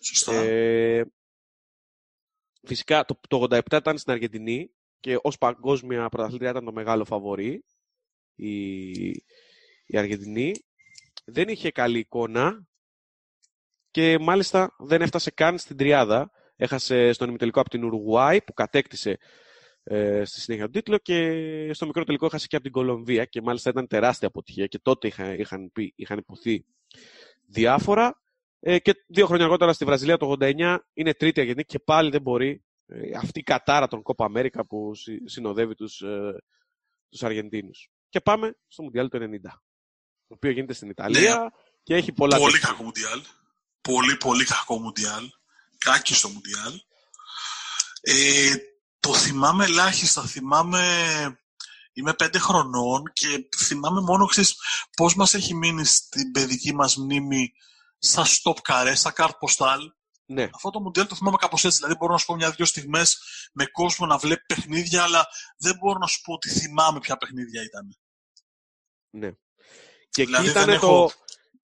[0.00, 0.32] Σωστά.
[0.32, 1.04] Ε,
[2.66, 4.70] φυσικά το, το 87 ήταν στην Αργεντινή
[5.00, 7.64] και ως παγκόσμια πρωταθλήτρια ήταν το μεγάλο φαβορή
[8.34, 8.90] η,
[9.86, 10.54] η Αργεντινή.
[11.24, 12.68] Δεν είχε καλή εικόνα
[13.90, 16.30] και μάλιστα δεν έφτασε καν στην τριάδα.
[16.56, 19.18] Έχασε στον ημιτελικό από την Ουρουγουάη που κατέκτησε
[19.82, 23.42] ε, στη συνέχεια τον τίτλο και στο μικρό τελικό έχασε και από την Κολομβία και
[23.42, 26.64] μάλιστα ήταν τεράστια αποτυχία και τότε είχαν, είχαν, πει, είχαν υποθεί
[27.46, 28.20] διάφορα
[28.60, 32.22] ε, και δύο χρόνια αργότερα στη Βραζιλία το 89 είναι τρίτη Αργεντινή και πάλι δεν
[32.22, 34.92] μπορεί ε, αυτή η κατάρα των Κόπα Αμέρικα που
[35.24, 36.42] συνοδεύει τους, ε,
[37.08, 37.90] τους Αργεντίνους.
[38.08, 39.60] Και πάμε στο Μουντιάλ του 90
[40.30, 41.46] το οποίο γίνεται στην Ιταλία ναι.
[41.82, 42.38] και έχει πολλά...
[42.38, 43.22] Πολύ κακό Μουντιάλ.
[43.80, 45.30] Πολύ πολύ κακό Μουντιάλ.
[45.78, 46.80] Κάκι στο Μουντιάλ.
[48.00, 48.54] Ε,
[49.00, 50.22] το θυμάμαι ελάχιστα.
[50.26, 50.80] Θυμάμαι...
[51.92, 54.56] Είμαι πέντε χρονών και θυμάμαι μόνο ξέρεις,
[54.96, 57.52] πώς μας έχει μείνει στην παιδική μας μνήμη
[57.98, 59.92] στα stop καρέ, στα καρτ ποστάλ.
[60.26, 60.48] Ναι.
[60.54, 61.76] Αυτό το μοντέλο το θυμάμαι κάπως έτσι.
[61.76, 63.18] Δηλαδή μπορώ να σου πω μια-δυο στιγμές
[63.52, 65.28] με κόσμο να βλέπει παιχνίδια, αλλά
[65.58, 67.96] δεν μπορώ να σου πω ότι θυμάμαι ποια παιχνίδια ήταν.
[69.10, 69.30] Ναι.
[70.10, 71.10] Και, δηλαδή, εκεί, ήταν το...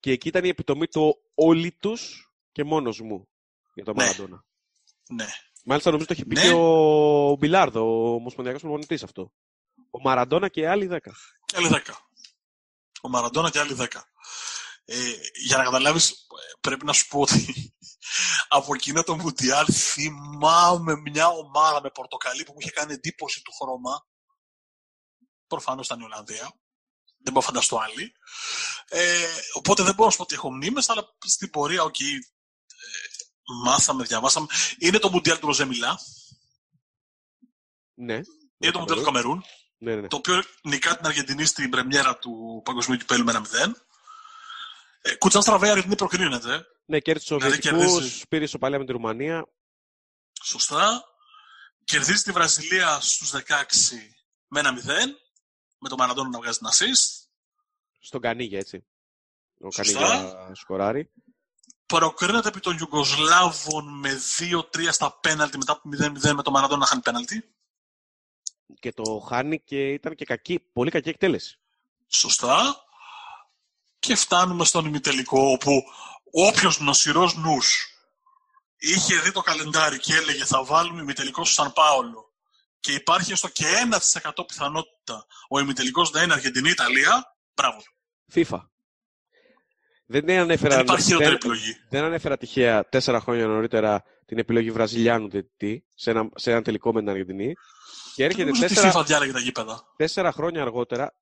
[0.00, 3.28] και εκεί ήταν η επιτομή του όλοι τους και μόνος μου
[3.74, 4.02] για το ναι.
[4.04, 4.44] Μαραντόνα.
[5.08, 5.26] Ναι.
[5.68, 6.42] Μάλιστα νομίζω το έχει πει ναι.
[6.42, 9.32] και ο Μπιλάρδο, ο ομοσπονδιακός προπονητής αυτό.
[9.90, 10.98] Ο Μαραντόνα και άλλοι 10.
[11.44, 11.92] Και άλλοι 10.
[13.02, 13.86] Ο Μαραντόνα και άλλοι 10.
[14.84, 14.96] Ε,
[15.46, 16.26] για να καταλάβεις,
[16.60, 17.74] πρέπει να σου πω ότι
[18.58, 23.52] από εκείνο το Μουντιάλ θυμάμαι μια ομάδα με πορτοκαλί που μου είχε κάνει εντύπωση το
[23.52, 24.06] χρώμα.
[25.46, 26.52] Προφανώς ήταν η Ολλανδία.
[27.18, 28.12] Δεν μπορώ να φανταστώ άλλη.
[28.88, 32.18] Ε, οπότε δεν μπορώ να σου πω ότι έχω μνήμες, αλλά στην πορεία, OK, okay,
[33.46, 34.46] μάθαμε, διαβάσαμε.
[34.78, 35.98] Είναι το Μουντιάλ του Ροζέ Μιλά.
[37.94, 38.20] Ναι.
[38.58, 39.44] Είναι το Μουντιάλ του Καμερούν.
[39.78, 40.08] Ναι, ναι.
[40.08, 43.72] το οποίο νικά την Αργεντινή στην πρεμιέρα του Παγκοσμίου Κυπέλου με ένα 0.
[45.00, 46.66] Ε, Κουτσά στραβέ, η Αργεντινή προκρίνεται.
[46.84, 48.26] Ναι, κέρδισε τους Δηλαδή Σοβιετικούς, κερδίζει.
[48.28, 49.48] πήρε ισοπαλία με τη Ρουμανία.
[50.42, 51.04] Σωστά.
[51.84, 53.38] Κερδίζει τη Βραζιλία στους 16
[54.48, 54.82] με ένα 0.
[55.78, 57.28] Με τον Μαραντόνα να βγάζει την assist.
[57.98, 58.86] Στον Κανίγια, έτσι.
[59.60, 60.00] Ο Σωστά.
[60.00, 61.10] Κανίγια σκοράρει.
[61.86, 66.86] Προκρίνεται επί των Ιουγκοσλάβων με 2-3 στα πέναλτι μετά από 0-0 με τον Μαραντόνα να
[66.86, 67.54] χάνει πέναλτι.
[68.80, 71.58] Και το χάνει και ήταν και κακή, πολύ κακή εκτέλεση.
[72.06, 72.84] Σωστά.
[73.98, 75.82] Και φτάνουμε στον ημιτελικό όπου
[76.30, 77.90] όποιος νοσηρός νους
[78.76, 82.32] είχε δει το καλεντάρι και έλεγε θα βάλουμε ημιτελικό στο Σαν Πάολο
[82.80, 83.64] και υπάρχει έστω και
[84.34, 87.78] 1% πιθανότητα ο ημιτελικός να είναι Αργεντινή-Ιταλία, μπράβο.
[87.78, 87.92] του.
[88.34, 88.60] FIFA.
[90.06, 91.76] Δεν ανέφερα, Δεν υπάρχει χειρότερη δεν, επιλογή.
[91.90, 96.92] δεν ανέφερα τυχαία τέσσερα χρόνια νωρίτερα την επιλογή Βραζιλιάνου διαιτητή σε ένα, σε ένα τελικό
[96.92, 97.52] με την Αργεντινή.
[98.14, 101.14] Και έρχεται Νομίζω ότι η τέσσερα, FIFA διάλεγε τα γήπεδα; τέσσερα χρόνια αργότερα,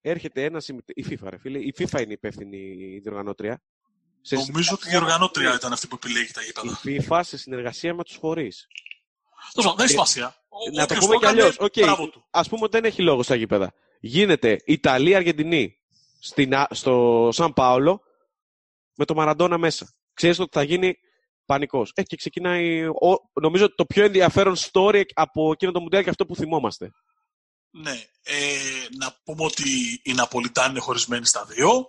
[0.00, 0.62] έρχεται ένα
[0.94, 1.58] Η FIFA, ρε φίλε.
[1.58, 2.56] Η FIFA είναι υπεύθυνη
[2.94, 3.62] η διοργανώτρια.
[4.20, 6.80] Σε Νομίζω ότι η οργανώτρια ήταν αυτή που επιλέγει τα γήπεδα.
[6.82, 8.66] η FIFA σε συνεργασία με τους φορείς.
[9.52, 10.34] Τέλος πάντων, Δεν έχει σημασία.
[10.48, 11.56] Ο- Να το όποιος πούμε κι έκανε, αλλιώς.
[11.60, 11.80] Okay.
[11.82, 12.26] μπράβο του.
[12.30, 13.72] Α πούμε ότι δεν έχει λόγο στα γήπεδα.
[14.00, 15.76] Γίνεται Ιταλία-Αργεντινή
[16.20, 18.00] στην Α- στο Σαν Πάολο
[19.02, 19.94] με το Μαραντόνα μέσα.
[20.14, 20.94] Ξέρεις ότι θα γίνει
[21.44, 21.92] πανικός.
[21.94, 22.84] Ε, και ξεκινάει.
[22.86, 26.90] Ο, νομίζω ότι το πιο ενδιαφέρον story από εκείνο το Μουντιάλ και αυτό που θυμόμαστε.
[27.70, 28.04] Ναι.
[28.22, 28.58] Ε,
[28.98, 31.86] να πούμε ότι οι Ναπολιτάνοι είναι χωρισμένοι στα δύο.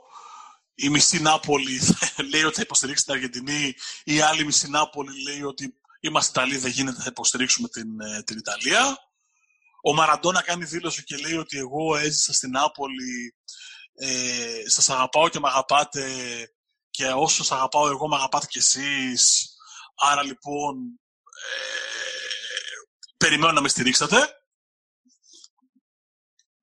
[0.76, 1.80] Η μισή Νάπολη
[2.32, 3.74] λέει ότι θα υποστηρίξει την Αργεντινή.
[4.04, 8.38] Η άλλη μισή Νάπολη λέει ότι είμαστε Ιταλοί, δεν γίνεται, θα υποστηρίξουμε την, ε, την
[8.38, 8.98] Ιταλία.
[9.84, 13.36] Ο Μαραντόνα κάνει δήλωση και λέει ότι εγώ έζησα στην Νάπολη,
[13.94, 16.04] ε, σας αγαπάω και με αγαπάτε
[16.94, 19.54] και όσο σας αγαπάω εγώ με αγαπάτε κι εσείς.
[19.96, 20.78] Άρα λοιπόν
[21.26, 21.58] ε,
[23.18, 24.18] περιμένω να με στηρίξετε.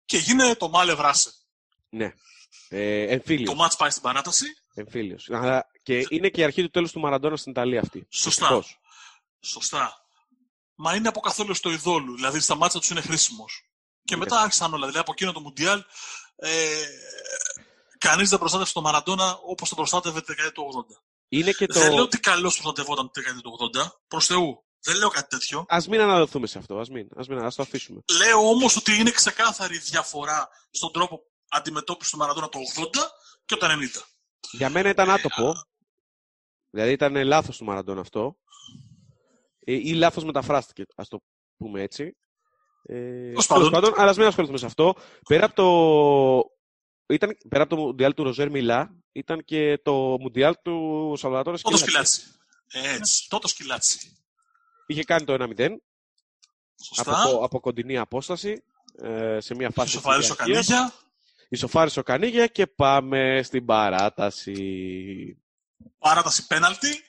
[0.06, 1.32] Και γίνεται το μάλε βράσε.
[1.90, 2.14] Ναι.
[2.70, 3.50] Ε, εμφύλιος.
[3.50, 4.46] Το μάτς πάει στην παράταση.
[4.74, 5.30] εμφύλιος.
[5.30, 8.08] Αλλά και είναι και η αρχή του τέλους του Μαραντόνα στην Ιταλία αυτή.
[8.10, 8.48] Σωστά.
[8.48, 8.80] Δυστυχώς.
[9.40, 9.94] Σωστά.
[10.76, 12.16] Μα είναι από καθόλου στο ειδόλου.
[12.16, 13.70] Δηλαδή στα μάτσα τους είναι χρήσιμος.
[14.04, 14.82] Και μετά άρχισαν όλα.
[14.82, 15.84] Δηλαδή από εκείνο το Μουντιάλ
[16.36, 16.86] ε,
[18.00, 21.02] κανείς δεν προστάτευσε τον Μαραντόνα όπως τον προστάτευε τη δεκαετία του 80.
[21.30, 21.80] Είναι και το.
[21.80, 23.92] Δεν λέω ότι καλώς προστατευόταν τη δεκαετία του 80.
[24.08, 24.64] Προς Θεού.
[24.82, 25.66] Δεν λέω κάτι τέτοιο.
[25.68, 26.76] Α μην αναδοθούμε σε αυτό.
[26.76, 27.08] Α μην.
[27.16, 28.02] Ας, μην, ας το αφήσουμε.
[28.18, 32.86] Λέω όμως ότι είναι ξεκάθαρη διαφορά στον τρόπο αντιμετώπισης του Μαραντόνα το 80
[33.46, 33.76] και το 90.
[34.52, 35.54] Για μένα ήταν άτοπο.
[36.70, 38.38] Δηλαδή ήταν λάθος του Μαραντόνα αυτό.
[39.60, 41.22] Ε, ή λάθος μεταφράστηκε, ας το
[41.58, 42.18] πούμε έτσι.
[42.84, 43.94] Ε, Τέλος τέλος πάντων.
[43.98, 44.96] αλλά ας μην ασχοληθούμε σε αυτό.
[45.28, 45.66] Πέρα από το,
[47.10, 51.78] ήταν, πέρα από το Μουντιάλ του Ροζέρ Μιλά, ήταν και το Μουντιάλ του Σαλβατόρες Τότε
[51.78, 52.22] σκυλάτσι.
[52.72, 53.30] Έτσι.
[53.30, 54.18] Τότε σκυλάτσι.
[54.88, 55.70] Είχε κάνει το 1-0
[56.84, 57.22] Σωστά.
[57.22, 58.64] από, από κοντινή απόσταση
[59.02, 59.90] ε, σε μια φάση.
[59.90, 60.68] Ισοφαρίσω της διαρκείας.
[60.68, 60.94] κανίγια.
[61.50, 64.58] Ισοφάρισε ο Κανίγια και πάμε στην παράταση.
[65.98, 67.04] Παράταση πέναλτι.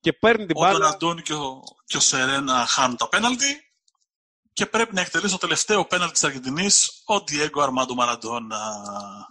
[0.00, 0.88] Και παίρνει την Ο Τον μπάλα.
[0.88, 3.71] Αντώνη και ο, και ο Σερένα χάνουν τα πέναλτι.
[4.52, 8.82] Και πρέπει να εκτελέσει το τελευταίο πέναλτι της Αργεντινής ο Διέγκο Αρμάντο Μαραντόνα.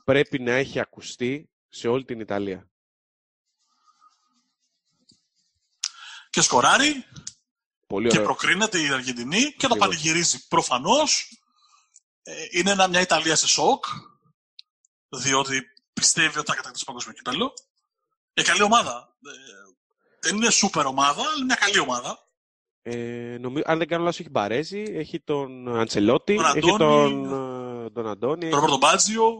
[0.03, 2.69] Πρέπει να έχει ακουστεί σε όλη την Ιταλία.
[6.29, 7.05] Και σκοράρει
[7.87, 8.27] Πολύ και ωραίο.
[8.27, 9.77] προκρίνεται η Αργεντινή και το Ακριβώς.
[9.77, 11.29] πανηγυρίζει προφανώς.
[12.23, 13.85] Ε, είναι ένα, μια Ιταλία σε σοκ,
[15.09, 15.61] διότι
[15.93, 17.53] πιστεύει ότι θα κατακτήσει το παγκόσμιο κύπελο.
[18.33, 19.15] Ε, καλή ομάδα.
[19.25, 19.29] Ε,
[20.21, 22.20] δεν είναι σούπερ ομάδα, αλλά είναι μια καλή ομάδα.
[22.83, 27.85] Ε, νομι- αν δεν κάνω λάθος, έχει Μπαρέζη, έχει τον Αντσελότη, Τον έχει Αντώνη, τον,
[27.85, 28.39] ε, τον Αντώνη.
[28.39, 29.39] Τον έχει- Ρόμπερτο Μπάτζιο,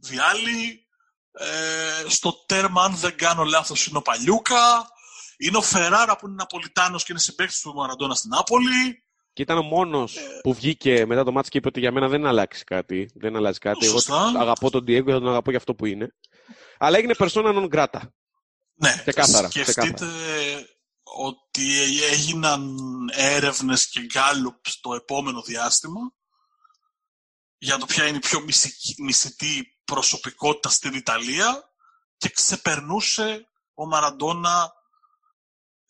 [0.00, 0.86] Βιάλι,
[1.32, 4.88] ε, στο τέρμα, αν δεν κάνω λάθος, είναι ο Παλιούκα,
[5.38, 9.02] είναι ο Φεράρα που είναι Ναπολιτάνος και είναι συμπαίκτης του Μαραντόνα στην Νάπολη.
[9.32, 10.20] Και ήταν ο μόνος Ε.
[10.42, 13.10] που βγήκε μετά το μάτς και είπε ότι για μένα δεν αλλάξει κάτι.
[13.14, 13.86] Δεν αλλάζει κάτι.
[13.86, 14.32] Εγώ Σωστά.
[14.38, 16.14] αγαπώ τον Diego και θα τον αγαπώ για αυτό που είναι.
[16.78, 18.00] Αλλά έγινε persona non grata.
[18.74, 20.06] Ναι, Ξεκάθαρα, σκεφτείτε
[21.16, 22.76] ότι έγιναν
[23.12, 26.00] έρευνες και γκάλουπ το επόμενο διάστημα
[27.58, 31.72] για το ποια είναι η πιο μισική- μισητή προσωπικότητα στην Ιταλία
[32.16, 34.72] και ξεπερνούσε ο Μαραντόνα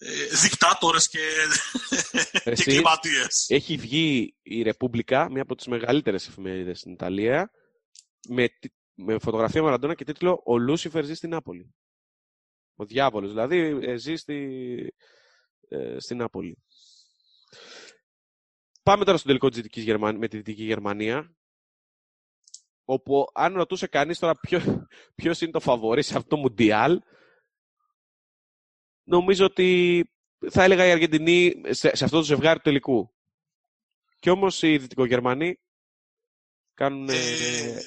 [0.01, 1.19] ε, δικτάτορες και,
[2.33, 2.63] και Εσύ.
[2.65, 3.45] κλιματίες.
[3.49, 7.51] Έχει βγει η Ρεπούμπλικα, μία από τις μεγαλύτερες εφημερίδες στην Ιταλία,
[8.29, 11.75] με, τι- με φωτογραφία Μαραντόνα και τίτλο «Ο Λούσιφερ ζει στην Νάπολη».
[12.81, 14.95] Ο διάβολος, δηλαδή, ε, ζει στη,
[15.69, 16.59] ε, στην Νάπολη.
[18.83, 21.37] Πάμε τώρα στο τελικό της Δυτικής Γερμανία, με τη Δυτική Γερμανία,
[22.85, 27.01] όπου αν ρωτούσε κανείς τώρα ποιο, ποιος είναι το φαβορί σε αυτό το Μουντιάλ,
[29.03, 30.03] νομίζω ότι
[30.51, 33.15] θα έλεγα η Αργεντινή σε, σε αυτό το ζευγάρι του τελικού.
[34.19, 35.59] Και όμως οι Δυτικογερμανοί
[36.79, 37.09] Κάνουν...
[37.09, 37.81] Ε,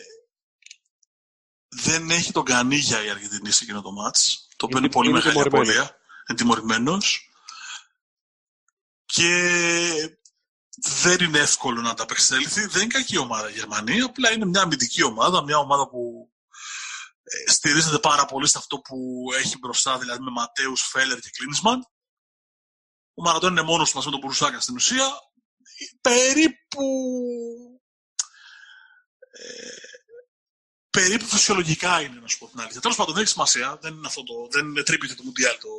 [1.70, 5.10] δεν έχει τον Κανίγια η Αργεντινή σε εκείνο το μάτς, το οποίο είναι, είναι πολύ
[5.10, 5.98] είναι μεγάλη απώλεια.
[6.28, 7.32] Είναι τιμωρημένος.
[9.06, 9.32] Και
[10.76, 12.66] δεν είναι εύκολο να ανταπεξέλθει.
[12.66, 16.32] Δεν είναι κακή ομάδα η Γερμανία, απλά είναι μια αμυντική ομάδα, μια ομάδα που
[17.24, 21.80] ε, στηρίζεται πάρα πολύ σε αυτό που έχει μπροστά, δηλαδή με Ματέους, Φέλερ και Κλίνισμαν.
[23.14, 25.08] Ο Μαραντών είναι μόνος του μαζί με τον Μπουρουσάκα στην ουσία.
[26.02, 26.86] Περίπου.
[29.32, 29.91] Ε,
[30.92, 32.82] περίπου φυσιολογικά είναι, να σου πω την αλήθεια.
[32.82, 33.78] Τέλος πάντων, δεν έχει σημασία.
[33.82, 35.70] Δεν είναι, αυτό το, δεν είναι τρίπητη το Μουντιάλ το,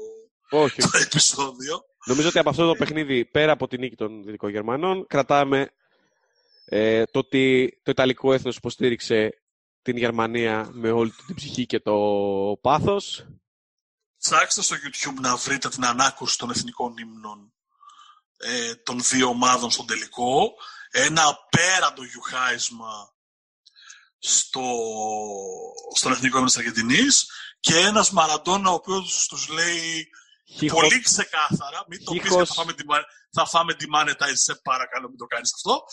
[0.57, 0.83] Όχι.
[0.83, 1.85] το επεισόδιο.
[2.05, 5.73] Νομίζω ότι από αυτό το παιχνίδι, πέρα από την νίκη των Δυτικών Γερμανών, κρατάμε
[6.65, 9.43] ε, το ότι το Ιταλικό έθνος υποστήριξε
[9.83, 11.97] την Γερμανία με όλη την ψυχή και το
[12.61, 13.27] πάθος.
[14.19, 17.53] Ψάξτε στο YouTube να βρείτε την ανάκουση των εθνικών ύμνων
[18.37, 20.53] ε, των δύο ομάδων στον τελικό.
[20.91, 23.15] Ένα απέραντο γιουχάισμα
[24.25, 24.63] στο,
[25.95, 27.27] στον εθνικό ύμνο της Αργεντινής
[27.61, 30.09] και ένας Μαραντόνα ο οποίος τους λέει
[30.69, 32.85] πολύ ξεκάθαρα, μην το πεις θα φάμε, τη,
[33.33, 33.87] θα φάμε τη
[34.33, 35.85] σε παρακαλώ μην το κάνεις αυτό.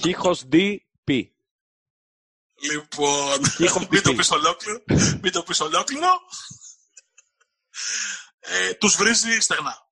[0.00, 1.22] Χίχος DP.
[2.60, 3.40] Λοιπόν,
[3.90, 4.82] μην το πεις ολόκληρο.
[5.22, 6.18] μην το πεις ολόκληρο.
[8.38, 9.88] Ε, τους βρίζει στεγνά.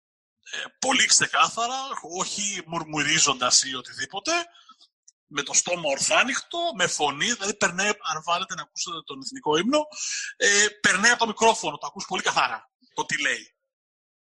[0.50, 1.78] Ε, πολύ ξεκάθαρα,
[2.18, 4.32] όχι μουρμουρίζοντας ή οτιδήποτε,
[5.32, 9.78] με το στόμα ορθάνυχτο, με φωνή, δηλαδή περνάει, αν βάλετε να ακούσετε τον εθνικό ύμνο,
[10.36, 13.54] ε, περνάει από το μικρόφωνο, το ακούς πολύ καθαρά, το τι λέει.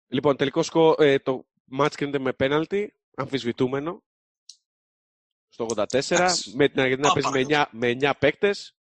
[0.09, 4.03] Λοιπόν, τελικό σκο, ε, το μάτς κρίνεται με πέναλτι, αμφισβητούμενο
[5.49, 8.73] στο 84, με την Αργεντινή να παίζει με 9, με 9 παίκτες.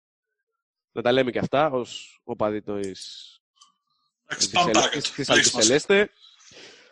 [0.93, 3.40] Να τα λέμε και αυτά, ως οπαδί της
[5.26, 6.10] Αλκισελέστε.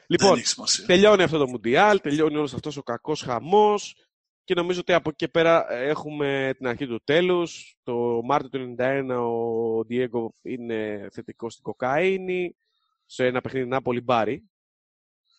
[0.07, 0.43] Λοιπόν,
[0.87, 3.97] τελειώνει αυτό το Μουντιάλ, τελειώνει όλος αυτός ο κακός χαμός
[4.45, 7.77] και νομίζω ότι από εκεί και πέρα έχουμε την αρχή του τέλους.
[7.83, 12.57] Το Μάρτιο του 1991 ο Διέγκο είναι θετικός στην κοκαίνη,
[13.07, 14.51] σε ένα παιχνίδι Νάπολη Μπάρι.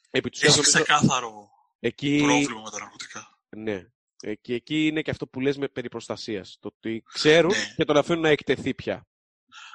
[0.10, 1.50] Έχει ξεκάθαρο
[1.80, 2.18] εκεί...
[2.18, 3.40] πρόβλημα με τα ναρκωτικά.
[3.50, 3.86] Ναι.
[4.22, 6.58] Ε, και εκεί είναι και αυτό που λες με περί προστασίας.
[6.60, 7.74] Το ότι ξέρουν ναι.
[7.76, 9.08] και τον αφήνουν να εκτεθεί πια.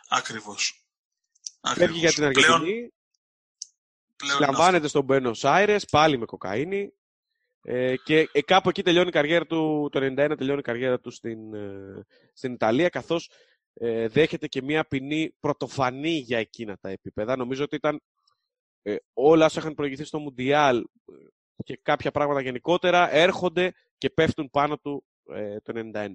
[0.09, 0.85] Ακριβώς.
[1.75, 2.93] Φεύγει για την Αργεντινή.
[4.17, 6.93] Πλέον, στον Μπένο Άιρες, πάλι με κοκαίνη.
[7.63, 11.11] Ε, και ε, κάπου εκεί τελειώνει η καριέρα του, το 91 τελειώνει η καριέρα του
[11.11, 13.31] στην, ε, στην Ιταλία, καθώς
[13.75, 17.37] ε, δέχεται και μια ποινή πρωτοφανή για εκείνα τα επίπεδα.
[17.37, 18.01] Νομίζω ότι ήταν
[18.83, 20.85] ε, όλα όσα είχαν προηγηθεί στο Μουντιάλ
[21.65, 26.09] και κάποια πράγματα γενικότερα έρχονται και πέφτουν πάνω του ε, το 91.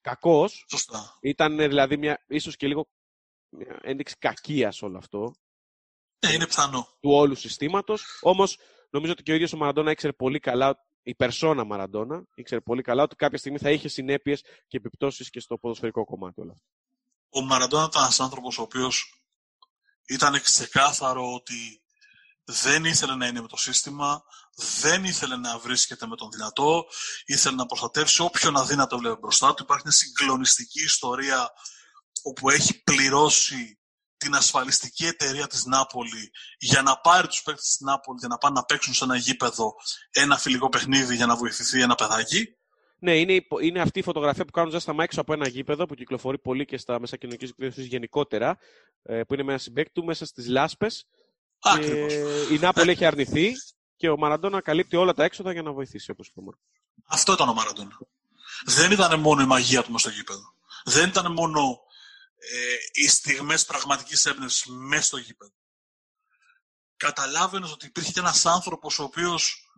[0.00, 0.64] Κακός.
[0.68, 1.18] Σωστά.
[1.20, 2.88] Ήταν δηλαδή μια, ίσως και λίγο
[3.48, 5.34] μια ένδειξη κακίας όλο αυτό.
[6.18, 6.88] Ε, είναι πιθανό.
[7.00, 8.18] Του όλου συστήματος.
[8.22, 8.58] Όμως
[8.94, 12.82] νομίζω ότι και ο ίδιος ο Μαραντόνα ήξερε πολύ καλά, η περσόνα Μαραντόνα ήξερε πολύ
[12.82, 16.64] καλά ότι κάποια στιγμή θα είχε συνέπειες και επιπτώσεις και στο ποδοσφαιρικό κομμάτι όλα αυτά.
[17.28, 19.22] Ο Μαραντόνα ήταν ένας άνθρωπος ο οποίος
[20.08, 21.82] ήταν ξεκάθαρο ότι
[22.44, 24.22] δεν ήθελε να είναι με το σύστημα,
[24.80, 26.84] δεν ήθελε να βρίσκεται με τον δυνατό,
[27.24, 29.62] ήθελε να προστατεύσει όποιον αδύνατο βλέπει μπροστά του.
[29.62, 31.50] Υπάρχει μια συγκλονιστική ιστορία
[32.22, 33.78] όπου έχει πληρώσει
[34.24, 38.54] την ασφαλιστική εταιρεία της Νάπολη για να πάρει τους παίκτες της Νάπολη για να πάνε
[38.54, 39.74] να παίξουν σε ένα γήπεδο
[40.10, 42.56] ένα φιλικό παιχνίδι για να βοηθηθεί ένα παιδάκι;
[42.98, 46.38] Ναι, είναι, είναι αυτή η φωτογραφία που κάνουν ζέσταμα έξω από ένα γήπεδο που κυκλοφορεί
[46.38, 48.58] πολύ και στα μέσα κοινωνικής δικτύωση γενικότερα.
[49.02, 51.06] Ε, που είναι με ένα συμπέκτη του μέσα στις λάσπες.
[52.52, 53.52] Η Νάπολη έχει αρνηθεί
[53.96, 56.52] και ο Μαραντόνα καλύπτει όλα τα έξοδα για να βοηθήσει, όπως είπε ο
[57.06, 57.98] Αυτό ήταν ο Μαραντόνα.
[58.64, 60.54] Δεν ήταν μόνο η μαγεία του μέσα στο γήπεδο.
[60.84, 61.80] Δεν ήταν μόνο
[62.52, 65.52] ε, οι στιγμές πραγματικής έμπνευσης μέσα στο γήπεδο.
[66.96, 69.68] Καταλάβαινες ότι υπήρχε και ένας άνθρωπος ο οποίος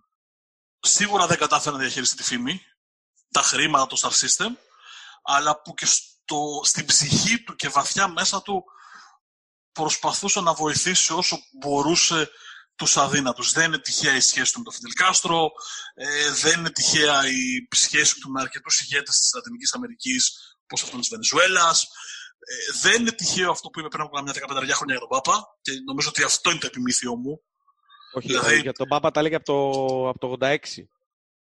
[0.81, 2.61] σίγουρα δεν κατάφερε να διαχειριστεί τη φήμη,
[3.31, 4.57] τα χρήματα, το star system,
[5.23, 8.65] αλλά που και στο, στην ψυχή του και βαθιά μέσα του
[9.73, 12.31] προσπαθούσε να βοηθήσει όσο μπορούσε
[12.77, 13.53] τους αδύνατους.
[13.53, 15.51] Δεν είναι τυχαία η σχέση του με τον Φιντελ Κάστρο,
[15.95, 21.01] ε, δεν είναι τυχαία η σχέση του με αρκετούς ηγέτες της Λατινικής Αμερικής, όπως αυτόν
[21.01, 21.89] της Βενεζουέλας.
[22.49, 25.59] Ε, δεν είναι τυχαίο αυτό που είπε πριν από καμιά 15 χρόνια για τον Πάπα
[25.61, 27.43] και νομίζω ότι αυτό είναι το επιμήθειό μου.
[28.13, 30.57] Όχι, δηλαδή, για τον Πάπα τα λέγε από το, από το 86.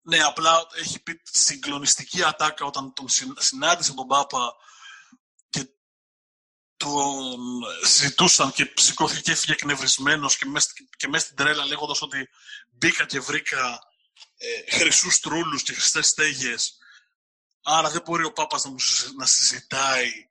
[0.01, 3.05] Ναι, απλά έχει πει συγκλονιστική ατάκα όταν τον
[3.37, 4.53] συνάντησε τον Πάπα
[6.77, 10.67] τον ζητούσαν και σηκώθηκε και έφυγε εκνευρισμένος και μέσα,
[10.97, 12.29] και μέσα στην τρέλα λέγοντας ότι
[12.69, 13.79] μπήκα και βρήκα
[14.37, 16.77] ε, χρυσούς τρούλους και χρυσές στέγες
[17.63, 18.77] άρα δεν μπορεί ο Πάπας να, μου,
[19.17, 20.28] να συζητάει ε,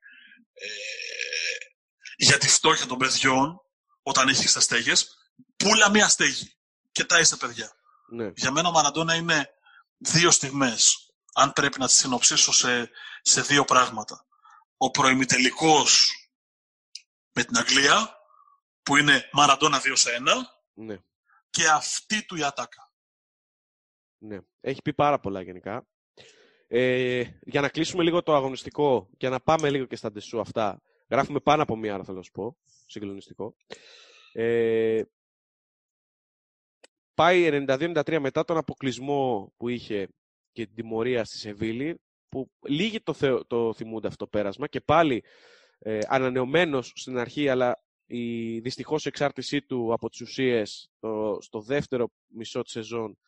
[2.16, 3.60] για τη φτώχεια των παιδιών
[4.02, 5.16] όταν έχεις χρυσές στέγες
[5.56, 6.52] πουλα μία στέγη
[6.92, 7.72] και τα είσαι παιδιά
[8.10, 8.30] ναι.
[8.36, 9.48] για μένα ο Μαραντώνα είναι
[9.96, 11.08] δύο στιγμές
[11.38, 12.90] αν πρέπει να τις συνοψίσω σε,
[13.20, 14.26] σε δύο πράγματα.
[14.76, 16.12] Ο προημιτελικός
[17.32, 18.16] με την Αγγλία,
[18.82, 20.34] που είναι Μαραντόνα 2 σε 1,
[20.74, 20.96] Ναι.
[21.50, 22.92] και αυτή του η ατάκα.
[24.18, 24.38] Ναι.
[24.60, 25.86] Έχει πει πάρα πολλά γενικά.
[26.70, 30.82] Ε, για να κλείσουμε λίγο το αγωνιστικό και να πάμε λίγο και στα ντεσού αυτά.
[31.10, 32.56] Γράφουμε πάνω από μία ώρα, θέλω να σου πω.
[32.86, 33.56] Συγκλονιστικό.
[34.32, 35.02] Ε,
[37.14, 40.08] πάει 92-93 μετά τον αποκλεισμό που είχε
[40.52, 44.80] και την τιμωρία στη Σεβίλη, που λίγοι το, θεω- το θυμούνται αυτό το πέρασμα και
[44.80, 45.24] πάλι
[45.78, 52.10] ε, ανανεωμένος στην αρχή, αλλά η δυστυχώς εξάρτησή του από τις ουσίες το, στο δεύτερο
[52.26, 53.18] μισό της σεζόν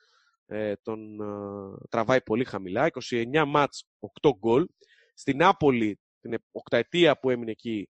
[0.50, 2.90] ε, τον ε, τραβάει πολύ χαμηλά.
[3.10, 3.84] 29 μάτς,
[4.22, 4.66] 8 γκολ.
[5.14, 7.88] Στην Νάπολη, την ε- οκταετία που έμεινε εκεί,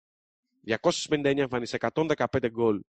[0.65, 2.81] 259 εμφανίσεις, 115 γκολ,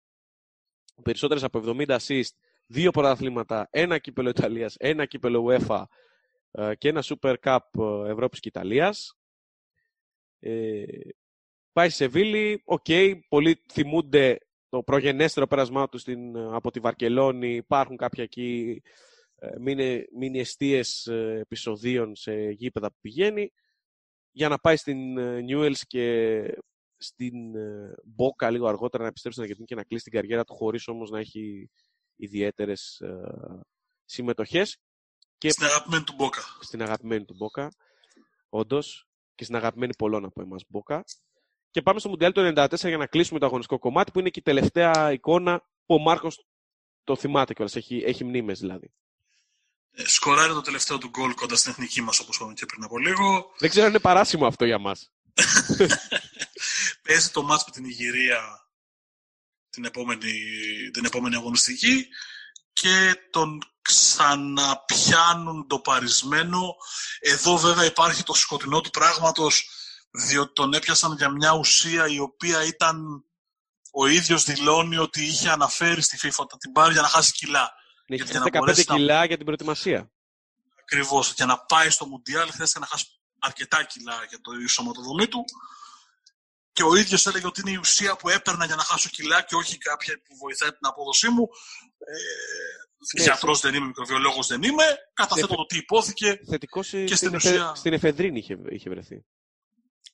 [1.02, 2.30] περισσότερες από 70 assist,
[2.66, 5.84] δύο πρωταθλήματα, ένα κύπελλο Ιταλίας, ένα κύπελλο UEFA
[6.50, 9.18] ε, και ένα Super Cup ε, Ευρώπης και Ιταλίας.
[10.38, 10.84] Ε,
[11.72, 12.86] πάει σε Σεβίλη, οκ,
[13.28, 14.38] πολλοί θυμούνται
[14.68, 18.82] το προγενέστερο πέρασμά του στην, ε, από τη Βαρκελόνη, υπάρχουν κάποια εκεί
[19.52, 23.52] ε, μήνυ, μήνυ εστίες ε, επεισοδίων σε γήπεδα που πηγαίνει
[24.30, 26.40] για να πάει στην ε, Newell's και
[26.96, 30.54] στην ε, Boca λίγο αργότερα να επιστρέψει στην Αργεντινή και να κλείσει την καριέρα του
[30.54, 31.70] χωρίς όμως να έχει
[32.16, 33.60] ιδιαίτερες ε,
[34.04, 34.78] συμμετοχές
[35.38, 36.40] και Στην αγαπημένη του Μπόκα.
[36.60, 37.68] στην αγαπημένη του Boca,
[38.48, 41.00] όντως, και στην αγαπημένη πολλών από εμάς Boca.
[41.70, 44.38] Και πάμε στο Μουντιάλ του 94 για να κλείσουμε το αγωνιστικό κομμάτι που είναι και
[44.38, 46.46] η τελευταία εικόνα που ο Μάρκος
[47.04, 48.92] το θυμάται κιόλας, έχει, έχει μνήμες δηλαδή.
[49.96, 52.98] Ε, Σκοράρει το τελευταίο του γκολ κοντά στην εθνική μας, όπως είπαμε και πριν από
[52.98, 53.52] λίγο.
[53.58, 55.12] Δεν ξέρω αν είναι παράσημο αυτό για μας.
[57.02, 58.64] Παίζει το μάτς με την Ιγυρία
[59.70, 60.32] την επόμενη,
[60.92, 62.06] την επόμενη αγωνιστική
[62.72, 66.76] και τον ξαναπιάνουν το παρισμένο.
[67.20, 69.68] Εδώ βέβαια υπάρχει το σκοτεινό του πράγματος
[70.10, 73.24] διότι τον έπιασαν για μια ουσία η οποία ήταν
[73.92, 77.72] ο ίδιος δηλώνει ότι είχε αναφέρει στη FIFA ότι την πάρει για να χάσει κιλά.
[78.06, 80.10] Έχει Γιατί χάσει να 15 μπορέσει να- κιλά για την προετοιμασία.
[80.80, 81.32] Ακριβώς.
[81.32, 83.06] Για να πάει στο Μουντιάλ χρειάζεται να χάσει
[83.38, 85.44] αρκετά κιλά για το σωματοδομή του.
[86.72, 89.54] Και ο ίδιος έλεγε ότι είναι η ουσία που έπαιρνα για να χάσω κιλά και
[89.54, 91.48] όχι κάποια που βοηθάει την απόδοσή μου.
[91.98, 92.12] Ε,
[93.16, 94.84] Ναι, Γιατρός δεν είμαι, μικροβιολόγος δεν είμαι.
[95.14, 99.24] Καταθέτω Ναι, το τι υπόθηκε Θετικός στην, στην εφε- ουσία- στην εφεδρίνη είχε, είχε βρεθεί.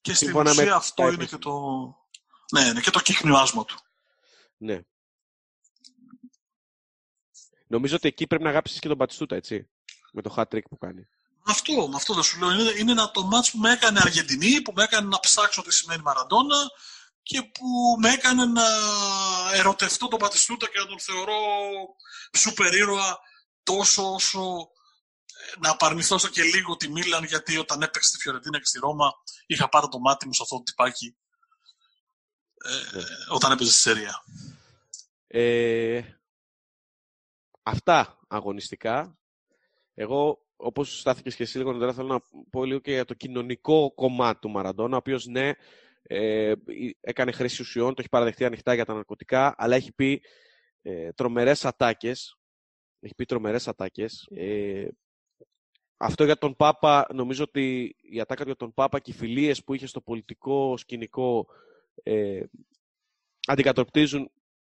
[0.00, 1.34] και στην Σύμφωνα με ουσία αυτό τα είναι έπαιξε.
[1.36, 1.52] και το.
[2.52, 3.76] Ναι, είναι και το κύκνιο άσμα του.
[4.56, 4.80] Ναι.
[7.70, 9.70] Νομίζω ότι εκεί πρέπει να αγάψεις και τον Πατιστούτα, έτσι.
[10.12, 11.08] Με το hat trick που κάνει.
[11.46, 12.50] Αυτό, με αυτό δεν σου λέω.
[12.50, 15.74] Είναι, είναι ένα το μάτς που με έκανε Αργεντινή, που με έκανε να ψάξω τι
[15.74, 16.56] σημαίνει Μαραντόνα
[17.22, 18.64] και που με έκανε να
[19.52, 21.38] ερωτευτώ τον Πατιστούτα και να τον θεωρώ
[22.36, 23.18] σούπερ ήρωα
[23.62, 24.40] τόσο όσο
[25.26, 28.78] ε, να απαρνηθώ στο και λίγο τη Μίλαν γιατί όταν έπαιξε στη Φιωρεντίνα και στη
[28.78, 29.12] Ρώμα
[29.46, 31.16] είχα πάρα το μάτι μου σε αυτό το τυπάκι
[32.64, 33.02] ε, Ναι.
[33.28, 34.24] όταν έπαιζε στη Σερία.
[35.26, 36.19] Ε,
[37.62, 39.18] αυτά αγωνιστικά.
[39.94, 42.20] Εγώ, όπως στάθηκες και εσύ λίγο νωρίτερα, θέλω να
[42.50, 45.52] πω λίγο και για το κοινωνικό κομμάτι του Μαραντόνα, ο οποίος ναι,
[46.02, 46.52] ε,
[47.00, 50.22] έκανε χρήση ουσιών, το έχει παραδεχτεί ανοιχτά για τα ναρκωτικά, αλλά έχει πει
[50.82, 52.34] ε, τρομερές ατάκες.
[53.00, 54.28] Έχει πει τρομερές ατάκες.
[54.34, 54.88] Ε,
[55.96, 59.74] αυτό για τον Πάπα, νομίζω ότι η ατάκα για τον Πάπα και οι φιλίες που
[59.74, 61.46] είχε στο πολιτικό σκηνικό
[62.02, 62.42] ε,
[63.46, 64.30] αντικατοπτρίζουν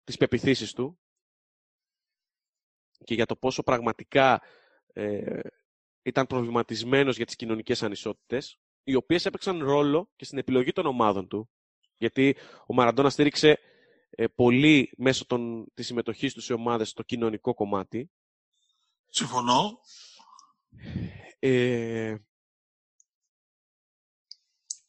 [0.04, 0.98] τις πεπιθήσεις του
[3.04, 4.42] και για το πόσο πραγματικά
[4.92, 5.40] ε,
[6.02, 11.28] ήταν προβληματισμένος για τις κοινωνικές ανισότητες, οι οποίες έπαιξαν ρόλο και στην επιλογή των ομάδων
[11.28, 11.50] του,
[11.96, 12.36] γιατί
[12.66, 13.58] ο Μαραντόνα στήριξε
[14.10, 18.10] ε, πολύ μέσω των, της συμμετοχής τους σε ομάδες στο κοινωνικό κομμάτι.
[19.08, 19.80] Συμφωνώ.
[21.38, 22.16] Ε,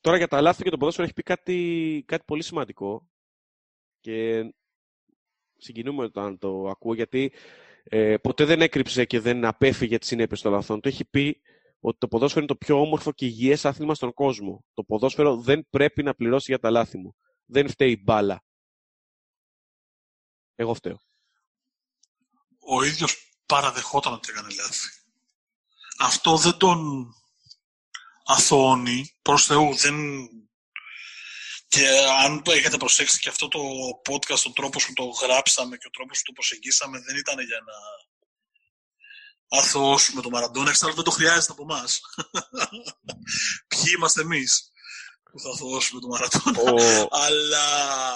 [0.01, 3.09] τώρα για τα λάθη και το ποδόσφαιρο έχει πει κάτι, κάτι πολύ σημαντικό
[3.99, 4.43] και
[5.57, 7.31] συγκινούμε όταν το ακούω γιατί
[7.90, 10.88] ε, ποτέ δεν έκρυψε και δεν απέφυγε τις συνέπειες των λαθών του.
[10.88, 11.41] Έχει πει
[11.80, 14.66] ότι το ποδόσφαιρο είναι το πιο όμορφο και υγιές άθλημα στον κόσμο.
[14.74, 17.16] Το ποδόσφαιρο δεν πρέπει να πληρώσει για τα λάθη μου.
[17.45, 18.44] Δεν φταίει η μπάλα.
[20.56, 20.99] Εγώ φταίω.
[22.60, 24.88] ο ίδιος παραδεχόταν ότι έκανε λάθη.
[25.99, 27.07] Αυτό δεν τον
[28.26, 29.95] αθώνει, προς Θεού, δεν...
[31.76, 31.88] Και
[32.23, 33.60] αν το έχετε προσέξει και αυτό το
[34.10, 37.60] podcast, ο τρόπος που το γράψαμε και ο τρόπος που το προσεγγίσαμε δεν ήταν για
[37.65, 37.73] να
[39.60, 42.02] αθωώσουμε τον Μαραντόνα, εξάλλου δεν το χρειάζεται από εμάς.
[43.68, 44.72] Ποιοι είμαστε εμείς
[45.23, 46.72] που θα αθωώσουμε τον Μαραντόνα.
[46.72, 48.14] Ο, αλλά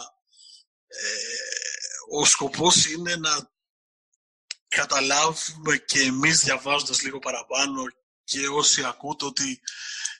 [0.88, 3.52] ε, ο σκοπός είναι να
[4.68, 7.84] καταλάβουμε και εμείς διαβάζοντας λίγο παραπάνω
[8.24, 9.60] και όσοι ακούτε ότι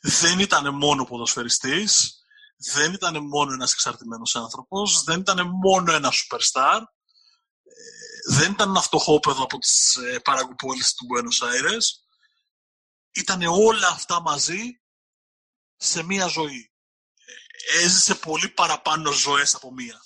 [0.02, 2.19] δεν ήταν μόνο ποδοσφαιριστής,
[2.60, 6.82] δεν ήταν μόνο ένας εξαρτημένος άνθρωπος, δεν ήταν μόνο ένα superstar,
[7.64, 11.84] ε, δεν ήταν ένα φτωχόπεδο από τις ε, παραγκουπόλεις του Buenos Aires.
[13.16, 14.82] Ήταν όλα αυτά μαζί
[15.76, 16.72] σε μία ζωή.
[17.72, 20.02] Ε, έζησε πολύ παραπάνω ζωές από μία.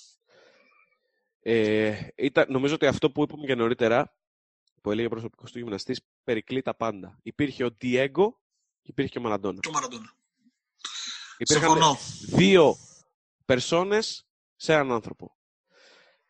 [1.40, 4.16] Ε, ήταν, νομίζω ότι αυτό που είπαμε και νωρίτερα,
[4.82, 7.18] που έλεγε ο προσωπικός του γυμναστής, περικλεί τα πάντα.
[7.22, 8.40] Υπήρχε ο Διέγκο
[8.82, 9.60] και υπήρχε και ο Μαραντόνα.
[9.60, 10.16] Και ο Μαραντόνα.
[11.38, 11.96] Υπήρχαν
[12.26, 12.76] δύο
[13.44, 15.36] περσόνες σε έναν άνθρωπο.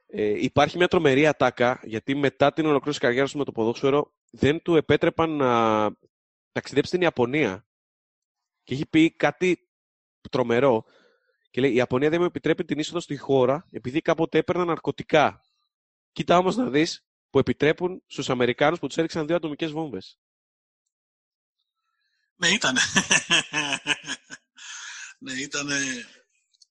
[0.07, 4.63] Ε, υπάρχει μια τρομερή ατάκα, γιατί μετά την ολοκλήρωση καριέρας του με το ποδόσφαιρο δεν
[4.63, 5.91] του επέτρεπαν να
[6.53, 7.67] ταξιδέψει στην Ιαπωνία.
[8.63, 9.69] Και έχει πει κάτι
[10.31, 10.85] τρομερό.
[11.51, 15.41] Και λέει, η Ιαπωνία δεν μου επιτρέπει την είσοδο στη χώρα επειδή κάποτε έπαιρνα ναρκωτικά.
[16.13, 20.19] Κοίτα όμως να δεις που επιτρέπουν στους Αμερικάνους που τους έριξαν δύο ατομικές βόμβες.
[22.37, 22.81] Ναι, ήτανε.
[25.25, 26.07] ναι, ήτανε...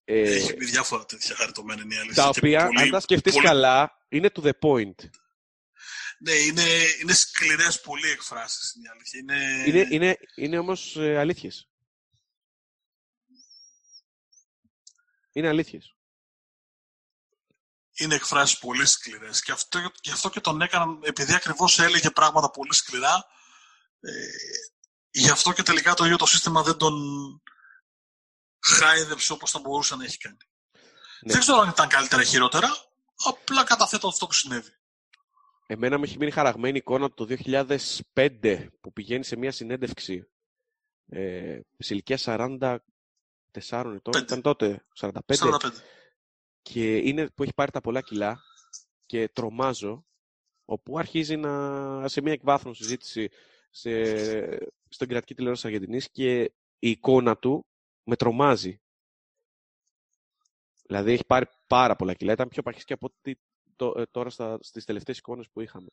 [0.05, 2.23] Ε, Έχει πει διάφορα τέτοια χαριτωμένα είναι η αλήθεια.
[2.23, 3.45] Τα οποία, πολύ, αν τα σκεφτείς πολύ...
[3.45, 5.09] καλά, είναι to the point.
[6.19, 6.63] Ναι, είναι,
[7.01, 9.19] είναι σκληρές πολύ εκφράσεις, είναι η αλήθεια.
[9.19, 11.69] Είναι, είναι, είναι, είναι όμως ε, αλήθειες.
[15.31, 15.95] Είναι αλήθειες.
[17.93, 19.41] Είναι εκφράσεις πολύ σκληρές.
[19.41, 23.25] Και αυτό, και αυτό και τον έκαναν, επειδή ακριβώς έλεγε πράγματα πολύ σκληρά,
[23.99, 24.11] ε,
[25.09, 26.93] γι' αυτό και τελικά το ίδιο το σύστημα δεν τον
[28.63, 30.37] χάιδεψε όπως θα μπορούσε να έχει κάνει.
[31.21, 31.31] Ναι.
[31.31, 32.69] Δεν ξέρω αν ήταν καλύτερα ή χειρότερα,
[33.25, 34.71] απλά καταθέτω αυτό που συνέβη.
[35.67, 37.27] Εμένα με έχει μείνει χαραγμένη εικόνα το
[38.13, 40.27] 2005 που πηγαίνει σε μια συνέντευξη
[41.09, 42.77] ε, σε ηλικία 44
[43.95, 44.13] ετών.
[44.21, 45.09] Ήταν τότε 45.
[45.25, 45.69] 45.
[46.61, 48.39] Και είναι που έχει πάρει τα πολλά κιλά
[49.05, 50.05] και τρομάζω
[50.65, 53.29] όπου αρχίζει να, σε μια εκβάθρον συζήτηση
[53.69, 53.91] σε,
[54.89, 56.41] στον κρατική τηλεόραση Αργεντινής και
[56.79, 57.65] η εικόνα του
[58.03, 58.81] με τρομάζει.
[60.87, 62.31] Δηλαδή έχει πάρει πάρα πολλά κιλά.
[62.31, 63.39] Ήταν πιο παχύς από ότι
[63.95, 65.87] ε, τώρα στα, στις τελευταίες εικόνες που είχαμε.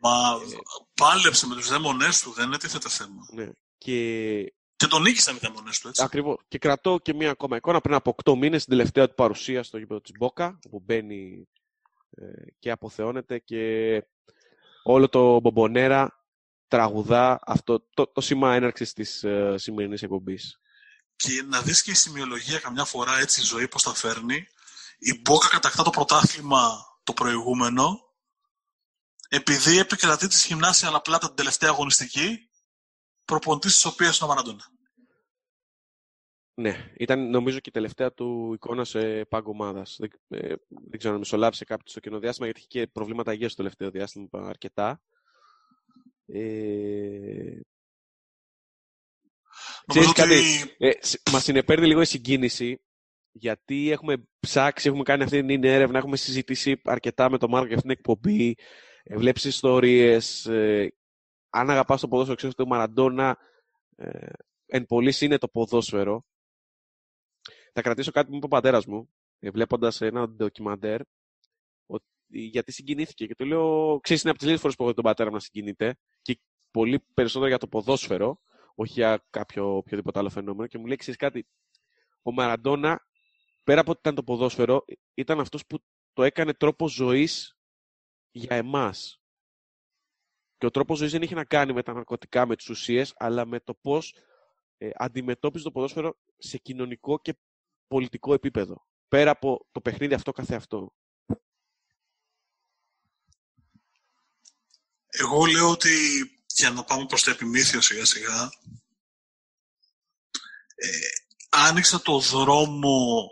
[0.00, 0.56] Μα ε,
[0.94, 3.26] πάλεψε με τους δαίμονές του, δεν έτιθεται θέμα.
[3.32, 3.50] Ναι.
[3.78, 4.42] Και...
[4.76, 6.02] και τον νίκησαν οι δαίμονές του, έτσι.
[6.02, 6.36] Ακριβώς.
[6.48, 9.78] Και κρατώ και μία ακόμα εικόνα πριν από 8 μήνες, στην τελευταία του παρουσία στο
[9.78, 11.48] γήπεδο της Μπόκα, όπου μπαίνει
[12.10, 12.24] ε,
[12.58, 14.02] και αποθεώνεται και
[14.82, 16.24] όλο το μπομπονέρα
[16.68, 20.58] τραγουδά αυτό το, το σήμα έναρξης της ε, σημερινής εκπομπής.
[21.16, 24.46] Και να δεις και η σημειολογία καμιά φορά έτσι η ζωή πώς τα φέρνει.
[24.98, 28.04] Η Μπόκα κατακτά το πρωτάθλημα το προηγούμενο
[29.28, 32.48] επειδή επικρατεί της γυμνάσια αναπλάτα την τελευταία αγωνιστική
[33.24, 34.72] προπονητής της οποίας είναι ο Μαραντώνα.
[36.54, 39.96] Ναι, ήταν νομίζω και η τελευταία του εικόνα σε πάγκο ομάδας.
[39.98, 43.52] Δεν, ε, δεν ξέρω αν μεσολάβησε κάποιος στο κοινό διάστημα, γιατί είχε και προβλήματα υγείας
[43.52, 45.00] στο τελευταίο διάστημα αρκετά.
[46.26, 47.60] Ε...
[49.86, 50.20] Ξέρεις ότι...
[50.20, 50.40] κάτι,
[50.78, 50.90] ε,
[51.32, 52.80] μας συνεπέρνει λίγο η συγκίνηση,
[53.32, 57.76] γιατί έχουμε ψάξει, έχουμε κάνει αυτή την έρευνα, έχουμε συζητήσει αρκετά με τον Μάρκο για
[57.76, 58.56] αυτήν την εκπομπή,
[59.02, 60.94] ε, βλέπεις ιστορίες, ε,
[61.50, 63.38] αν αγαπάς το ποδόσφαιρο, ξέρεις ότι ο Μαραντόνα
[63.96, 64.28] ε,
[64.66, 66.24] εν πωλής είναι το ποδόσφαιρο.
[67.72, 71.00] Θα κρατήσω κάτι που είπε ο πατέρας μου, ε, βλέποντας ένα ντοκιμαντέρ,
[72.26, 73.26] γιατί συγκινήθηκε.
[73.26, 75.40] Και του λέω, ξέρεις, είναι από τις λίγες φορές που έχω τον πατέρα μου να
[75.40, 76.40] συγκινείται και
[76.70, 78.40] πολύ περισσότερο για το ποδόσφαιρο,
[78.74, 80.66] όχι για κάποιο οποιοδήποτε άλλο φαινόμενο.
[80.66, 81.46] Και μου λέει, ξέρεις κάτι,
[82.22, 83.06] ο Μαραντόνα,
[83.64, 84.84] πέρα από ότι ήταν το ποδόσφαιρο,
[85.14, 85.78] ήταν αυτός που
[86.12, 87.58] το έκανε τρόπο ζωής
[88.30, 89.18] για εμάς.
[90.58, 93.46] Και ο τρόπος ζωής δεν είχε να κάνει με τα ναρκωτικά, με τις ουσίες, αλλά
[93.46, 94.14] με το πώς
[94.76, 97.36] ε, αντιμετώπιζε το ποδόσφαιρο σε κοινωνικό και
[97.86, 98.86] πολιτικό επίπεδο.
[99.08, 100.94] Πέρα από το παιχνίδι αυτό καθεαυτό.
[105.06, 105.90] Εγώ λέω ότι
[106.54, 108.52] για να πάμε προς το επιμήθειο σιγά σιγά.
[110.74, 110.88] Ε,
[111.48, 113.28] άνοιξα το δρόμο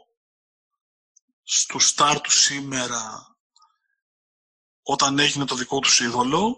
[1.43, 3.37] στο στάρ του σήμερα
[4.83, 6.57] όταν έγινε το δικό τους είδωλο.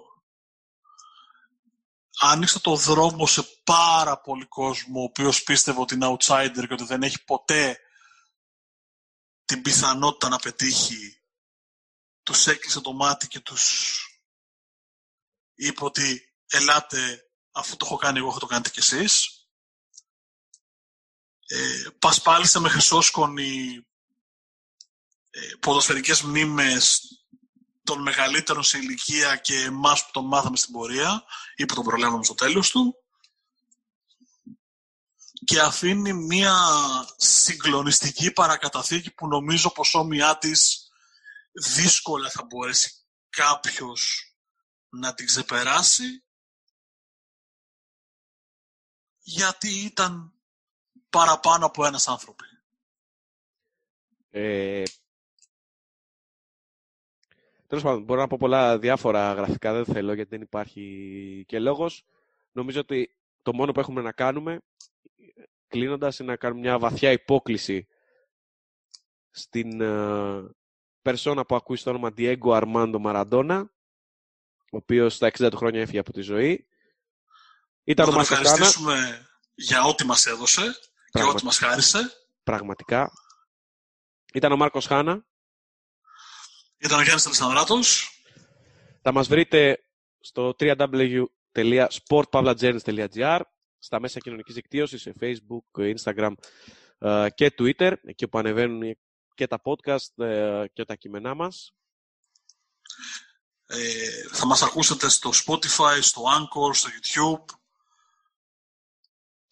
[2.18, 6.84] Άνοιξα το δρόμο σε πάρα πολύ κόσμο ο οποίος πίστευε ότι είναι outsider και ότι
[6.84, 7.78] δεν έχει ποτέ
[9.44, 11.22] την πιθανότητα να πετύχει.
[12.22, 13.98] Τους έκλεισε το μάτι και τους
[15.54, 19.28] είπε ότι ελάτε αφού το έχω κάνει εγώ θα το κάνετε κι εσείς.
[21.46, 23.86] Ε, πασπάλισε με χρυσόσκονη
[25.30, 27.00] ε, ποδοσφαιρικές μνήμες
[27.82, 31.24] των μεγαλύτερων σε ηλικία και εμάς που τον μάθαμε στην πορεία
[31.56, 33.04] ή που τον προλάβαμε στο τέλος του
[35.44, 36.56] και αφήνει μια
[37.16, 40.88] συγκλονιστική παρακαταθήκη που νομίζω πως όμοιά της
[41.52, 42.92] δύσκολα θα μπορέσει
[43.28, 44.34] κάποιος
[44.88, 46.23] να την ξεπεράσει
[49.24, 50.32] γιατί ήταν
[51.10, 52.44] παραπάνω από ένας άνθρωπο.
[54.30, 54.82] Ε,
[57.66, 62.06] Τέλος πάντων, μπορώ να πω πολλά διάφορα γραφικά, δεν θέλω γιατί δεν υπάρχει και λόγος.
[62.52, 64.60] Νομίζω ότι το μόνο που έχουμε να κάνουμε,
[65.68, 67.86] κλείνοντας, είναι να κάνουμε μια βαθιά υπόκληση
[69.30, 70.48] στην uh,
[71.02, 73.64] περσόνα που ακούει το όνομα Diego Armando Maradona,
[74.72, 76.66] ο οποίος στα 60 του χρόνια έφυγε από τη ζωή.
[77.84, 80.78] Ήταν να τον ευχαριστήσουμε για ό,τι μας έδωσε
[81.10, 82.12] και ό,τι μας χάρισε.
[82.42, 83.12] Πραγματικά.
[84.34, 85.26] Ήταν ο Μάρκος Χάνα.
[86.78, 88.02] Ήταν ο Γιάννης Αλessandράtos.
[89.02, 89.78] Θα μας βρείτε
[90.20, 93.40] στο www.sportpavlagernis.gr
[93.78, 96.32] στα μέσα κοινωνικής δικτύωσης, σε Facebook, Instagram
[96.98, 98.96] ε, και Twitter, εκεί που ανεβαίνουν
[99.34, 101.74] και τα podcast ε, και τα κείμενά μας.
[103.66, 107.44] Ε, θα μας ακούσετε στο Spotify, στο Anchor, στο YouTube.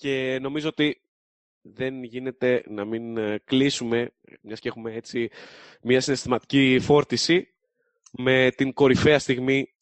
[0.02, 1.02] Και νομίζω ότι
[1.60, 5.30] δεν γίνεται να μην ε, κλείσουμε, μιας και έχουμε έτσι
[5.82, 7.54] μια συναισθηματική φόρτιση,
[8.12, 9.74] με την κορυφαία στιγμή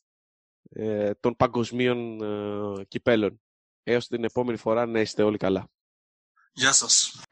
[0.71, 3.41] ε, των παγκοσμίων ε, κυπέλων.
[3.83, 5.71] Έως την επόμενη φορά να είστε όλοι καλά.
[6.53, 7.25] Γεια σας.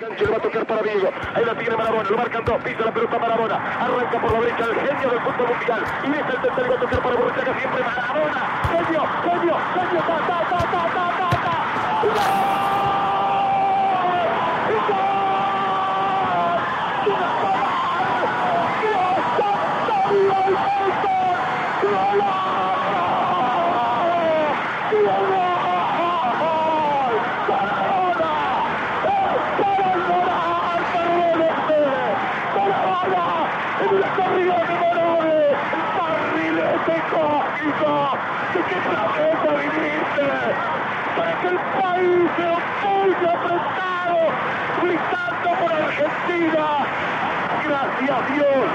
[12.11, 12.48] el
[38.55, 38.77] ¿De qué?
[41.17, 42.45] Para que el país se
[45.59, 46.67] por Argentina.
[47.65, 48.69] Gracias a Dios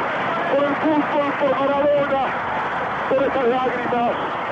[0.51, 2.62] por el fútbol, por Maradona
[3.09, 4.42] por esas lágrimas.